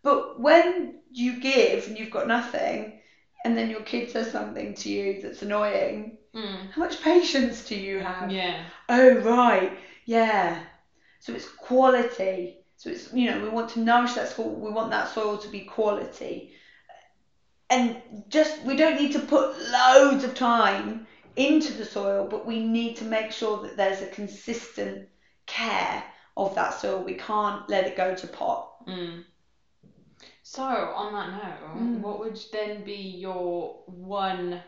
But 0.04 0.40
when 0.40 0.94
you 1.12 1.40
give 1.40 1.88
and 1.88 1.98
you've 1.98 2.12
got 2.12 2.28
nothing, 2.28 2.94
and 3.44 3.58
then 3.58 3.70
your 3.70 3.82
kid 3.82 4.10
says 4.10 4.30
something 4.32 4.74
to 4.76 4.90
you 4.90 5.20
that's 5.22 5.42
annoying, 5.42 6.14
Mm. 6.36 6.70
how 6.72 6.82
much 6.82 7.00
patience 7.02 7.64
do 7.64 7.76
you 7.78 8.00
have? 8.00 8.30
Yeah. 8.30 8.62
Oh 8.90 9.14
right, 9.16 9.72
yeah. 10.06 10.64
So 11.20 11.34
it's 11.34 11.50
quality. 11.50 12.58
So 12.78 12.90
it's 12.90 13.12
you 13.14 13.30
know 13.30 13.42
we 13.42 13.50
want 13.50 13.70
to 13.72 13.80
nourish 13.80 14.14
that 14.14 14.30
soil. 14.30 14.60
We 14.60 14.72
want 14.72 14.92
that 14.92 15.08
soil 15.10 15.38
to 15.38 15.50
be 15.50 15.62
quality, 15.62 16.52
and 17.70 17.98
just 18.30 18.64
we 18.64 18.76
don't 18.76 18.98
need 18.98 19.14
to 19.14 19.20
put 19.20 19.58
loads 19.72 20.24
of 20.24 20.36
time 20.36 21.08
into 21.36 21.74
the 21.74 21.86
soil, 21.86 22.28
but 22.30 22.46
we 22.46 22.60
need 22.60 22.98
to 22.98 23.06
make 23.06 23.32
sure 23.32 23.62
that 23.64 23.78
there's 23.78 24.02
a 24.02 24.08
consistent 24.08 25.08
care 25.46 26.04
of 26.38 26.56
that 26.56 26.74
soil. 26.74 27.04
We 27.04 27.16
can't 27.16 27.68
let 27.70 27.88
it 27.88 27.98
go 27.98 28.16
to 28.16 28.28
pot. 28.28 28.70
Mm. 28.88 29.24
So, 30.44 30.64
on 30.64 31.14
that 31.14 31.32
note, 31.32 31.76
Mm. 31.76 32.00
what 32.02 32.20
would 32.20 32.40
then 32.52 32.84
be 32.84 33.18
your 33.20 33.84
one 33.88 34.62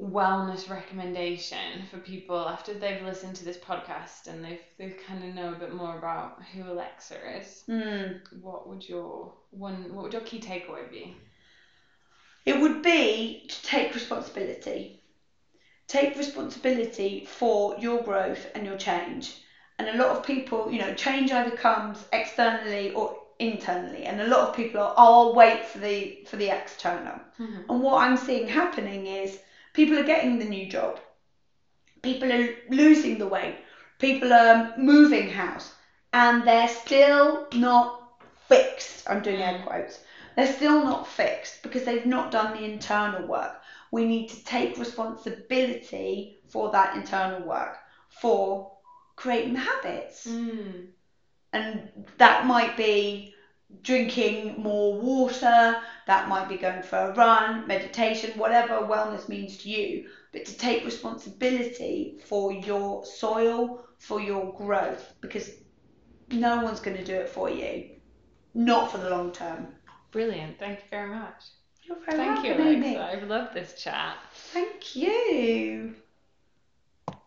wellness 0.00 0.68
recommendation 0.68 1.84
for 1.90 1.98
people 1.98 2.48
after 2.48 2.74
they've 2.74 3.00
listened 3.02 3.36
to 3.36 3.44
this 3.44 3.58
podcast 3.58 4.26
and 4.26 4.42
they've 4.42 4.62
they 4.78 4.90
kind 4.90 5.22
of 5.22 5.34
know 5.34 5.50
a 5.50 5.54
bit 5.54 5.70
more 5.70 5.94
about 5.94 6.32
who 6.52 6.68
Alexa 6.70 7.16
is? 7.36 7.64
Mm. 7.68 8.14
What 8.30 8.66
would 8.66 8.88
your 8.88 9.30
one 9.50 9.92
what 9.92 10.02
would 10.04 10.12
your 10.12 10.22
key 10.22 10.38
takeaway 10.40 10.88
be? 10.88 11.14
It 12.46 12.56
would 12.56 12.82
be 12.82 13.38
to 13.48 13.60
take 13.62 13.94
responsibility. 13.94 14.92
Take 15.86 16.16
responsibility 16.16 17.20
for 17.24 17.74
your 17.76 18.00
growth 18.00 18.46
and 18.54 18.64
your 18.64 18.76
change. 18.76 19.34
And 19.78 19.88
a 19.88 19.92
lot 19.92 20.10
of 20.10 20.22
people, 20.22 20.70
you 20.70 20.78
know, 20.78 20.90
change 20.92 21.30
either 21.30 21.50
comes 21.50 22.04
externally 22.12 22.90
or 22.90 23.08
internally. 23.38 24.04
And 24.04 24.20
a 24.20 24.24
lot 24.24 24.40
of 24.40 24.52
people 24.52 24.80
are, 24.80 24.92
oh, 24.96 25.20
I'll 25.20 25.32
wait 25.32 25.64
for 25.64 25.78
the 25.78 26.12
for 26.24 26.36
the 26.36 26.48
external. 26.48 27.20
Mhm. 27.38 27.64
And 27.68 27.82
what 27.82 27.96
I'm 28.00 28.16
seeing 28.16 28.46
happening 28.46 29.06
is 29.06 29.38
people 29.72 29.98
are 29.98 30.02
getting 30.04 30.38
the 30.38 30.44
new 30.44 30.66
job. 30.66 31.00
People 32.02 32.32
are 32.32 32.48
losing 32.68 33.18
the 33.18 33.26
weight. 33.26 33.56
People 33.98 34.32
are 34.32 34.72
moving 34.76 35.28
house. 35.28 35.72
And 36.12 36.44
they're 36.44 36.68
still 36.68 37.46
not 37.54 38.00
fixed. 38.48 39.04
I'm 39.06 39.20
doing 39.20 39.40
air 39.40 39.62
quotes. 39.62 40.00
They're 40.36 40.46
still 40.46 40.82
not 40.82 41.06
fixed 41.06 41.62
because 41.62 41.84
they've 41.84 42.06
not 42.06 42.30
done 42.30 42.52
the 42.52 42.64
internal 42.64 43.22
work. 43.22 43.52
We 43.90 44.04
need 44.04 44.28
to 44.28 44.42
take 44.44 44.78
responsibility 44.78 46.32
for 46.48 46.70
that 46.70 46.94
internal 46.94 47.40
work, 47.40 47.76
for 48.08 48.70
creating 49.16 49.52
the 49.52 49.60
habits. 49.60 50.26
Mm. 50.26 50.86
And 51.52 51.88
that 52.18 52.46
might 52.46 52.76
be 52.76 53.32
drinking 53.82 54.60
more 54.62 54.94
water, 54.94 55.76
that 56.06 56.28
might 56.28 56.48
be 56.48 56.56
going 56.56 56.82
for 56.82 56.96
a 56.98 57.14
run, 57.14 57.66
meditation, 57.66 58.38
whatever 58.38 58.74
wellness 58.74 59.28
means 59.28 59.56
to 59.58 59.68
you, 59.68 60.08
but 60.32 60.44
to 60.44 60.56
take 60.56 60.84
responsibility 60.84 62.18
for 62.26 62.52
your 62.52 63.04
soil, 63.04 63.84
for 63.98 64.20
your 64.20 64.52
growth, 64.54 65.12
because 65.20 65.50
no 66.30 66.62
one's 66.62 66.80
going 66.80 66.96
to 66.96 67.04
do 67.04 67.14
it 67.14 67.28
for 67.28 67.48
you. 67.48 67.90
Not 68.54 68.90
for 68.90 68.98
the 68.98 69.10
long 69.10 69.32
term. 69.32 69.68
Brilliant. 70.10 70.58
Thank 70.58 70.80
you 70.80 70.86
very 70.90 71.10
much. 71.10 71.44
You're 71.82 71.98
very 72.04 72.16
Thank 72.16 72.44
you, 72.44 72.50
welcome, 72.50 72.66
Amy. 72.66 72.96
Alexa. 72.96 73.16
I've 73.16 73.28
loved 73.28 73.54
this 73.54 73.82
chat. 73.82 74.16
Thank 74.32 74.96
you. 74.96 75.94